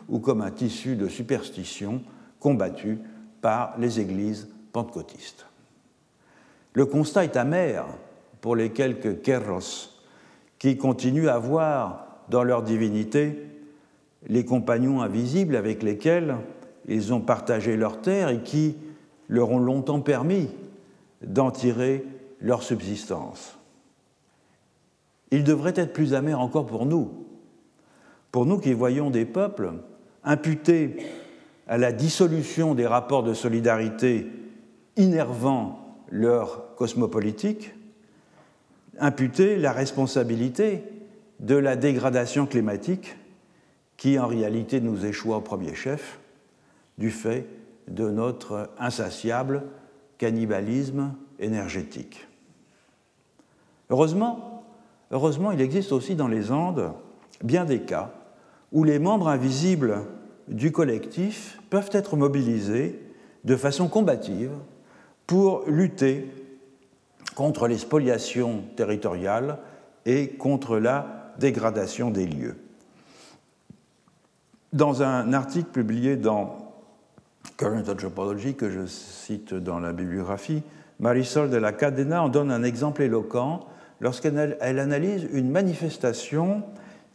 ou 0.09 0.19
comme 0.19 0.41
un 0.41 0.51
tissu 0.51 0.97
de 0.97 1.07
superstition 1.07 2.01
combattu 2.39 2.99
par 3.41 3.73
les 3.79 4.01
églises 4.01 4.49
pentecôtistes. 4.73 5.45
Le 6.73 6.85
constat 6.85 7.23
est 7.23 7.37
amer 7.37 7.85
pour 8.41 8.57
les 8.57 8.71
quelques 8.71 9.21
Kerros 9.21 9.91
qui 10.59 10.75
continuent 10.75 11.29
à 11.29 11.39
voir 11.39 12.07
dans 12.29 12.43
leur 12.43 12.63
divinité 12.63 13.47
les 14.27 14.43
compagnons 14.43 15.01
invisibles 15.01 15.55
avec 15.55 15.83
lesquels 15.83 16.35
ils 16.87 17.13
ont 17.13 17.21
partagé 17.21 17.77
leur 17.77 18.01
terre 18.01 18.29
et 18.29 18.41
qui 18.41 18.75
leur 19.29 19.51
ont 19.51 19.59
longtemps 19.59 20.01
permis 20.01 20.49
d'en 21.21 21.51
tirer 21.51 22.05
leur 22.41 22.63
subsistance. 22.63 23.57
Il 25.31 25.43
devrait 25.43 25.73
être 25.75 25.93
plus 25.93 26.13
amer 26.13 26.39
encore 26.39 26.65
pour 26.65 26.85
nous, 26.85 27.25
pour 28.31 28.45
nous 28.45 28.59
qui 28.59 28.73
voyons 28.73 29.09
des 29.09 29.25
peuples 29.25 29.73
imputés 30.23 30.97
à 31.67 31.77
la 31.77 31.91
dissolution 31.91 32.75
des 32.75 32.85
rapports 32.85 33.23
de 33.23 33.33
solidarité 33.33 34.27
innervant 34.97 35.97
leur 36.09 36.75
cosmopolitique, 36.75 37.73
imputer 38.99 39.57
la 39.57 39.71
responsabilité 39.71 40.83
de 41.39 41.55
la 41.55 41.75
dégradation 41.75 42.45
climatique 42.45 43.15
qui 43.97 44.19
en 44.19 44.27
réalité 44.27 44.81
nous 44.81 45.05
échoua 45.05 45.37
au 45.37 45.41
premier 45.41 45.73
chef 45.73 46.19
du 47.03 47.11
fait 47.11 47.45
de 47.89 48.09
notre 48.09 48.69
insatiable 48.79 49.63
cannibalisme 50.17 51.13
énergétique. 51.37 52.25
Heureusement, 53.89 54.63
heureusement, 55.11 55.51
il 55.51 55.59
existe 55.59 55.91
aussi 55.91 56.15
dans 56.15 56.29
les 56.29 56.53
Andes 56.53 56.93
bien 57.43 57.65
des 57.65 57.81
cas 57.81 58.13
où 58.71 58.85
les 58.85 58.99
membres 58.99 59.27
invisibles 59.27 60.05
du 60.47 60.71
collectif 60.71 61.59
peuvent 61.69 61.89
être 61.91 62.15
mobilisés 62.15 63.01
de 63.43 63.57
façon 63.57 63.89
combative 63.89 64.51
pour 65.27 65.65
lutter 65.67 66.31
contre 67.35 67.67
les 67.67 67.79
spoliations 67.79 68.63
territoriales 68.77 69.57
et 70.05 70.29
contre 70.29 70.77
la 70.77 71.33
dégradation 71.37 72.11
des 72.11 72.27
lieux. 72.27 72.55
Dans 74.71 75.03
un 75.03 75.33
article 75.33 75.69
publié 75.69 76.15
dans 76.15 76.62
Current 77.57 77.87
Anthropology, 77.87 78.55
que 78.55 78.69
je 78.69 78.85
cite 78.85 79.53
dans 79.53 79.79
la 79.79 79.93
bibliographie, 79.93 80.63
Marisol 80.99 81.49
de 81.49 81.57
la 81.57 81.73
Cadena 81.73 82.23
en 82.23 82.29
donne 82.29 82.51
un 82.51 82.63
exemple 82.63 83.01
éloquent 83.01 83.61
lorsqu'elle 83.99 84.57
analyse 84.61 85.27
une 85.31 85.49
manifestation 85.49 86.63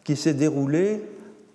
qui 0.05 0.17
s'est 0.17 0.35
déroulée 0.35 1.03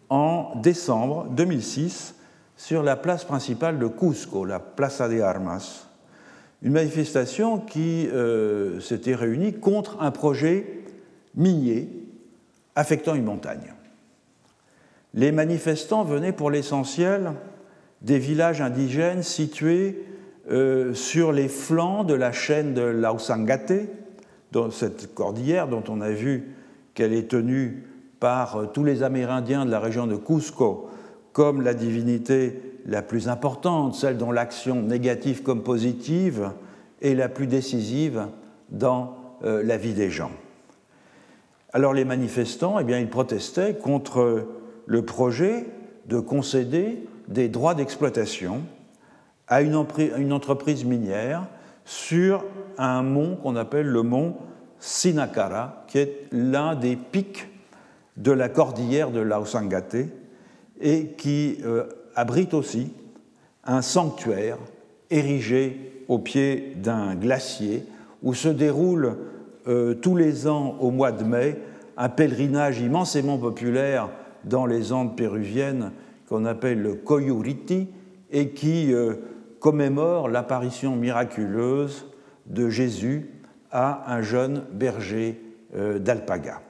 en 0.10 0.54
décembre 0.62 1.28
2006 1.32 2.16
sur 2.56 2.84
la 2.84 2.96
place 2.96 3.24
principale 3.24 3.80
de 3.80 3.88
Cusco, 3.88 4.46
la 4.46 4.60
Plaza 4.60 5.10
de 5.10 5.20
Armas. 5.22 5.88
Une 6.62 6.74
manifestation 6.74 7.60
qui 7.60 8.08
euh, 8.08 8.80
s'était 8.80 9.16
réunie 9.16 9.54
contre 9.54 10.02
un 10.02 10.12
projet 10.12 10.84
minier 11.36 11.90
affectant 12.76 13.16
une 13.16 13.26
montagne. 13.26 13.74
Les 15.14 15.32
manifestants 15.32 16.04
venaient 16.04 16.32
pour 16.32 16.50
l'essentiel 16.50 17.34
des 18.04 18.20
villages 18.20 18.62
indigènes 18.62 19.24
situés 19.24 20.06
euh, 20.52 20.94
sur 20.94 21.32
les 21.32 21.48
flancs 21.48 22.04
de 22.04 22.14
la 22.14 22.32
chaîne 22.32 22.74
de 22.74 22.82
Lausangate, 22.82 23.88
dans 24.52 24.70
cette 24.70 25.14
cordillère 25.14 25.68
dont 25.68 25.84
on 25.88 26.02
a 26.02 26.12
vu 26.12 26.54
qu'elle 26.94 27.14
est 27.14 27.30
tenue 27.30 27.88
par 28.20 28.58
euh, 28.58 28.66
tous 28.66 28.84
les 28.84 29.04
Amérindiens 29.04 29.66
de 29.66 29.72
la 29.72 29.80
région 29.80 30.06
de 30.06 30.16
Cusco 30.16 30.90
comme 31.32 31.62
la 31.62 31.74
divinité 31.74 32.62
la 32.86 33.02
plus 33.02 33.28
importante, 33.28 33.96
celle 33.96 34.18
dont 34.18 34.32
l'action 34.32 34.82
négative 34.82 35.42
comme 35.42 35.64
positive 35.64 36.52
est 37.02 37.16
la 37.16 37.30
plus 37.30 37.48
décisive 37.48 38.28
dans 38.70 39.18
euh, 39.44 39.64
la 39.64 39.78
vie 39.78 39.94
des 39.94 40.10
gens. 40.10 40.32
Alors 41.72 41.94
les 41.94 42.06
manifestants, 42.06 42.78
eh 42.80 42.84
bien, 42.84 43.00
ils 43.00 43.10
protestaient 43.10 43.74
contre 43.74 44.48
le 44.86 45.02
projet 45.06 45.66
de 46.06 46.20
concéder 46.20 47.00
des 47.28 47.50
droits 47.50 47.76
d'exploitation 47.76 48.62
à 49.48 49.62
une, 49.62 49.76
entreprise 49.76 50.86
minière 50.86 51.48
sur 51.86 52.44
un 52.78 53.04
mont 53.04 53.36
qu'on 53.36 53.56
appelle 53.56 53.88
le 53.88 54.04
mont 54.04 54.36
Sinakara, 54.80 55.86
qui 55.88 56.00
est 56.00 56.28
l'un 56.32 56.76
des 56.76 56.96
pics 56.96 57.48
de 58.18 58.32
la 58.32 58.50
cordillère 58.50 59.12
de 59.12 59.20
Laosangate 59.20 59.96
et 60.82 61.08
qui 61.18 61.58
euh, 61.66 61.86
abrite 62.16 62.54
aussi 62.54 62.94
un 63.66 63.82
sanctuaire 63.82 64.58
érigé 65.10 66.04
au 66.08 66.20
pied 66.20 66.74
d'un 66.78 67.16
glacier 67.16 67.86
où 68.22 68.34
se 68.34 68.50
déroule 68.50 69.18
euh, 69.68 69.94
tous 69.94 70.16
les 70.16 70.48
ans 70.48 70.78
au 70.80 70.92
mois 70.92 71.12
de 71.12 71.24
mai 71.24 71.60
un 71.98 72.10
pèlerinage 72.10 72.80
immensément 72.82 73.38
populaire 73.38 74.10
dans 74.44 74.66
les 74.66 74.92
Andes 74.92 75.16
péruviennes 75.16 75.92
qu'on 76.34 76.46
appelle 76.46 76.82
le 76.82 76.96
Coyuriti 76.96 77.90
et 78.32 78.50
qui 78.50 78.92
euh, 78.92 79.18
commémore 79.60 80.30
l'apparition 80.30 80.96
miraculeuse 80.96 82.08
de 82.48 82.70
Jésus 82.70 83.30
à 83.70 84.12
un 84.12 84.24
jeune 84.24 84.64
berger 84.72 85.40
euh, 85.76 86.00
d'Alpaga. 86.00 86.64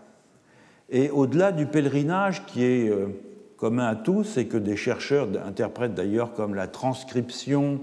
Et 0.90 1.10
au-delà 1.10 1.54
du 1.54 1.66
pèlerinage 1.66 2.46
qui 2.46 2.66
est 2.66 2.90
euh, 2.90 3.08
commun 3.56 3.86
à 3.86 3.96
tous 3.96 4.36
et 4.36 4.48
que 4.48 4.58
des 4.58 4.76
chercheurs 4.76 5.30
interprètent 5.48 5.96
d'ailleurs 5.96 6.34
comme 6.34 6.56
la 6.56 6.68
transcription 6.68 7.80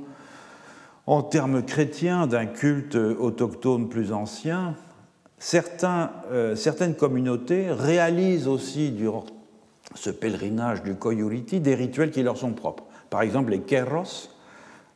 en 1.07 1.23
termes 1.23 1.63
chrétiens 1.63 2.27
d'un 2.27 2.45
culte 2.45 2.95
autochtone 2.95 3.89
plus 3.89 4.13
ancien, 4.13 4.75
certains, 5.39 6.11
certaines 6.55 6.95
communautés 6.95 7.73
réalisent 7.73 8.49
aussi 8.49 8.91
durant 8.91 9.25
ce 9.95 10.11
pèlerinage 10.11 10.83
du 10.83 10.95
Koyuriti 10.95 11.61
des 11.61 11.75
rituels 11.75 12.11
qui 12.11 12.23
leur 12.23 12.37
sont 12.37 12.53
propres. 12.53 12.85
Par 13.11 13.23
exemple, 13.23 13.51
les 13.51 13.61
Kerros 13.61 14.29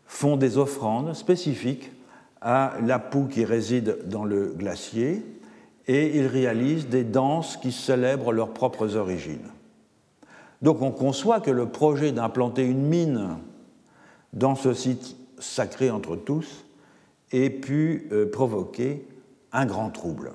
font 0.06 0.36
des 0.36 0.58
offrandes 0.58 1.14
spécifiques 1.14 1.90
à 2.40 2.74
l'Apu 2.82 3.26
qui 3.28 3.44
réside 3.44 3.98
dans 4.06 4.24
le 4.24 4.54
glacier 4.56 5.24
et 5.86 6.16
ils 6.16 6.26
réalisent 6.26 6.88
des 6.88 7.04
danses 7.04 7.56
qui 7.56 7.72
célèbrent 7.72 8.32
leurs 8.32 8.52
propres 8.54 8.96
origines. 8.96 9.48
Donc 10.62 10.80
on 10.80 10.90
conçoit 10.90 11.40
que 11.40 11.50
le 11.50 11.66
projet 11.66 12.12
d'implanter 12.12 12.64
une 12.64 12.86
mine 12.86 13.36
dans 14.32 14.54
ce 14.54 14.72
site 14.72 15.16
sacrée 15.38 15.90
entre 15.90 16.16
tous 16.16 16.64
ait 17.32 17.50
pu 17.50 18.08
euh, 18.12 18.30
provoquer 18.30 19.06
un 19.52 19.66
grand 19.66 19.90
trouble. 19.90 20.32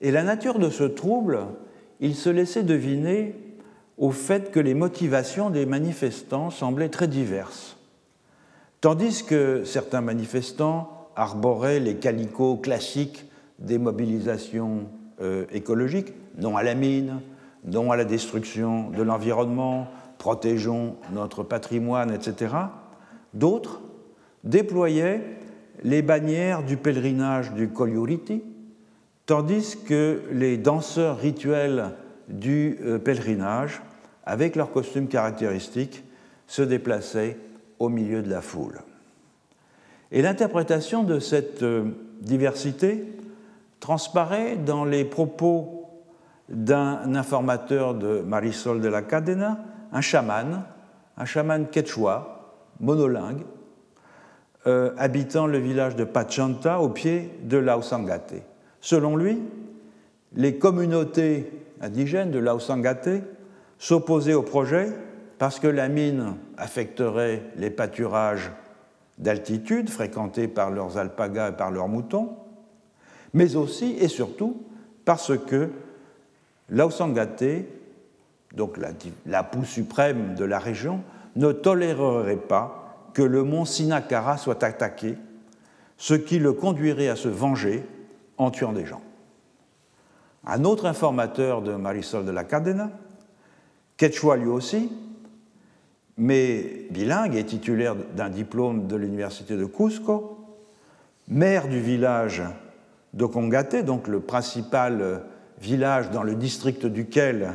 Et 0.00 0.10
la 0.10 0.22
nature 0.22 0.58
de 0.58 0.70
ce 0.70 0.84
trouble, 0.84 1.38
il 2.02 2.16
se 2.16 2.28
laissait 2.28 2.64
deviner 2.64 3.34
au 3.96 4.10
fait 4.10 4.50
que 4.50 4.60
les 4.60 4.74
motivations 4.74 5.48
des 5.48 5.64
manifestants 5.64 6.50
semblaient 6.50 6.88
très 6.88 7.06
diverses. 7.06 7.76
Tandis 8.80 9.22
que 9.24 9.62
certains 9.64 10.00
manifestants 10.00 11.08
arboraient 11.14 11.78
les 11.78 11.94
calicots 11.94 12.56
classiques 12.56 13.24
des 13.60 13.78
mobilisations 13.78 14.88
euh, 15.20 15.44
écologiques, 15.52 16.12
non 16.36 16.56
à 16.56 16.64
la 16.64 16.74
mine, 16.74 17.20
non 17.64 17.92
à 17.92 17.96
la 17.96 18.04
destruction 18.04 18.90
de 18.90 19.02
l'environnement, 19.02 19.86
protégeons 20.18 20.96
notre 21.12 21.44
patrimoine, 21.44 22.12
etc., 22.12 22.56
d'autres 23.32 23.80
déployaient 24.42 25.22
les 25.84 26.02
bannières 26.02 26.64
du 26.64 26.76
pèlerinage 26.76 27.52
du 27.52 27.68
Kolyuriti, 27.68 28.42
tandis 29.26 29.76
que 29.86 30.22
les 30.30 30.56
danseurs 30.56 31.18
rituels 31.18 31.92
du 32.28 32.78
euh, 32.82 32.98
pèlerinage, 32.98 33.82
avec 34.24 34.56
leurs 34.56 34.72
costumes 34.72 35.08
caractéristiques, 35.08 36.04
se 36.46 36.62
déplaçaient 36.62 37.36
au 37.78 37.88
milieu 37.88 38.22
de 38.22 38.30
la 38.30 38.40
foule. 38.40 38.80
Et 40.10 40.22
l'interprétation 40.22 41.02
de 41.02 41.18
cette 41.18 41.62
euh, 41.62 41.90
diversité 42.20 43.04
transparaît 43.80 44.56
dans 44.56 44.84
les 44.84 45.04
propos 45.04 45.88
d'un 46.48 47.14
informateur 47.14 47.94
de 47.94 48.20
Marisol 48.20 48.80
de 48.80 48.88
la 48.88 49.02
Cadena, 49.02 49.58
un 49.92 50.00
chaman, 50.00 50.64
un 51.16 51.24
chaman 51.24 51.66
quechua, 51.66 52.54
monolingue, 52.80 53.44
euh, 54.66 54.92
habitant 54.98 55.46
le 55.46 55.58
village 55.58 55.96
de 55.96 56.04
Pachanta 56.04 56.80
au 56.80 56.90
pied 56.90 57.30
de 57.42 57.56
Laosangate. 57.56 58.51
Selon 58.82 59.16
lui, 59.16 59.38
les 60.34 60.58
communautés 60.58 61.50
indigènes 61.80 62.32
de 62.32 62.40
Laosangate 62.40 63.22
s'opposaient 63.78 64.34
au 64.34 64.42
projet 64.42 64.92
parce 65.38 65.60
que 65.60 65.68
la 65.68 65.88
mine 65.88 66.34
affecterait 66.58 67.42
les 67.56 67.70
pâturages 67.70 68.50
d'altitude 69.18 69.88
fréquentés 69.88 70.48
par 70.48 70.72
leurs 70.72 70.98
alpagas 70.98 71.50
et 71.50 71.56
par 71.56 71.70
leurs 71.70 71.86
moutons, 71.86 72.36
mais 73.34 73.54
aussi 73.54 73.96
et 74.00 74.08
surtout 74.08 74.62
parce 75.04 75.38
que 75.38 75.70
Laosangate, 76.68 77.44
donc 78.54 78.78
la, 78.78 78.90
la 79.26 79.48
suprême 79.64 80.34
de 80.34 80.44
la 80.44 80.58
région, 80.58 81.02
ne 81.36 81.52
tolérerait 81.52 82.36
pas 82.36 83.10
que 83.14 83.22
le 83.22 83.44
mont 83.44 83.64
Sinakara 83.64 84.38
soit 84.38 84.64
attaqué, 84.64 85.16
ce 85.98 86.14
qui 86.14 86.40
le 86.40 86.52
conduirait 86.52 87.08
à 87.08 87.16
se 87.16 87.28
venger 87.28 87.84
en 88.42 88.50
tuant 88.50 88.72
des 88.72 88.86
gens. 88.86 89.02
Un 90.44 90.64
autre 90.64 90.86
informateur 90.86 91.62
de 91.62 91.74
Marisol 91.74 92.24
de 92.24 92.30
la 92.30 92.44
Cadena, 92.44 92.90
Quechua 93.96 94.36
lui 94.36 94.48
aussi, 94.48 94.90
mais 96.16 96.86
bilingue 96.90 97.36
et 97.36 97.44
titulaire 97.44 97.94
d'un 98.16 98.28
diplôme 98.28 98.86
de 98.86 98.96
l'université 98.96 99.56
de 99.56 99.64
Cusco, 99.64 100.38
maire 101.28 101.68
du 101.68 101.80
village 101.80 102.42
d'Okongate, 103.14 103.84
donc 103.84 104.08
le 104.08 104.20
principal 104.20 105.22
village 105.60 106.10
dans 106.10 106.22
le 106.22 106.34
district 106.34 106.86
duquel 106.86 107.52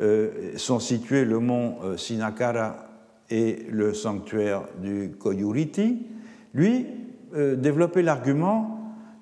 euh, 0.00 0.56
sont 0.56 0.78
situés 0.78 1.24
le 1.24 1.40
mont 1.40 1.78
euh, 1.82 1.96
Sinakara 1.96 2.86
et 3.30 3.66
le 3.70 3.94
sanctuaire 3.94 4.62
du 4.80 5.12
Koyuriti, 5.18 6.06
lui 6.54 6.86
euh, 7.34 7.56
développait 7.56 8.02
l'argument 8.02 8.75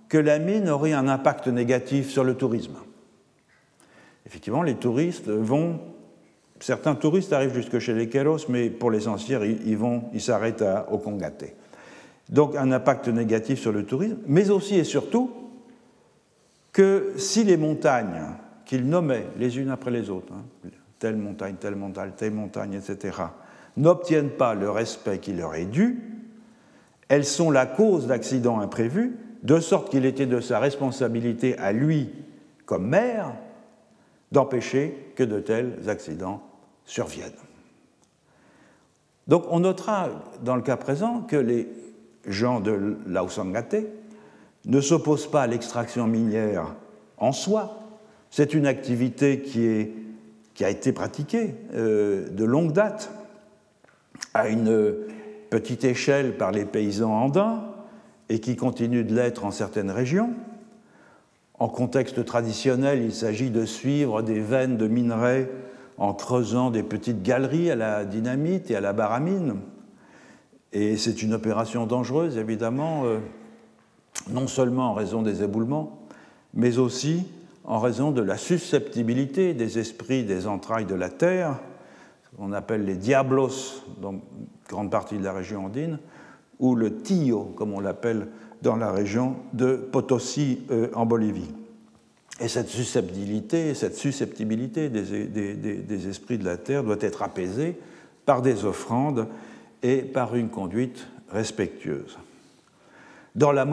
que 0.09 0.19
la 0.19 0.39
mine 0.39 0.69
aurait 0.69 0.93
un 0.93 1.09
impact 1.09 1.49
négatif 1.49 2.11
sur 2.11 2.25
le 2.25 2.35
tourisme. 2.35 2.77
Effectivement, 4.27 4.63
les 4.63 4.75
touristes 4.75 5.29
vont. 5.29 5.81
Certains 6.61 6.95
touristes 6.95 7.33
arrivent 7.33 7.55
jusque 7.55 7.79
chez 7.79 7.95
les 7.95 8.09
Kéros, 8.09 8.49
mais 8.49 8.71
pour 8.71 8.91
l'essentiel, 8.91 9.59
ils, 9.67 9.77
vont, 9.77 10.05
ils 10.13 10.21
s'arrêtent 10.21 10.65
au 10.91 10.99
Kongate. 10.99 11.45
Donc, 12.31 12.57
un 12.57 12.73
impact 12.73 13.09
négatif 13.09 13.61
sur 13.61 13.73
le 13.73 13.85
tourisme, 13.85 14.17
mais 14.27 14.51
aussi 14.51 14.77
et 14.77 14.85
surtout 14.85 15.31
que 16.73 17.13
si 17.17 17.45
les 17.45 17.57
montagnes 17.57 18.23
qu'il 18.65 18.89
nommait 18.89 19.27
les 19.39 19.59
unes 19.59 19.71
après 19.71 19.91
les 19.91 20.09
autres, 20.09 20.33
hein, 20.33 20.71
telle 20.99 21.17
montagne, 21.17 21.57
telle 21.61 21.77
montagne, 21.77 22.13
telle 22.17 22.33
montagne, 22.33 22.75
etc., 22.75 23.19
n'obtiennent 23.77 24.31
pas 24.31 24.55
le 24.55 24.71
respect 24.71 25.19
qui 25.19 25.35
leur 25.35 25.55
est 25.55 25.67
dû, 25.67 26.01
elles 27.09 27.25
sont 27.25 27.51
la 27.51 27.67
cause 27.67 28.07
d'accidents 28.07 28.61
imprévus, 28.61 29.17
de 29.45 29.61
sorte 29.61 29.91
qu'il 29.91 30.07
était 30.07 30.27
de 30.27 30.41
sa 30.41 30.59
responsabilité 30.59 31.57
à 31.59 31.73
lui, 31.73 32.11
comme 32.65 32.89
maire, 32.89 33.35
d'empêcher 34.33 35.13
que 35.15 35.23
de 35.23 35.39
tels 35.39 35.89
accidents 35.89 36.43
surviennent. 36.87 37.31
Donc 39.29 39.45
on 39.51 39.61
notera 39.61 40.09
dans 40.43 40.57
le 40.57 40.63
cas 40.63 40.77
présent 40.77 41.21
que 41.21 41.37
les 41.37 41.69
gens 42.27 42.61
de 42.61 42.97
Laosangate 43.07 43.77
ne 44.65 44.81
s'opposent 44.81 45.31
pas 45.31 45.43
à 45.43 45.47
l'extraction 45.47 46.07
minière 46.07 46.75
en 47.19 47.33
soi. 47.33 47.81
C'est 48.31 48.55
une 48.55 48.67
activité 48.67 49.41
qui, 49.41 49.91
qui, 50.55 50.65
a 50.65 50.71
été 50.71 50.93
pratiquée 50.93 51.55
euh, 51.75 52.29
de 52.31 52.45
longue 52.45 52.73
date 52.73 53.11
à 54.33 54.49
une 54.49 54.95
petite 55.51 55.85
échelle 55.85 56.37
par 56.37 56.51
les 56.51 56.65
paysans 56.65 57.13
andins 57.13 57.74
et 58.29 58.41
qui 58.41 58.57
continue 58.57 59.05
de 59.05 59.15
l'être 59.15 59.45
en 59.45 59.51
certaines 59.51 59.91
régions. 59.91 60.31
En 61.59 61.69
contexte 61.69 62.25
traditionnel, 62.25 63.03
il 63.03 63.13
s'agit 63.13 63.51
de 63.51 63.65
suivre 63.65 64.23
des 64.23 64.41
veines 64.41 64.77
de 64.77 64.89
minerais 64.89 65.51
en 65.99 66.13
creusant 66.13 66.71
des 66.71 66.83
petites 66.83 67.23
galeries 67.23 67.71
à 67.71 67.77
la 67.77 68.05
dynamite 68.05 68.71
et 68.71 68.77
à 68.77 68.81
la 68.81 68.93
baramine. 68.93 69.57
Et 70.73 70.97
c'est 70.97 71.23
une 71.23 71.35
opération 71.35 71.87
dangereuse, 71.87 72.37
évidemment, 72.37 73.05
euh, 73.05 73.19
non 74.31 74.49
seulement 74.49 74.91
en 74.91 74.95
raison 74.95 75.23
des 75.23 75.43
éboulements, 75.43 76.01
mais 76.53 76.79
aussi 76.79 77.27
en 77.65 77.79
raison 77.79 78.11
de 78.11 78.23
la 78.23 78.37
susceptibilité 78.37 79.55
des 79.55 79.79
esprits 79.79 80.25
des 80.25 80.47
entrailles 80.47 80.85
de 80.85 80.95
la 80.95 81.11
terre 81.11 81.61
qu'on 82.37 82.53
appelle 82.53 82.85
les 82.85 82.97
diablos 82.97 83.85
dans 84.03 84.17
grande 84.69 84.91
partie 84.91 85.19
de 85.19 85.25
la 85.25 85.33
région 85.33 85.67
andine, 85.67 85.99
ou 86.59 86.75
le 86.75 86.97
tio, 87.03 87.53
comme 87.57 87.73
on 87.73 87.81
l'appelle 87.81 88.29
dans 88.63 88.77
la 88.77 88.91
région 88.91 89.37
de 89.53 89.77
Potosi 89.77 90.61
euh, 90.71 90.89
en 90.95 91.07
Bolivie. 91.07 91.53
Et 92.41 92.49
cette 92.49 92.69
susceptibilité, 92.69 93.75
cette 93.75 93.95
susceptibilité 93.95 94.89
des, 94.89 96.09
esprits 96.09 96.39
de 96.39 96.45
la 96.45 96.57
terre 96.57 96.83
doit 96.83 96.97
être 97.01 97.23
apaisée 97.23 97.79
par 98.27 98.43
des 98.43 98.65
offrandes 98.65 99.29
et 99.83 99.99
par 99.99 100.35
une 100.35 100.49
conduite 100.49 101.07
respectueuse. 101.31 102.19
Dans 103.37 103.53
la, 103.53 103.67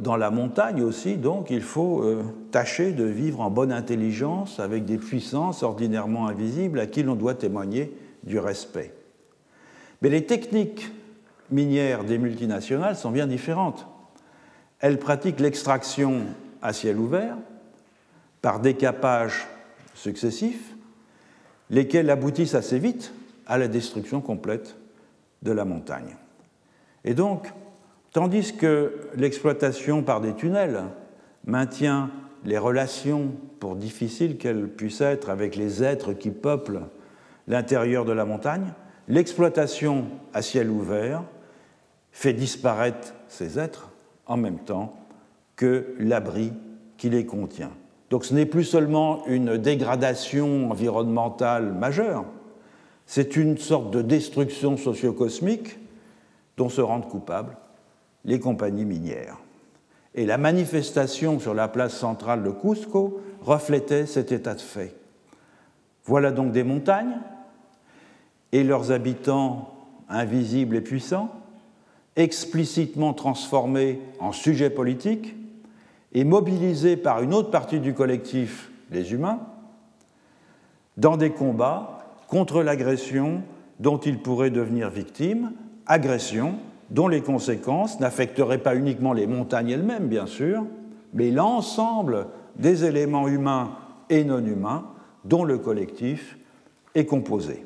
dans 0.00 0.16
la 0.16 0.30
montagne 0.30 0.82
aussi, 0.82 1.16
donc, 1.16 1.50
il 1.50 1.62
faut 1.62 2.02
euh, 2.02 2.22
tâcher 2.50 2.92
de 2.92 3.04
vivre 3.04 3.40
en 3.40 3.50
bonne 3.50 3.72
intelligence 3.72 4.60
avec 4.60 4.84
des 4.84 4.98
puissances 4.98 5.62
ordinairement 5.62 6.26
invisibles 6.28 6.80
à 6.80 6.86
qui 6.86 7.02
l'on 7.02 7.14
doit 7.14 7.34
témoigner 7.34 7.92
du 8.24 8.38
respect. 8.38 8.92
Mais 10.02 10.08
les 10.08 10.24
techniques 10.24 10.90
minières 11.50 12.04
des 12.04 12.18
multinationales 12.18 12.96
sont 12.96 13.10
bien 13.10 13.26
différentes. 13.26 13.86
Elles 14.80 14.98
pratiquent 14.98 15.40
l'extraction 15.40 16.22
à 16.62 16.72
ciel 16.72 16.98
ouvert 16.98 17.36
par 18.42 18.60
décapage 18.60 19.46
successifs, 19.94 20.74
lesquels 21.70 22.10
aboutissent 22.10 22.54
assez 22.54 22.78
vite 22.78 23.12
à 23.46 23.58
la 23.58 23.68
destruction 23.68 24.20
complète 24.20 24.76
de 25.42 25.52
la 25.52 25.64
montagne. 25.64 26.16
Et 27.04 27.14
donc, 27.14 27.52
tandis 28.12 28.56
que 28.56 29.08
l'exploitation 29.14 30.02
par 30.02 30.20
des 30.20 30.34
tunnels 30.34 30.82
maintient 31.46 32.10
les 32.44 32.58
relations, 32.58 33.32
pour 33.60 33.76
difficiles 33.76 34.36
qu'elles 34.36 34.68
puissent 34.68 35.00
être, 35.00 35.30
avec 35.30 35.56
les 35.56 35.82
êtres 35.82 36.12
qui 36.12 36.30
peuplent 36.30 36.82
l'intérieur 37.48 38.04
de 38.04 38.12
la 38.12 38.26
montagne, 38.26 38.72
l'exploitation 39.08 40.06
à 40.34 40.42
ciel 40.42 40.70
ouvert 40.70 41.22
fait 42.14 42.32
disparaître 42.32 43.12
ces 43.28 43.58
êtres 43.58 43.90
en 44.26 44.36
même 44.36 44.60
temps 44.60 44.94
que 45.56 45.94
l'abri 45.98 46.52
qui 46.96 47.10
les 47.10 47.26
contient. 47.26 47.72
Donc 48.08 48.24
ce 48.24 48.32
n'est 48.32 48.46
plus 48.46 48.62
seulement 48.62 49.26
une 49.26 49.58
dégradation 49.58 50.70
environnementale 50.70 51.72
majeure, 51.72 52.24
c'est 53.04 53.36
une 53.36 53.58
sorte 53.58 53.90
de 53.90 54.00
destruction 54.00 54.76
socio-cosmique 54.76 55.76
dont 56.56 56.68
se 56.68 56.80
rendent 56.80 57.08
coupables 57.08 57.56
les 58.24 58.38
compagnies 58.38 58.86
minières. 58.86 59.38
Et 60.14 60.24
la 60.24 60.38
manifestation 60.38 61.40
sur 61.40 61.52
la 61.52 61.66
place 61.66 61.94
centrale 61.94 62.44
de 62.44 62.50
Cusco 62.50 63.20
reflétait 63.42 64.06
cet 64.06 64.30
état 64.30 64.54
de 64.54 64.60
fait. 64.60 64.94
Voilà 66.04 66.30
donc 66.30 66.52
des 66.52 66.62
montagnes 66.62 67.18
et 68.52 68.62
leurs 68.62 68.92
habitants 68.92 69.74
invisibles 70.08 70.76
et 70.76 70.80
puissants, 70.80 71.43
explicitement 72.16 73.12
transformé 73.12 74.00
en 74.20 74.32
sujet 74.32 74.70
politique 74.70 75.34
et 76.12 76.24
mobilisé 76.24 76.96
par 76.96 77.22
une 77.22 77.34
autre 77.34 77.50
partie 77.50 77.80
du 77.80 77.92
collectif, 77.92 78.70
les 78.90 79.12
humains, 79.12 79.40
dans 80.96 81.16
des 81.16 81.30
combats 81.30 82.06
contre 82.28 82.62
l'agression 82.62 83.42
dont 83.80 83.98
ils 83.98 84.18
pourraient 84.18 84.50
devenir 84.50 84.90
victimes, 84.90 85.52
agression 85.86 86.54
dont 86.90 87.08
les 87.08 87.20
conséquences 87.20 87.98
n'affecteraient 87.98 88.58
pas 88.58 88.76
uniquement 88.76 89.12
les 89.12 89.26
montagnes 89.26 89.70
elles-mêmes, 89.70 90.06
bien 90.06 90.26
sûr, 90.26 90.64
mais 91.12 91.30
l'ensemble 91.30 92.26
des 92.56 92.84
éléments 92.84 93.26
humains 93.26 93.72
et 94.10 94.22
non 94.24 94.44
humains 94.44 94.84
dont 95.24 95.44
le 95.44 95.58
collectif 95.58 96.38
est 96.94 97.06
composé. 97.06 97.64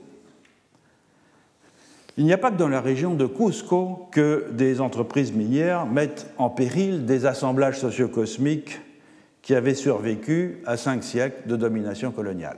Il 2.19 2.25
n'y 2.25 2.33
a 2.33 2.39
pas 2.39 2.51
que 2.51 2.57
dans 2.57 2.69
la 2.69 2.81
région 2.81 3.15
de 3.15 3.27
Cusco 3.27 4.09
que 4.11 4.49
des 4.51 4.81
entreprises 4.81 5.33
minières 5.33 5.87
mettent 5.87 6.27
en 6.37 6.51
péril 6.51 7.07
des 7.07 7.27
assemblages 7.27 7.79
sociocosmiques 7.79 8.81
qui 9.41 9.55
avaient 9.55 9.77
survécu 9.77 10.61
à 10.67 10.77
cinq 10.77 11.05
siècles 11.05 11.49
de 11.49 11.55
domination 11.55 12.11
coloniale. 12.11 12.57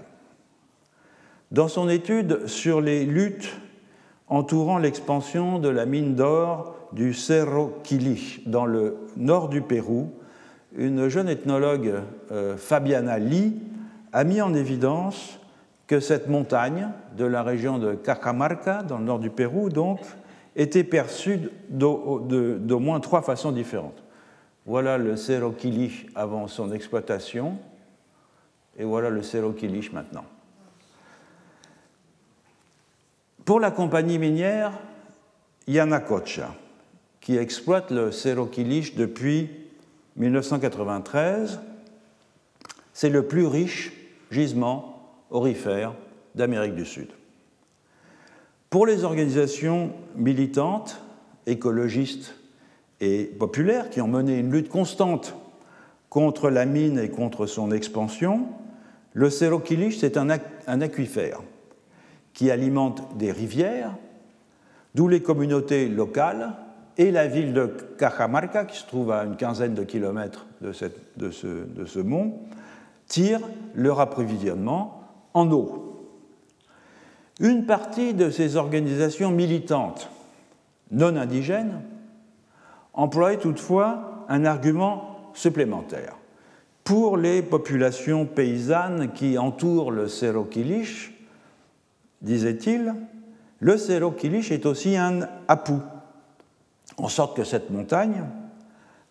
Dans 1.51 1.69
son 1.69 1.91
étude 1.91 2.47
sur 2.47 2.81
les 2.81 3.05
luttes 3.05 3.55
entourant 4.29 4.79
l'expansion 4.79 5.59
de 5.59 5.69
la 5.69 5.85
mine 5.85 6.15
d'or 6.15 6.75
du 6.93 7.13
Cerro 7.13 7.75
Quilich 7.83 8.41
dans 8.47 8.65
le 8.65 8.97
nord 9.19 9.51
du 9.51 9.61
Pérou, 9.61 10.11
une 10.75 11.09
jeune 11.09 11.29
ethnologue, 11.29 11.97
euh, 12.33 12.57
Fabiana 12.57 13.19
Lee, 13.19 13.57
a 14.15 14.25
mis 14.25 14.41
en 14.41 14.55
évidence 14.55 15.40
que 15.91 15.99
cette 15.99 16.29
montagne 16.29 16.87
de 17.17 17.25
la 17.25 17.43
région 17.43 17.79
de 17.79 17.97
Cacamarca, 17.97 18.85
dans 18.85 18.99
le 18.99 19.05
nord 19.05 19.19
du 19.19 19.29
Pérou, 19.29 19.71
donc, 19.71 19.99
était 20.55 20.85
perçue 20.85 21.51
d'au 21.69 22.79
moins 22.79 23.01
trois 23.01 23.23
façons 23.23 23.51
différentes. 23.51 24.01
Voilà 24.67 24.99
le 24.99 25.17
Cerro 25.17 25.51
Quilich 25.51 26.07
avant 26.15 26.47
son 26.47 26.71
exploitation, 26.71 27.59
et 28.79 28.85
voilà 28.85 29.11
le 29.11 29.25
Cerro 29.25 29.51
Quilich 29.51 29.93
maintenant. 29.93 30.25
Pour 33.45 33.59
la 33.59 33.73
compagnie 33.73 34.21
minière 34.21 34.71
Yanacocha, 35.67 36.55
qui 37.21 37.37
exploite 37.37 37.91
le 37.91 38.13
Cerro 38.13 38.47
Quilich 38.47 38.95
depuis 38.95 39.51
1993, 40.15 41.59
c'est 42.93 43.11
le 43.11 43.27
plus 43.27 43.47
riche 43.49 43.91
gisement 44.31 44.90
aurifère 45.31 45.95
d'Amérique 46.35 46.75
du 46.75 46.85
Sud. 46.85 47.09
Pour 48.69 48.87
les 48.87 49.05
organisations 49.05 49.93
militantes, 50.15 51.01
écologistes 51.47 52.35
et 53.01 53.25
populaires 53.25 53.91
qui 53.91 54.01
ont 54.01 54.09
mené 54.09 54.39
une 54.39 54.53
lutte 54.53 54.69
constante 54.69 55.35
contre 56.09 56.51
la 56.51 56.67
mine 56.67 56.99
et 56.99 57.11
contre 57.11 57.47
son 57.47 57.73
expansion, 57.73 58.47
le 59.13 59.29
Cerro 59.29 59.59
Quilich, 59.59 59.99
c'est 59.99 60.17
un, 60.17 60.31
aquifère 60.81 61.41
qui 62.33 62.51
alimente 62.51 63.17
des 63.17 63.33
rivières, 63.33 63.97
d'où 64.95 65.09
les 65.09 65.21
communautés 65.21 65.89
locales 65.89 66.53
et 66.97 67.11
la 67.11 67.27
ville 67.27 67.53
de 67.53 67.67
Cajamarca, 67.99 68.67
qui 68.67 68.79
se 68.79 68.87
trouve 68.87 69.11
à 69.11 69.25
une 69.25 69.37
quinzaine 69.37 69.75
de 69.75 69.83
kilomètres 69.83 70.47
de, 70.61 70.73
ce, 70.73 70.87
de 71.17 71.85
ce 71.87 71.99
mont, 71.99 72.39
tirent 73.09 73.41
leur 73.75 73.99
approvisionnement 73.99 75.00
en 75.35 75.51
eau. 75.51 75.91
Une 77.41 77.65
partie 77.65 78.15
de 78.15 78.31
ces 78.31 78.57
organisations 78.57 79.31
militantes 79.31 80.11
non 80.91 81.17
indigènes 81.17 81.83
emploient 82.93 83.37
toutefois 83.37 84.27
un 84.29 84.45
argument 84.45 85.31
supplémentaire. 85.35 86.17
Pour 86.85 87.17
les 87.17 87.43
populations 87.43 88.27
paysannes 88.27 89.13
qui 89.13 89.39
entourent 89.39 89.91
le 89.91 90.09
Cerro 90.09 90.45
Quilich, 90.45 91.13
disait-il, 92.21 92.95
le 93.61 93.77
Cerro 93.77 94.11
Quilich 94.11 94.51
est 94.51 94.67
aussi 94.67 94.97
un 94.97 95.21
apu, 95.47 95.75
en 96.97 97.09
sorte 97.09 97.37
que 97.37 97.45
cette 97.45 97.71
montagne 97.71 98.25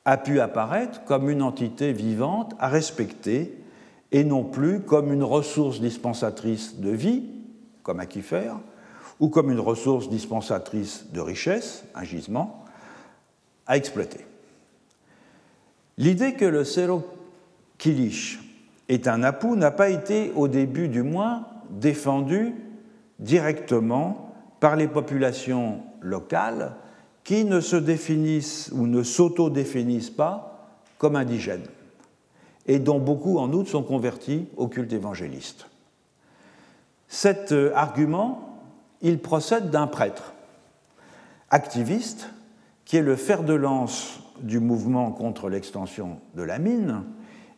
a 0.05 0.17
pu 0.17 0.39
apparaître 0.39 1.03
comme 1.05 1.30
une 1.30 1.41
entité 1.41 1.93
vivante 1.93 2.53
à 2.59 2.67
respecter 2.67 3.59
et 4.12 4.24
non 4.24 4.43
plus 4.43 4.82
comme 4.82 5.14
une 5.14 5.24
ressource 5.24 5.80
dispensatrice 5.80 6.80
de 6.80 6.89
vie, 6.89 7.24
comme 7.84 7.99
aquifère, 7.99 8.57
ou 9.20 9.30
comme 9.30 9.51
une 9.51 9.60
ressource 9.60 10.10
dispensatrice 10.10 11.07
de 11.12 11.20
richesse, 11.20 11.84
un 11.93 12.03
gisement, 12.03 12.66
à 13.68 13.78
exploiter. 13.78 14.26
L'idée 15.97 16.34
que 16.34 16.45
le 16.45 16.64
Cerro 16.64 17.03
est 18.88 19.07
un 19.07 19.24
apou 19.24 19.55
n'a 19.55 19.72
pas 19.72 19.89
été, 19.89 20.32
au 20.36 20.47
début 20.47 20.88
du 20.88 21.03
moins, 21.03 21.45
défendue 21.70 22.55
directement 23.20 24.34
par 24.60 24.76
les 24.76 24.88
populations 24.88 25.82
locales 26.01 26.76
qui 27.24 27.45
ne 27.45 27.60
se 27.62 27.76
définissent 27.76 28.72
ou 28.74 28.88
ne 28.88 29.03
s'auto-définissent 29.03 30.10
pas 30.10 30.72
comme 30.97 31.16
indigènes 31.16 31.68
et 32.70 32.78
dont 32.78 32.99
beaucoup 32.99 33.39
en 33.39 33.51
outre 33.51 33.72
sont 33.72 33.82
convertis 33.82 34.45
au 34.55 34.67
culte 34.67 34.93
évangéliste. 34.93 35.65
Cet 37.07 37.51
euh, 37.51 37.72
argument, 37.74 38.61
il 39.01 39.17
procède 39.17 39.72
d'un 39.72 39.88
prêtre 39.88 40.34
activiste 41.49 42.30
qui 42.86 42.97
est 42.97 43.01
le 43.01 43.15
fer 43.15 43.43
de 43.43 43.55
lance 43.55 44.20
du 44.41 44.59
mouvement 44.59 45.11
contre 45.11 45.49
l'extension 45.49 46.20
de 46.36 46.43
la 46.43 46.59
mine 46.59 47.01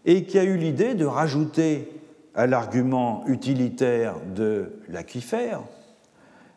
et 0.06 0.24
qui 0.24 0.40
a 0.40 0.46
eu 0.46 0.56
l'idée 0.56 0.94
de 0.96 1.06
rajouter 1.06 1.92
à 2.34 2.48
l'argument 2.48 3.26
utilitaire 3.28 4.16
de 4.34 4.80
l'aquifère 4.88 5.60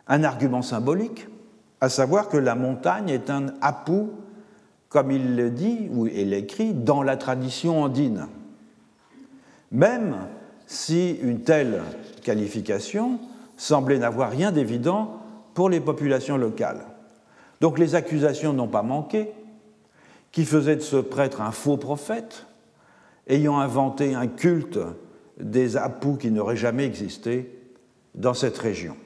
un 0.07 0.23
argument 0.23 0.63
symbolique, 0.63 1.27
à 1.81 1.89
savoir 1.89 2.29
que 2.29 2.37
la 2.37 2.55
montagne 2.55 3.09
est 3.09 3.31
un 3.31 3.47
apou, 3.61 4.11
comme 4.91 5.11
il 5.11 5.35
le 5.35 5.51
dit 5.51 5.89
ou 5.93 6.07
il 6.07 6.31
l'écrit, 6.31 6.73
dans 6.73 7.03
la 7.03 7.17
tradition 7.17 7.83
andine. 7.83 8.29
Même 9.75 10.15
si 10.67 11.19
une 11.21 11.41
telle 11.41 11.83
qualification 12.23 13.19
semblait 13.57 13.99
n'avoir 13.99 14.31
rien 14.31 14.53
d'évident 14.53 15.21
pour 15.53 15.69
les 15.69 15.81
populations 15.81 16.37
locales. 16.37 16.87
Donc 17.61 17.81
les 17.81 17.97
accusations 17.97 18.53
n'ont 18.53 18.69
pas 18.69 18.85
manqué, 18.85 19.33
qui 20.31 20.45
faisaient 20.45 20.77
de 20.77 20.81
ce 20.81 20.97
prêtre 20.97 21.41
un 21.41 21.51
faux 21.51 21.77
prophète, 21.77 22.47
ayant 23.27 23.59
inventé 23.59 24.15
un 24.15 24.29
culte 24.29 24.79
des 25.41 25.77
apous 25.77 26.19
qui 26.19 26.31
n'auraient 26.31 26.57
jamais 26.57 26.85
existé 26.85 27.51
dans 28.15 28.35
cette 28.35 28.59
région. 28.59 28.97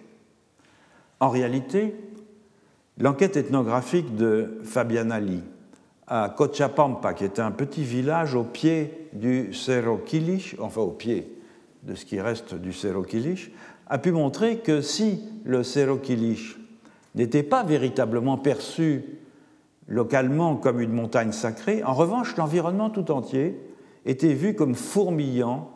En 1.18 1.30
réalité, 1.30 1.94
l'enquête 2.98 3.38
ethnographique 3.38 4.16
de 4.16 4.60
Fabiana 4.64 5.18
Lee 5.18 5.42
à 6.08 6.32
Cochapampa, 6.34 7.12
qui 7.12 7.24
est 7.24 7.38
un 7.38 7.50
petit 7.50 7.84
village 7.84 8.34
au 8.34 8.42
pied 8.42 9.08
du 9.12 9.52
Cerro 9.52 9.98
Quilich, 9.98 10.56
enfin 10.58 10.80
au 10.80 10.90
pied 10.90 11.38
de 11.82 11.94
ce 11.94 12.06
qui 12.06 12.20
reste 12.20 12.54
du 12.54 12.72
Cerro 12.72 13.02
Quilich, 13.02 13.50
a 13.86 13.98
pu 13.98 14.10
montrer 14.10 14.58
que 14.58 14.80
si 14.80 15.22
le 15.44 15.62
Cerro 15.62 15.96
Quilich 15.96 16.56
n'était 17.14 17.42
pas 17.42 17.62
véritablement 17.62 18.38
perçu 18.38 19.04
localement 19.86 20.56
comme 20.56 20.80
une 20.80 20.92
montagne 20.92 21.32
sacrée, 21.32 21.84
en 21.84 21.94
revanche, 21.94 22.36
l'environnement 22.36 22.90
tout 22.90 23.10
entier 23.10 23.58
était 24.06 24.34
vu 24.34 24.54
comme 24.54 24.74
fourmillant 24.74 25.70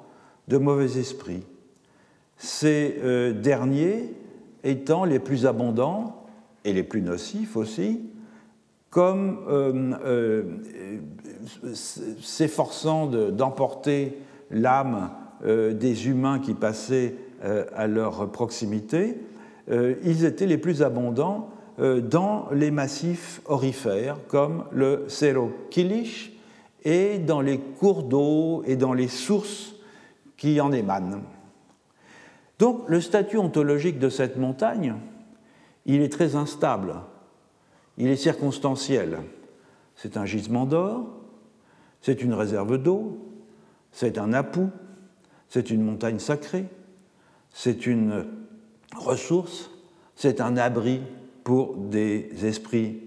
de 0.48 0.56
mauvais 0.56 0.98
esprits. 0.98 1.44
Ces 2.38 2.96
euh, 3.02 3.32
derniers 3.32 4.14
étant 4.64 5.04
les 5.04 5.18
plus 5.18 5.46
abondants 5.46 6.24
et 6.64 6.72
les 6.72 6.82
plus 6.82 7.02
nocifs 7.02 7.56
aussi, 7.56 8.00
comme 8.92 9.40
euh, 9.48 9.94
euh, 10.04 10.42
s'efforçant 11.72 13.06
d'emporter 13.06 14.18
l'âme 14.50 15.10
des 15.44 16.06
humains 16.06 16.38
qui 16.38 16.54
passaient 16.54 17.16
à 17.74 17.88
leur 17.88 18.30
proximité, 18.30 19.16
ils 19.68 20.24
étaient 20.24 20.46
les 20.46 20.58
plus 20.58 20.82
abondants 20.82 21.50
dans 21.78 22.46
les 22.52 22.70
massifs 22.70 23.40
orifères 23.46 24.18
comme 24.28 24.66
le 24.70 25.06
Cerro 25.08 25.50
Quilich 25.70 26.38
et 26.84 27.18
dans 27.18 27.40
les 27.40 27.58
cours 27.58 28.04
d'eau 28.04 28.62
et 28.66 28.76
dans 28.76 28.92
les 28.92 29.08
sources 29.08 29.74
qui 30.36 30.60
en 30.60 30.70
émanent. 30.70 31.22
Donc 32.60 32.82
le 32.88 33.00
statut 33.00 33.38
ontologique 33.38 33.98
de 33.98 34.08
cette 34.08 34.36
montagne, 34.36 34.94
il 35.86 36.02
est 36.02 36.12
très 36.12 36.36
instable, 36.36 36.94
il 37.98 38.08
est 38.08 38.16
circonstanciel. 38.16 39.18
C'est 39.96 40.16
un 40.16 40.24
gisement 40.24 40.66
d'or, 40.66 41.06
c'est 42.00 42.22
une 42.22 42.34
réserve 42.34 42.78
d'eau, 42.78 43.18
c'est 43.92 44.18
un 44.18 44.32
apou, 44.32 44.70
c'est 45.48 45.70
une 45.70 45.82
montagne 45.82 46.18
sacrée, 46.18 46.66
c'est 47.50 47.86
une 47.86 48.26
ressource, 48.96 49.70
c'est 50.16 50.40
un 50.40 50.56
abri 50.56 51.02
pour 51.44 51.76
des 51.76 52.30
esprits 52.42 53.02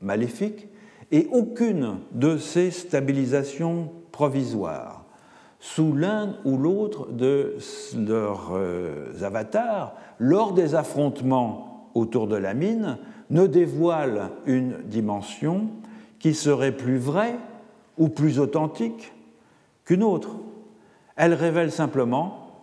maléfiques 0.00 0.68
et 1.10 1.28
aucune 1.32 1.98
de 2.12 2.36
ces 2.36 2.70
stabilisations 2.70 3.90
provisoires 4.12 5.04
sous 5.60 5.92
l'un 5.92 6.36
ou 6.44 6.56
l'autre 6.56 7.10
de 7.10 7.56
leurs 7.96 8.50
euh, 8.52 9.12
avatars 9.22 9.94
lors 10.18 10.52
des 10.52 10.74
affrontements 10.74 11.90
autour 11.94 12.28
de 12.28 12.36
la 12.36 12.54
mine 12.54 12.98
ne 13.30 13.46
dévoile 13.46 14.30
une 14.46 14.78
dimension 14.84 15.68
qui 16.18 16.34
serait 16.34 16.76
plus 16.76 16.98
vraie 16.98 17.36
ou 17.96 18.08
plus 18.08 18.38
authentique 18.38 19.12
qu'une 19.84 20.02
autre. 20.02 20.36
Elle 21.16 21.34
révèle 21.34 21.72
simplement 21.72 22.62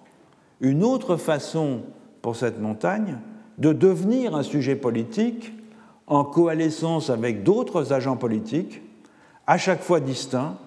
une 0.62 0.84
autre 0.84 1.18
façon 1.18 1.82
pour 2.22 2.36
cette 2.36 2.60
montagne 2.60 3.18
de 3.58 3.74
devenir 3.74 4.36
un 4.36 4.44
sujet 4.44 4.76
politique 4.76 5.54
en 6.08 6.24
coalescence 6.24 7.10
avec 7.10 7.44
d'autres 7.44 7.94
agents 7.94 8.18
politiques, 8.18 8.82
à 9.48 9.58
chaque 9.58 9.82
fois 9.82 10.00
distincts, 10.00 10.58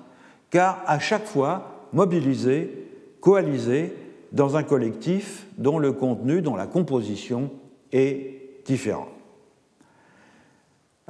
car 0.50 0.82
à 0.86 0.98
chaque 0.98 1.26
fois 1.26 1.86
mobilisés, 1.92 2.88
coalisés 3.20 3.94
dans 4.32 4.56
un 4.56 4.62
collectif 4.62 5.46
dont 5.58 5.78
le 5.78 5.92
contenu, 5.92 6.42
dont 6.42 6.56
la 6.56 6.66
composition 6.66 7.50
est 7.92 8.64
différent. 8.64 9.08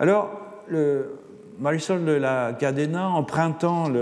Alors, 0.01 0.31
Marisol 1.59 2.05
de 2.05 2.13
la 2.13 2.53
Cadena, 2.53 3.09
empruntant 3.09 3.93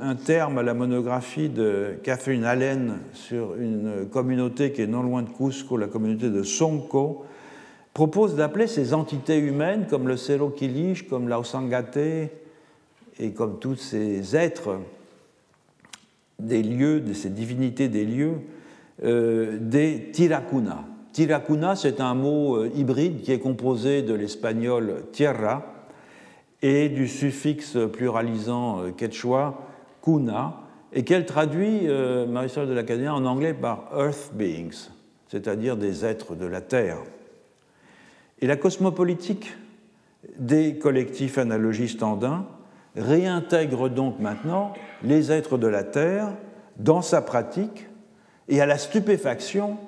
un 0.00 0.14
terme 0.16 0.58
à 0.58 0.64
la 0.64 0.74
monographie 0.74 1.48
de 1.48 1.94
Catherine 2.02 2.42
Allen 2.42 2.98
sur 3.12 3.54
une 3.54 4.08
communauté 4.10 4.72
qui 4.72 4.82
est 4.82 4.88
non 4.88 5.04
loin 5.04 5.22
de 5.22 5.30
Cusco, 5.30 5.76
la 5.76 5.86
communauté 5.86 6.28
de 6.28 6.42
Sonko, 6.42 7.24
propose 7.92 8.34
d'appeler 8.34 8.66
ces 8.66 8.94
entités 8.94 9.38
humaines, 9.38 9.86
comme 9.88 10.08
le 10.08 10.16
Cerro 10.16 10.50
Quiliche, 10.50 11.06
comme 11.06 11.28
l'Ausangate, 11.28 11.96
et 11.96 13.30
comme 13.32 13.60
tous 13.60 13.76
ces 13.76 14.34
êtres 14.34 14.80
des 16.40 16.64
lieux, 16.64 16.98
de 16.98 17.12
ces 17.12 17.30
divinités 17.30 17.88
des 17.88 18.04
lieux, 18.04 18.40
euh, 19.04 19.56
des 19.60 20.10
Tiracuna. 20.12 20.84
Tiracuna, 21.14 21.76
c'est 21.76 22.00
un 22.00 22.14
mot 22.14 22.56
euh, 22.56 22.70
hybride 22.74 23.22
qui 23.22 23.30
est 23.30 23.38
composé 23.38 24.02
de 24.02 24.14
l'espagnol 24.14 25.04
tierra, 25.12 25.62
et 26.60 26.88
du 26.88 27.06
suffixe 27.06 27.78
pluralisant 27.92 28.80
euh, 28.80 28.90
quechua, 28.90 29.62
kuna, 30.02 30.56
et 30.92 31.04
qu'elle 31.04 31.24
traduit, 31.24 31.82
euh, 31.84 32.26
Marisol 32.26 32.66
de 32.66 32.72
l'Académie, 32.72 33.08
en 33.08 33.26
anglais 33.26 33.54
par 33.54 33.90
earth 33.96 34.32
beings, 34.34 34.90
c'est-à-dire 35.28 35.76
des 35.76 36.04
êtres 36.04 36.34
de 36.34 36.46
la 36.46 36.60
Terre. 36.60 36.98
Et 38.40 38.48
la 38.48 38.56
cosmopolitique 38.56 39.56
des 40.36 40.78
collectifs 40.78 41.38
analogistes 41.38 42.02
andins 42.02 42.44
réintègre 42.96 43.88
donc 43.88 44.18
maintenant 44.18 44.72
les 45.04 45.30
êtres 45.30 45.58
de 45.58 45.68
la 45.68 45.84
Terre 45.84 46.32
dans 46.76 47.02
sa 47.02 47.22
pratique 47.22 47.86
et 48.48 48.60
à 48.60 48.66
la 48.66 48.78
stupéfaction 48.78 49.78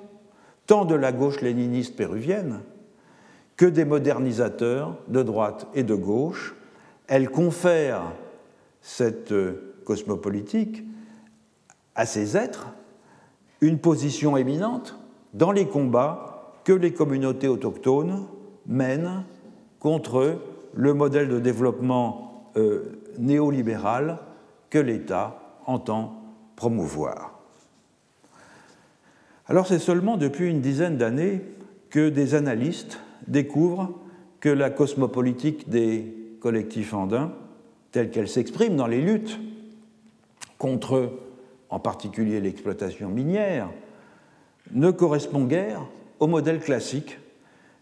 tant 0.67 0.85
de 0.85 0.95
la 0.95 1.11
gauche 1.11 1.41
léniniste 1.41 1.95
péruvienne 1.95 2.59
que 3.55 3.65
des 3.65 3.85
modernisateurs 3.85 4.97
de 5.07 5.23
droite 5.23 5.67
et 5.73 5.83
de 5.83 5.95
gauche 5.95 6.55
elle 7.07 7.29
confère 7.29 8.01
cette 8.81 9.31
euh, 9.31 9.75
cosmopolitique 9.85 10.83
à 11.95 12.05
ces 12.05 12.37
êtres 12.37 12.67
une 13.61 13.79
position 13.79 14.37
éminente 14.37 14.99
dans 15.33 15.51
les 15.51 15.67
combats 15.67 16.53
que 16.63 16.73
les 16.73 16.93
communautés 16.93 17.47
autochtones 17.47 18.27
mènent 18.67 19.23
contre 19.79 20.39
le 20.73 20.93
modèle 20.93 21.29
de 21.29 21.39
développement 21.39 22.51
euh, 22.57 22.99
néolibéral 23.17 24.19
que 24.69 24.77
l'État 24.77 25.39
entend 25.65 26.21
promouvoir. 26.55 27.36
Alors 29.49 29.67
c'est 29.67 29.79
seulement 29.79 30.17
depuis 30.17 30.49
une 30.49 30.61
dizaine 30.61 30.97
d'années 30.97 31.41
que 31.89 32.09
des 32.09 32.35
analystes 32.35 32.99
découvrent 33.27 33.93
que 34.39 34.49
la 34.49 34.69
cosmopolitique 34.69 35.69
des 35.69 36.17
collectif 36.39 36.93
andin, 36.93 37.33
telle 37.91 38.09
qu'elle 38.09 38.27
s'exprime 38.27 38.75
dans 38.75 38.87
les 38.87 39.01
luttes 39.01 39.39
contre, 40.57 41.13
en 41.69 41.79
particulier, 41.79 42.39
l'exploitation 42.39 43.09
minière, 43.09 43.69
ne 44.71 44.91
correspond 44.91 45.43
guère 45.43 45.81
au 46.19 46.27
modèle 46.27 46.59
classique 46.59 47.19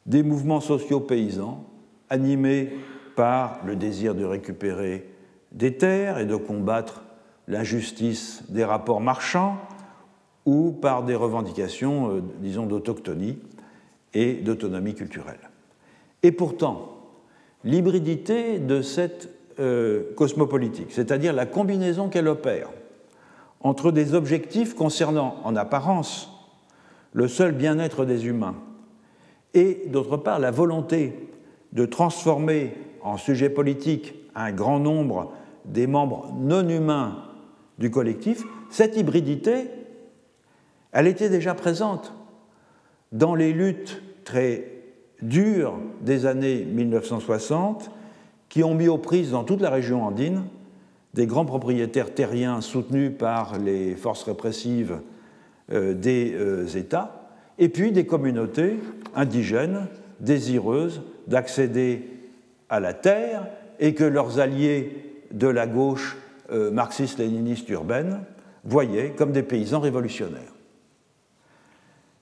des 0.05 0.23
mouvements 0.23 0.61
sociaux 0.61 0.99
paysans 0.99 1.65
animés 2.09 2.71
par 3.15 3.59
le 3.65 3.75
désir 3.75 4.15
de 4.15 4.23
récupérer 4.23 5.09
des 5.51 5.77
terres 5.77 6.19
et 6.19 6.25
de 6.25 6.35
combattre 6.35 7.03
l'injustice 7.47 8.43
des 8.49 8.65
rapports 8.65 9.01
marchands 9.01 9.57
ou 10.45 10.71
par 10.71 11.03
des 11.03 11.15
revendications, 11.15 12.09
euh, 12.11 12.21
disons, 12.39 12.65
d'autochtonie 12.65 13.39
et 14.13 14.33
d'autonomie 14.33 14.93
culturelle. 14.93 15.39
Et 16.23 16.31
pourtant, 16.31 16.95
l'hybridité 17.63 18.59
de 18.59 18.81
cette 18.81 19.29
euh, 19.59 20.13
cosmopolitique, 20.15 20.91
c'est-à-dire 20.91 21.33
la 21.33 21.45
combinaison 21.45 22.09
qu'elle 22.09 22.27
opère 22.27 22.69
entre 23.61 23.91
des 23.91 24.13
objectifs 24.13 24.75
concernant 24.75 25.37
en 25.43 25.55
apparence 25.55 26.29
le 27.13 27.27
seul 27.27 27.51
bien-être 27.51 28.05
des 28.05 28.27
humains 28.27 28.55
et 29.53 29.83
d'autre 29.87 30.17
part 30.17 30.39
la 30.39 30.51
volonté 30.51 31.29
de 31.73 31.85
transformer 31.85 32.73
en 33.01 33.17
sujet 33.17 33.49
politique 33.49 34.13
un 34.35 34.51
grand 34.51 34.79
nombre 34.79 35.31
des 35.65 35.87
membres 35.87 36.31
non 36.37 36.67
humains 36.67 37.23
du 37.79 37.89
collectif, 37.89 38.43
cette 38.69 38.97
hybridité, 38.97 39.69
elle 40.95 41.07
était 41.07 41.29
déjà 41.29 41.53
présente 41.53 42.13
dans 43.11 43.35
les 43.35 43.51
luttes 43.51 44.01
très 44.23 44.71
dures 45.21 45.77
des 45.99 46.25
années 46.25 46.63
1960 46.63 47.91
qui 48.47 48.63
ont 48.63 48.73
mis 48.73 48.87
aux 48.87 48.97
prises 48.97 49.31
dans 49.31 49.43
toute 49.43 49.59
la 49.59 49.69
région 49.69 50.05
andine 50.05 50.45
des 51.13 51.27
grands 51.27 51.45
propriétaires 51.45 52.13
terriens 52.13 52.61
soutenus 52.61 53.11
par 53.17 53.59
les 53.59 53.95
forces 53.95 54.23
répressives 54.23 54.99
euh, 55.71 55.93
des 55.93 56.33
euh, 56.33 56.65
États, 56.67 57.29
et 57.57 57.69
puis 57.69 57.91
des 57.91 58.05
communautés 58.05 58.77
indigènes 59.15 59.87
désireuses 60.21 61.01
d'accéder 61.27 62.09
à 62.69 62.79
la 62.79 62.93
terre 62.93 63.47
et 63.79 63.93
que 63.93 64.03
leurs 64.05 64.39
alliés 64.39 65.23
de 65.31 65.47
la 65.47 65.67
gauche 65.67 66.17
euh, 66.51 66.71
marxiste-léniniste 66.71 67.69
urbaine 67.69 68.21
voyaient 68.63 69.11
comme 69.11 69.33
des 69.33 69.43
paysans 69.43 69.81
révolutionnaires. 69.81 70.54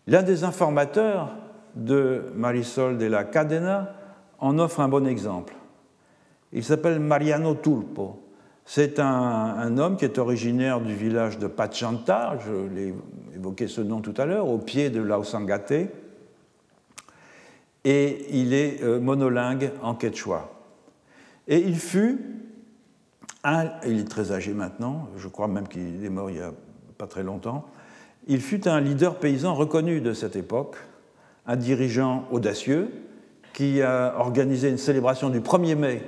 L'un 0.07 0.23
des 0.23 0.43
informateurs 0.43 1.35
de 1.75 2.25
Marisol 2.35 2.97
de 2.97 3.05
la 3.05 3.23
Cadena 3.23 3.95
en 4.39 4.59
offre 4.59 4.81
un 4.81 4.89
bon 4.89 5.07
exemple. 5.07 5.53
Il 6.51 6.63
s'appelle 6.63 6.99
Mariano 6.99 7.55
Tulpo. 7.55 8.19
C'est 8.65 8.99
un, 8.99 9.77
homme 9.77 9.97
qui 9.97 10.05
est 10.05 10.17
originaire 10.17 10.79
du 10.79 10.95
village 10.95 11.37
de 11.37 11.47
Pachanta, 11.47 12.37
je 12.45 12.67
l'ai 12.73 12.93
évoqué 13.35 13.67
ce 13.67 13.81
nom 13.81 13.99
tout 13.99 14.13
à 14.17 14.25
l'heure, 14.25 14.47
au 14.47 14.57
pied 14.57 14.89
de 14.89 15.01
l'Ausangate, 15.01 15.73
et 17.83 18.25
il 18.29 18.53
est 18.53 18.81
euh, 18.81 19.01
monolingue 19.01 19.71
en 19.81 19.95
quechua. 19.95 20.49
Et 21.49 21.59
il 21.59 21.77
fut, 21.77 22.21
un, 23.43 23.69
il 23.85 23.99
est 23.99 24.09
très 24.09 24.31
âgé 24.31 24.53
maintenant, 24.53 25.09
je 25.17 25.27
crois 25.27 25.49
même 25.49 25.67
qu'il 25.67 26.05
est 26.05 26.09
mort 26.09 26.29
il 26.29 26.37
n'y 26.37 26.41
a 26.41 26.53
pas 26.97 27.07
très 27.07 27.23
longtemps, 27.23 27.65
il 28.27 28.41
fut 28.41 28.67
un 28.67 28.79
leader 28.79 29.15
paysan 29.15 29.53
reconnu 29.53 30.01
de 30.01 30.13
cette 30.13 30.35
époque, 30.35 30.77
un 31.45 31.55
dirigeant 31.55 32.25
audacieux 32.31 32.89
qui 33.53 33.81
a 33.81 34.15
organisé 34.17 34.69
une 34.69 34.77
célébration 34.77 35.29
du 35.29 35.39
1er 35.39 35.75
mai 35.75 36.01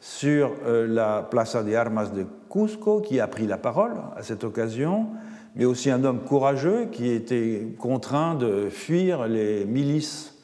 sur 0.00 0.52
euh, 0.66 0.86
la 0.86 1.22
Plaza 1.22 1.62
de 1.62 1.74
Armas 1.74 2.06
de 2.06 2.26
Cusco, 2.50 3.00
qui 3.00 3.20
a 3.20 3.26
pris 3.26 3.46
la 3.46 3.58
parole 3.58 3.92
à 4.16 4.22
cette 4.22 4.44
occasion, 4.44 5.06
mais 5.54 5.64
aussi 5.64 5.90
un 5.90 6.04
homme 6.04 6.20
courageux 6.20 6.88
qui 6.90 7.10
était 7.10 7.68
contraint 7.78 8.34
de 8.34 8.68
fuir 8.68 9.26
les 9.28 9.64
milices 9.64 10.38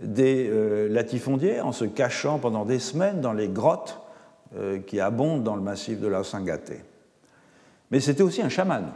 des 0.00 0.48
euh, 0.50 0.88
latifondiers 0.88 1.60
en 1.60 1.72
se 1.72 1.84
cachant 1.84 2.38
pendant 2.38 2.64
des 2.64 2.78
semaines 2.78 3.20
dans 3.20 3.32
les 3.32 3.48
grottes 3.48 4.00
euh, 4.56 4.78
qui 4.78 5.00
abondent 5.00 5.42
dans 5.42 5.56
le 5.56 5.62
massif 5.62 6.00
de 6.00 6.08
la 6.08 6.24
Sangate. 6.24 6.72
Mais 7.90 8.00
c'était 8.00 8.22
aussi 8.22 8.42
un 8.42 8.48
chaman, 8.48 8.92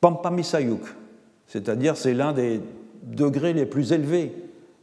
Pampamisayuk, 0.00 0.82
c'est-à-dire 1.46 1.96
c'est 1.96 2.14
l'un 2.14 2.32
des 2.32 2.60
degrés 3.02 3.52
les 3.52 3.66
plus 3.66 3.92
élevés 3.92 4.32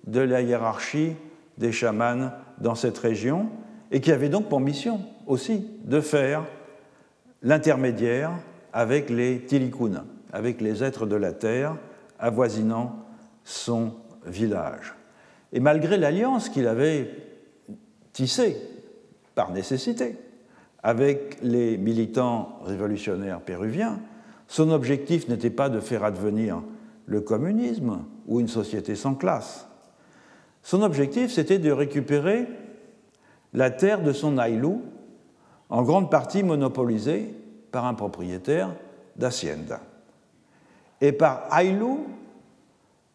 de 0.05 0.21
la 0.21 0.41
hiérarchie 0.41 1.13
des 1.57 1.71
chamans 1.71 2.31
dans 2.59 2.75
cette 2.75 2.97
région, 2.97 3.49
et 3.91 4.01
qui 4.01 4.11
avait 4.11 4.29
donc 4.29 4.49
pour 4.49 4.59
mission 4.59 5.01
aussi 5.25 5.65
de 5.85 6.01
faire 6.01 6.43
l'intermédiaire 7.41 8.31
avec 8.73 9.09
les 9.09 9.39
Tilikuna, 9.39 10.05
avec 10.31 10.61
les 10.61 10.83
êtres 10.83 11.05
de 11.05 11.15
la 11.15 11.31
terre 11.31 11.75
avoisinant 12.19 13.05
son 13.43 13.93
village. 14.25 14.93
Et 15.53 15.59
malgré 15.59 15.97
l'alliance 15.97 16.49
qu'il 16.49 16.67
avait 16.67 17.09
tissé 18.11 18.57
par 19.35 19.51
nécessité 19.51 20.17
avec 20.83 21.37
les 21.41 21.77
militants 21.77 22.59
révolutionnaires 22.65 23.39
péruviens, 23.41 23.99
son 24.47 24.71
objectif 24.71 25.27
n'était 25.27 25.49
pas 25.49 25.69
de 25.69 25.79
faire 25.79 26.03
advenir 26.03 26.61
le 27.05 27.21
communisme 27.21 28.03
ou 28.27 28.39
une 28.39 28.47
société 28.47 28.95
sans 28.95 29.15
classe. 29.15 29.67
Son 30.63 30.81
objectif, 30.81 31.31
c'était 31.31 31.59
de 31.59 31.71
récupérer 31.71 32.47
la 33.53 33.71
terre 33.71 34.03
de 34.03 34.11
son 34.11 34.37
Ailou, 34.37 34.81
en 35.69 35.83
grande 35.83 36.09
partie 36.09 36.43
monopolisée 36.43 37.33
par 37.71 37.85
un 37.85 37.93
propriétaire 37.93 38.73
d'Hacienda. 39.15 39.81
Et 41.01 41.11
par 41.11 41.47
Ailou, 41.57 42.05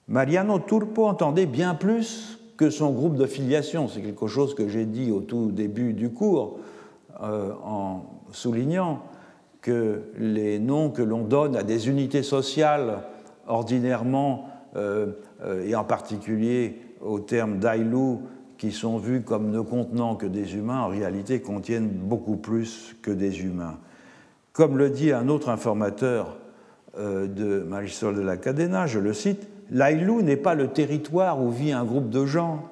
Mariano 0.08 0.58
Turpo 0.58 1.06
entendait 1.06 1.46
bien 1.46 1.74
plus 1.74 2.38
que 2.56 2.70
son 2.70 2.92
groupe 2.92 3.16
de 3.16 3.26
filiation. 3.26 3.88
C'est 3.88 4.02
quelque 4.02 4.26
chose 4.26 4.54
que 4.54 4.68
j'ai 4.68 4.84
dit 4.84 5.10
au 5.10 5.20
tout 5.20 5.50
début 5.50 5.94
du 5.94 6.10
cours, 6.10 6.58
euh, 7.22 7.52
en 7.64 8.04
soulignant 8.32 9.02
que 9.62 10.02
les 10.18 10.58
noms 10.58 10.90
que 10.90 11.02
l'on 11.02 11.22
donne 11.22 11.56
à 11.56 11.62
des 11.62 11.88
unités 11.88 12.22
sociales 12.22 12.98
ordinairement, 13.46 14.48
euh, 14.76 15.12
euh, 15.42 15.66
et 15.66 15.74
en 15.74 15.84
particulier 15.84 16.80
au 17.00 17.20
terme 17.20 17.58
d'Ailou, 17.58 18.22
qui 18.58 18.70
sont 18.70 18.98
vus 18.98 19.22
comme 19.22 19.50
ne 19.50 19.60
contenant 19.60 20.14
que 20.14 20.26
des 20.26 20.54
humains, 20.54 20.80
en 20.82 20.88
réalité 20.88 21.40
contiennent 21.40 21.88
beaucoup 21.88 22.36
plus 22.36 22.94
que 23.02 23.10
des 23.10 23.42
humains. 23.42 23.78
Comme 24.52 24.78
le 24.78 24.90
dit 24.90 25.12
un 25.12 25.28
autre 25.28 25.48
informateur 25.48 26.36
de 26.96 27.62
Marisol 27.62 28.14
de 28.14 28.20
la 28.20 28.36
Cadena, 28.36 28.86
je 28.86 28.98
le 28.98 29.14
cite, 29.14 29.48
L'Ailou 29.72 30.20
n'est 30.20 30.36
pas 30.36 30.54
le 30.54 30.68
territoire 30.68 31.42
où 31.42 31.50
vit 31.50 31.72
un 31.72 31.84
groupe 31.84 32.10
de 32.10 32.26
gens, 32.26 32.70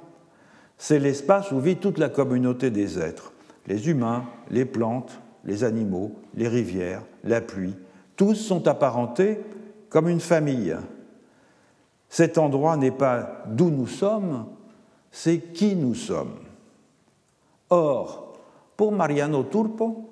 c'est 0.77 0.99
l'espace 0.99 1.51
où 1.51 1.59
vit 1.59 1.77
toute 1.77 1.99
la 1.99 2.11
communauté 2.11 2.71
des 2.71 2.99
êtres, 2.99 3.33
les 3.67 3.89
humains, 3.89 4.25
les 4.51 4.67
plantes, 4.67 5.21
les 5.45 5.65
animaux, 5.65 6.13
les 6.35 6.49
rivières, 6.49 7.03
la 7.25 7.41
pluie, 7.41 7.77
tous 8.17 8.35
sont 8.35 8.69
apparentés 8.69 9.41
comme 9.89 10.09
une 10.09 10.21
famille. 10.21 10.77
Cet 12.09 12.39
endroit 12.39 12.77
n'est 12.77 12.91
pas 12.91 13.45
d'où 13.47 13.71
nous 13.71 13.87
sommes, 13.87 14.47
c'est 15.11 15.39
qui 15.39 15.77
nous 15.77 15.95
sommes. 15.95 16.39
Or, 17.71 18.35
pour 18.77 18.93
Mariano 18.93 19.45
Turpo, 19.45 20.11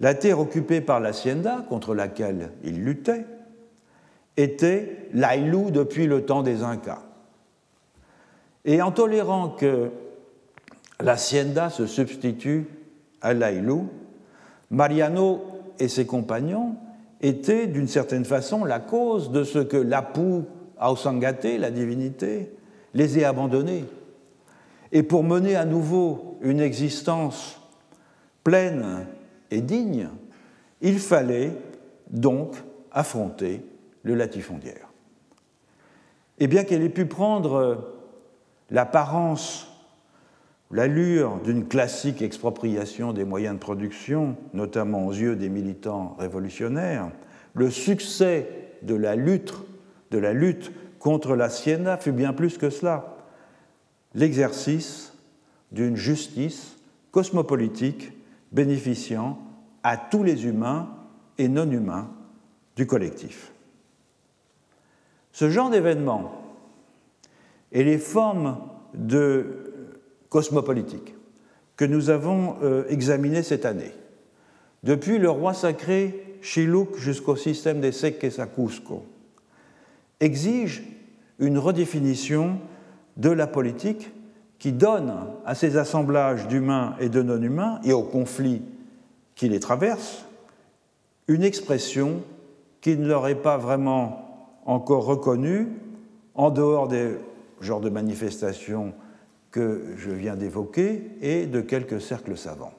la 0.00 0.14
terre 0.14 0.40
occupée 0.40 0.80
par 0.80 1.00
l'hacienda, 1.00 1.64
contre 1.68 1.94
laquelle 1.94 2.52
il 2.64 2.82
luttait, 2.82 3.26
était 4.36 5.08
l'Ailou 5.12 5.70
depuis 5.70 6.06
le 6.06 6.24
temps 6.24 6.42
des 6.42 6.62
Incas. 6.62 7.02
Et 8.64 8.82
en 8.82 8.90
tolérant 8.90 9.50
que 9.50 9.90
l'hacienda 11.00 11.70
se 11.70 11.86
substitue 11.86 12.66
à 13.20 13.34
l'Ailou, 13.34 13.88
Mariano 14.70 15.42
et 15.78 15.88
ses 15.88 16.06
compagnons 16.06 16.76
étaient 17.20 17.66
d'une 17.66 17.88
certaine 17.88 18.24
façon 18.24 18.64
la 18.64 18.80
cause 18.80 19.30
de 19.30 19.44
ce 19.44 19.58
que 19.58 19.76
l'Apu 19.76 20.42
Ausangate, 20.80 21.58
la 21.58 21.70
divinité, 21.70 22.52
les 22.92 23.18
ait 23.18 23.24
abandonnés. 23.24 23.84
Et 24.92 25.02
pour 25.02 25.24
mener 25.24 25.56
à 25.56 25.64
nouveau 25.64 26.38
une 26.42 26.60
existence 26.60 27.60
pleine 28.44 29.06
et 29.50 29.60
digne, 29.60 30.08
il 30.80 30.98
fallait 30.98 31.52
donc 32.10 32.56
affronter 32.92 33.64
le 34.02 34.14
latifondiaire. 34.14 34.88
Et 36.38 36.46
bien 36.46 36.64
qu'elle 36.64 36.82
ait 36.82 36.88
pu 36.88 37.06
prendre 37.06 37.92
l'apparence, 38.70 39.68
l'allure 40.74 41.38
d'une 41.44 41.68
classique 41.68 42.20
expropriation 42.20 43.12
des 43.12 43.24
moyens 43.24 43.54
de 43.54 43.60
production, 43.60 44.36
notamment 44.52 45.06
aux 45.06 45.12
yeux 45.12 45.36
des 45.36 45.48
militants 45.48 46.16
révolutionnaires, 46.18 47.12
le 47.54 47.70
succès 47.70 48.48
de 48.82 48.96
la 48.96 49.14
lutte, 49.14 49.52
contre 50.98 51.36
la 51.36 51.48
Siena 51.48 51.96
fut 51.96 52.10
bien 52.10 52.32
plus 52.32 52.58
que 52.58 52.70
cela, 52.70 53.16
l'exercice 54.14 55.16
d'une 55.70 55.96
justice 55.96 56.76
cosmopolitique 57.12 58.12
bénéficiant 58.50 59.38
à 59.84 59.96
tous 59.96 60.24
les 60.24 60.44
humains 60.44 60.88
et 61.38 61.46
non 61.46 61.70
humains 61.70 62.10
du 62.74 62.86
collectif. 62.88 63.52
Ce 65.30 65.48
genre 65.50 65.70
d'événement 65.70 66.32
et 67.70 67.84
les 67.84 67.98
formes 67.98 68.58
de 68.94 69.63
cosmopolitique 70.34 71.14
que 71.76 71.84
nous 71.84 72.10
avons 72.10 72.56
euh, 72.64 72.82
examinées 72.88 73.44
cette 73.44 73.64
année, 73.64 73.92
depuis 74.82 75.18
le 75.18 75.30
roi 75.30 75.54
sacré 75.54 76.38
Chiluk 76.42 76.96
jusqu'au 76.98 77.36
système 77.36 77.80
des 77.80 77.92
Seques 77.92 78.40
à 78.40 78.46
Cusco, 78.48 79.04
exigent 80.18 80.82
une 81.38 81.56
redéfinition 81.56 82.58
de 83.16 83.30
la 83.30 83.46
politique 83.46 84.10
qui 84.58 84.72
donne 84.72 85.14
à 85.46 85.54
ces 85.54 85.76
assemblages 85.76 86.48
d'humains 86.48 86.96
et 86.98 87.08
de 87.08 87.22
non-humains 87.22 87.78
et 87.84 87.92
aux 87.92 88.02
conflits 88.02 88.62
qui 89.36 89.48
les 89.48 89.60
traversent 89.60 90.24
une 91.28 91.44
expression 91.44 92.22
qui 92.80 92.96
ne 92.96 93.06
leur 93.06 93.28
est 93.28 93.40
pas 93.40 93.56
vraiment 93.56 94.58
encore 94.66 95.04
reconnu 95.04 95.68
en 96.34 96.50
dehors 96.50 96.88
des 96.88 97.18
genres 97.60 97.80
de 97.80 97.88
manifestations 97.88 98.94
que 99.54 99.84
je 99.96 100.10
viens 100.10 100.34
d'évoquer 100.34 101.12
et 101.20 101.46
de 101.46 101.60
quelques 101.60 102.00
cercles 102.00 102.36
savants. 102.36 102.74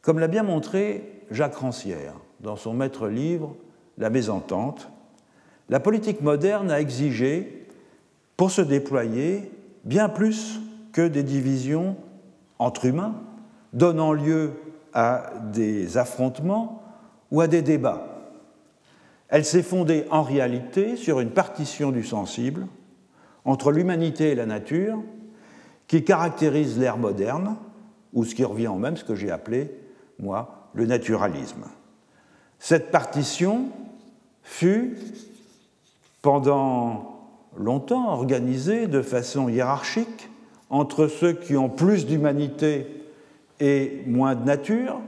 Comme 0.00 0.20
l'a 0.20 0.28
bien 0.28 0.44
montré 0.44 1.24
Jacques 1.32 1.56
Rancière 1.56 2.14
dans 2.38 2.54
son 2.54 2.72
maître 2.72 3.08
livre 3.08 3.56
La 3.98 4.08
mésentente, 4.08 4.88
la 5.68 5.80
politique 5.80 6.20
moderne 6.20 6.70
a 6.70 6.80
exigé, 6.80 7.66
pour 8.36 8.52
se 8.52 8.62
déployer, 8.62 9.50
bien 9.82 10.08
plus 10.08 10.60
que 10.92 11.08
des 11.08 11.24
divisions 11.24 11.96
entre 12.60 12.84
humains, 12.84 13.16
donnant 13.72 14.12
lieu 14.12 14.52
à 14.92 15.32
des 15.52 15.98
affrontements 15.98 16.84
ou 17.32 17.40
à 17.40 17.48
des 17.48 17.62
débats 17.62 18.16
elle 19.28 19.44
s'est 19.44 19.62
fondée 19.62 20.04
en 20.10 20.22
réalité 20.22 20.96
sur 20.96 21.20
une 21.20 21.30
partition 21.30 21.90
du 21.90 22.04
sensible 22.04 22.66
entre 23.44 23.72
l'humanité 23.72 24.30
et 24.30 24.34
la 24.34 24.46
nature 24.46 25.02
qui 25.86 26.04
caractérise 26.04 26.78
l'ère 26.78 26.98
moderne, 26.98 27.56
ou 28.12 28.24
ce 28.24 28.34
qui 28.34 28.44
revient 28.44 28.68
au 28.68 28.76
même 28.76 28.96
ce 28.96 29.04
que 29.04 29.14
j'ai 29.14 29.30
appelé, 29.30 29.70
moi, 30.18 30.70
le 30.74 30.86
naturalisme. 30.86 31.64
Cette 32.58 32.90
partition 32.90 33.68
fut 34.42 34.96
pendant 36.22 37.28
longtemps 37.56 38.08
organisée 38.10 38.86
de 38.86 39.02
façon 39.02 39.48
hiérarchique 39.48 40.30
entre 40.70 41.06
ceux 41.06 41.32
qui 41.32 41.56
ont 41.56 41.68
plus 41.68 42.06
d'humanité 42.06 42.86
et 43.60 44.02
moins 44.06 44.34
de 44.34 44.44
nature, 44.44 45.00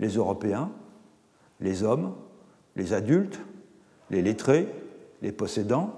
les 0.00 0.16
Européens, 0.16 0.70
les 1.60 1.82
hommes, 1.82 2.14
les 2.76 2.92
adultes, 2.92 3.40
les 4.10 4.22
lettrés, 4.22 4.68
les 5.22 5.32
possédants, 5.32 5.94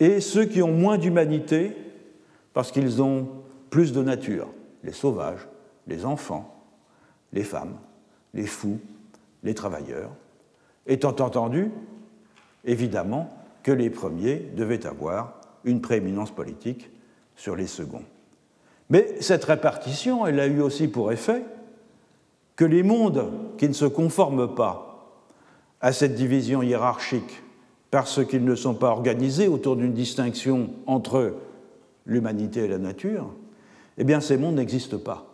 et 0.00 0.20
ceux 0.20 0.44
qui 0.44 0.62
ont 0.62 0.72
moins 0.72 0.98
d'humanité 0.98 1.76
parce 2.54 2.72
qu'ils 2.72 3.02
ont 3.02 3.28
plus 3.68 3.92
de 3.92 4.02
nature, 4.02 4.48
les 4.82 4.92
sauvages, 4.92 5.46
les 5.86 6.06
enfants, 6.06 6.64
les 7.32 7.42
femmes, 7.42 7.76
les 8.32 8.46
fous, 8.46 8.80
les 9.42 9.54
travailleurs, 9.54 10.10
étant 10.86 11.16
entendu, 11.20 11.70
évidemment, 12.64 13.36
que 13.62 13.72
les 13.72 13.90
premiers 13.90 14.36
devaient 14.56 14.86
avoir 14.86 15.40
une 15.64 15.80
prééminence 15.80 16.30
politique 16.30 16.90
sur 17.36 17.56
les 17.56 17.66
seconds. 17.66 18.04
Mais 18.90 19.20
cette 19.20 19.44
répartition, 19.44 20.26
elle 20.26 20.38
a 20.38 20.46
eu 20.46 20.60
aussi 20.60 20.88
pour 20.88 21.10
effet 21.10 21.42
que 22.54 22.64
les 22.64 22.82
mondes 22.82 23.32
qui 23.58 23.68
ne 23.68 23.72
se 23.72 23.86
conforment 23.86 24.54
pas 24.54 25.18
à 25.80 25.92
cette 25.92 26.14
division 26.14 26.62
hiérarchique 26.62 27.42
parce 27.90 28.24
qu'ils 28.24 28.44
ne 28.44 28.54
sont 28.54 28.74
pas 28.74 28.90
organisés 28.90 29.48
autour 29.48 29.76
d'une 29.76 29.92
distinction 29.92 30.70
entre 30.86 31.34
l'humanité 32.06 32.64
et 32.64 32.68
la 32.68 32.78
nature, 32.78 33.32
eh 33.98 34.04
bien 34.04 34.20
ces 34.20 34.36
mondes 34.36 34.56
n'existent 34.56 34.98
pas. 34.98 35.26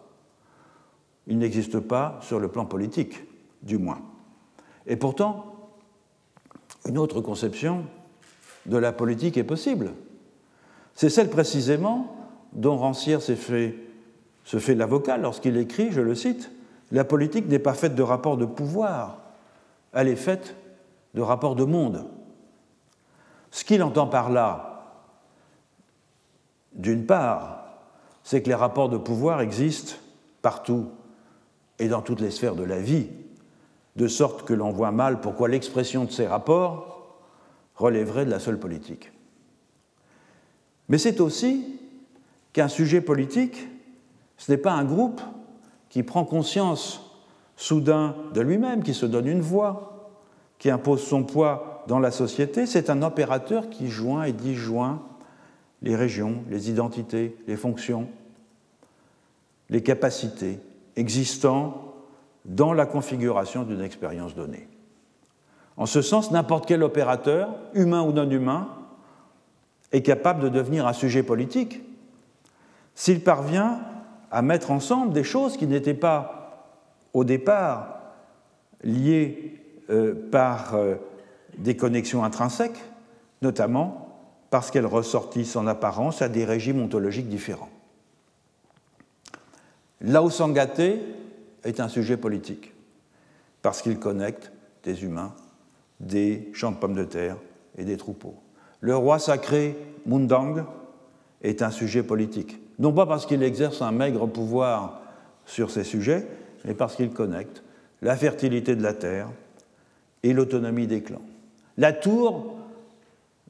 Ils 1.27 1.39
n'existent 1.39 1.81
pas 1.81 2.18
sur 2.23 2.39
le 2.39 2.49
plan 2.49 2.66
politique, 2.66 3.25
du 3.62 3.79
moins. 3.79 4.01
Et 4.87 4.97
pourtant, 4.97 5.55
une 6.87 6.99
autre 6.99 7.21
conception 7.21 7.85
de 8.66 8.77
la 8.77 8.93
politique 8.93 9.37
est 9.37 9.45
possible. 9.45 9.93
C'est 10.95 11.11
celle 11.11 11.31
précisément 11.31 12.16
dont 12.53 12.77
Rancière 12.77 13.23
se 13.23 13.35
fait 13.35 14.75
l'avocat 14.75 15.16
lorsqu'il 15.16 15.57
écrit, 15.57 15.93
je 15.93 16.01
le 16.01 16.14
cite, 16.14 16.51
La 16.91 17.05
politique 17.05 17.49
n'est 17.49 17.59
pas 17.59 17.75
faite 17.75 17.95
de 17.95 18.03
rapports 18.03 18.37
de 18.37 18.47
pouvoir, 18.47 19.18
elle 19.93 20.09
est 20.09 20.16
faite 20.16 20.57
de 21.14 21.21
rapports 21.21 21.57
de 21.57 21.64
monde. 21.64 22.07
Ce 23.51 23.64
qu'il 23.64 23.83
entend 23.83 24.07
par 24.07 24.31
là, 24.31 24.70
d'une 26.81 27.07
part, 27.07 27.64
c'est 28.22 28.43
que 28.43 28.49
les 28.49 28.55
rapports 28.55 28.89
de 28.89 28.97
pouvoir 28.97 29.41
existent 29.41 29.95
partout 30.43 30.89
et 31.78 31.89
dans 31.89 32.03
toutes 32.03 32.20
les 32.20 32.31
sphères 32.31 32.55
de 32.55 32.64
la 32.64 32.81
vie, 32.81 33.09
de 33.97 34.09
sorte 34.09 34.47
que 34.47 34.55
l'on 34.55 34.70
voit 34.70 34.93
mal 34.93 35.20
pourquoi 35.20 35.49
l'expression 35.49 36.05
de 36.05 36.11
ces 36.11 36.26
rapports 36.26 37.18
relèverait 37.74 38.24
de 38.24 38.31
la 38.31 38.39
seule 38.39 38.59
politique. 38.59 39.12
Mais 40.89 40.99
c'est 40.99 41.20
aussi 41.20 41.78
qu'un 42.53 42.68
sujet 42.68 43.01
politique, 43.01 43.68
ce 44.37 44.51
n'est 44.51 44.59
pas 44.59 44.72
un 44.72 44.85
groupe 44.85 45.20
qui 45.89 46.03
prend 46.03 46.24
conscience 46.24 47.03
soudain 47.57 48.16
de 48.33 48.41
lui-même, 48.41 48.83
qui 48.83 48.95
se 48.95 49.07
donne 49.07 49.26
une 49.26 49.41
voix, 49.41 50.11
qui 50.59 50.70
impose 50.70 51.03
son 51.03 51.24
poids 51.24 51.85
dans 51.89 51.99
la 51.99 52.11
société, 52.11 52.66
c'est 52.66 52.91
un 52.91 53.03
opérateur 53.03 53.68
qui 53.68 53.89
joint 53.89 54.24
et 54.24 54.33
disjoint 54.33 55.03
les 55.83 55.97
régions, 55.97 56.45
les 56.49 56.70
identités, 56.70 57.37
les 57.47 57.57
fonctions, 57.57 58.09
les 59.68 59.83
capacités 59.83 60.59
existant 60.97 61.95
dans 62.45 62.72
la 62.72 62.87
configuration 62.87 63.62
d'une 63.62 63.81
expérience 63.81 64.35
donnée. 64.35 64.68
En 65.76 65.87
ce 65.87 66.03
sens, 66.03 66.31
n'importe 66.31 66.66
quel 66.66 66.83
opérateur, 66.83 67.55
humain 67.74 68.03
ou 68.03 68.12
non 68.12 68.28
humain, 68.28 68.68
est 69.93 70.03
capable 70.03 70.43
de 70.43 70.49
devenir 70.49 70.87
un 70.87 70.93
sujet 70.93 71.22
politique 71.22 71.83
s'il 72.95 73.22
parvient 73.22 73.81
à 74.31 74.43
mettre 74.43 74.70
ensemble 74.70 75.12
des 75.12 75.24
choses 75.24 75.57
qui 75.57 75.66
n'étaient 75.66 75.95
pas 75.95 76.68
au 77.12 77.24
départ 77.24 78.01
liées 78.85 79.61
euh, 79.91 80.14
par 80.31 80.74
euh, 80.74 80.97
des 81.59 81.76
connexions 81.76 82.24
intrinsèques, 82.24 82.83
notamment 83.43 84.10
parce 84.51 84.71
qu'elles 84.71 84.87
ressortissent 84.87 85.57
en 85.57 85.67
apparence 85.67 86.23
à 86.23 86.29
des 86.29 86.45
régimes 86.45 86.83
ontologiques 86.83 87.29
différents. 87.29 87.71
Laosangate 90.01 90.99
est 91.65 91.81
un 91.81 91.89
sujet 91.89 92.17
politique, 92.17 92.73
parce 93.63 93.83
qu'il 93.83 93.99
connecte 93.99 94.51
des 94.83 95.05
humains, 95.05 95.33
des 96.01 96.51
champs 96.53 96.73
de 96.73 96.77
pommes 96.77 96.95
de 96.95 97.05
terre 97.05 97.37
et 97.77 97.85
des 97.85 97.97
troupeaux. 97.97 98.35
Le 98.81 98.97
roi 98.97 99.19
sacré 99.19 99.77
Mundang 100.07 100.65
est 101.43 101.63
un 101.63 101.71
sujet 101.71 102.03
politique, 102.03 102.59
non 102.79 102.93
pas 102.93 103.07
parce 103.07 103.27
qu'il 103.27 103.43
exerce 103.43 103.83
un 103.83 103.93
maigre 103.93 104.27
pouvoir 104.27 105.03
sur 105.45 105.71
ces 105.71 105.85
sujets, 105.85 106.27
mais 106.65 106.75
parce 106.75 106.97
qu'il 106.97 107.11
connecte 107.11 107.63
la 108.03 108.17
fertilité 108.17 108.75
de 108.75 108.83
la 108.83 108.95
terre 108.95 109.29
et 110.23 110.33
l'autonomie 110.33 110.87
des 110.87 111.03
clans. 111.03 111.23
La 111.77 111.93
tour 111.93 112.57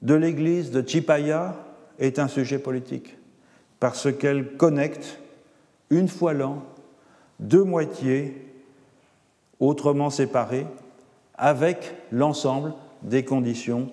de 0.03 0.15
l'église 0.15 0.71
de 0.71 0.87
Chipaya 0.87 1.57
est 1.99 2.19
un 2.19 2.29
sujet 2.29 2.59
politique, 2.59 3.17
parce 3.79 4.13
qu'elle 4.13 4.57
connecte, 4.57 5.19
une 5.91 6.09
fois 6.09 6.33
l'an, 6.33 6.63
deux 7.39 7.65
moitiés 7.65 8.47
autrement 9.59 10.11
séparées, 10.11 10.67
avec 11.35 11.95
l'ensemble 12.13 12.75
des 13.03 13.25
conditions 13.25 13.91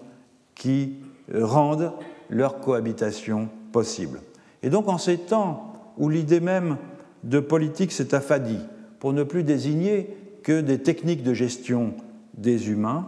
qui 0.55 0.95
rendent 1.33 1.93
leur 2.29 2.59
cohabitation 2.59 3.49
possible. 3.71 4.21
Et 4.63 4.69
donc 4.69 4.87
en 4.87 4.97
ces 4.97 5.17
temps 5.17 5.73
où 5.97 6.09
l'idée 6.09 6.39
même 6.39 6.77
de 7.23 7.39
politique 7.39 7.91
s'est 7.91 8.15
affadie, 8.15 8.59
pour 8.99 9.13
ne 9.13 9.23
plus 9.23 9.43
désigner 9.43 10.15
que 10.43 10.61
des 10.61 10.79
techniques 10.79 11.23
de 11.23 11.33
gestion 11.33 11.93
des 12.33 12.69
humains, 12.69 13.07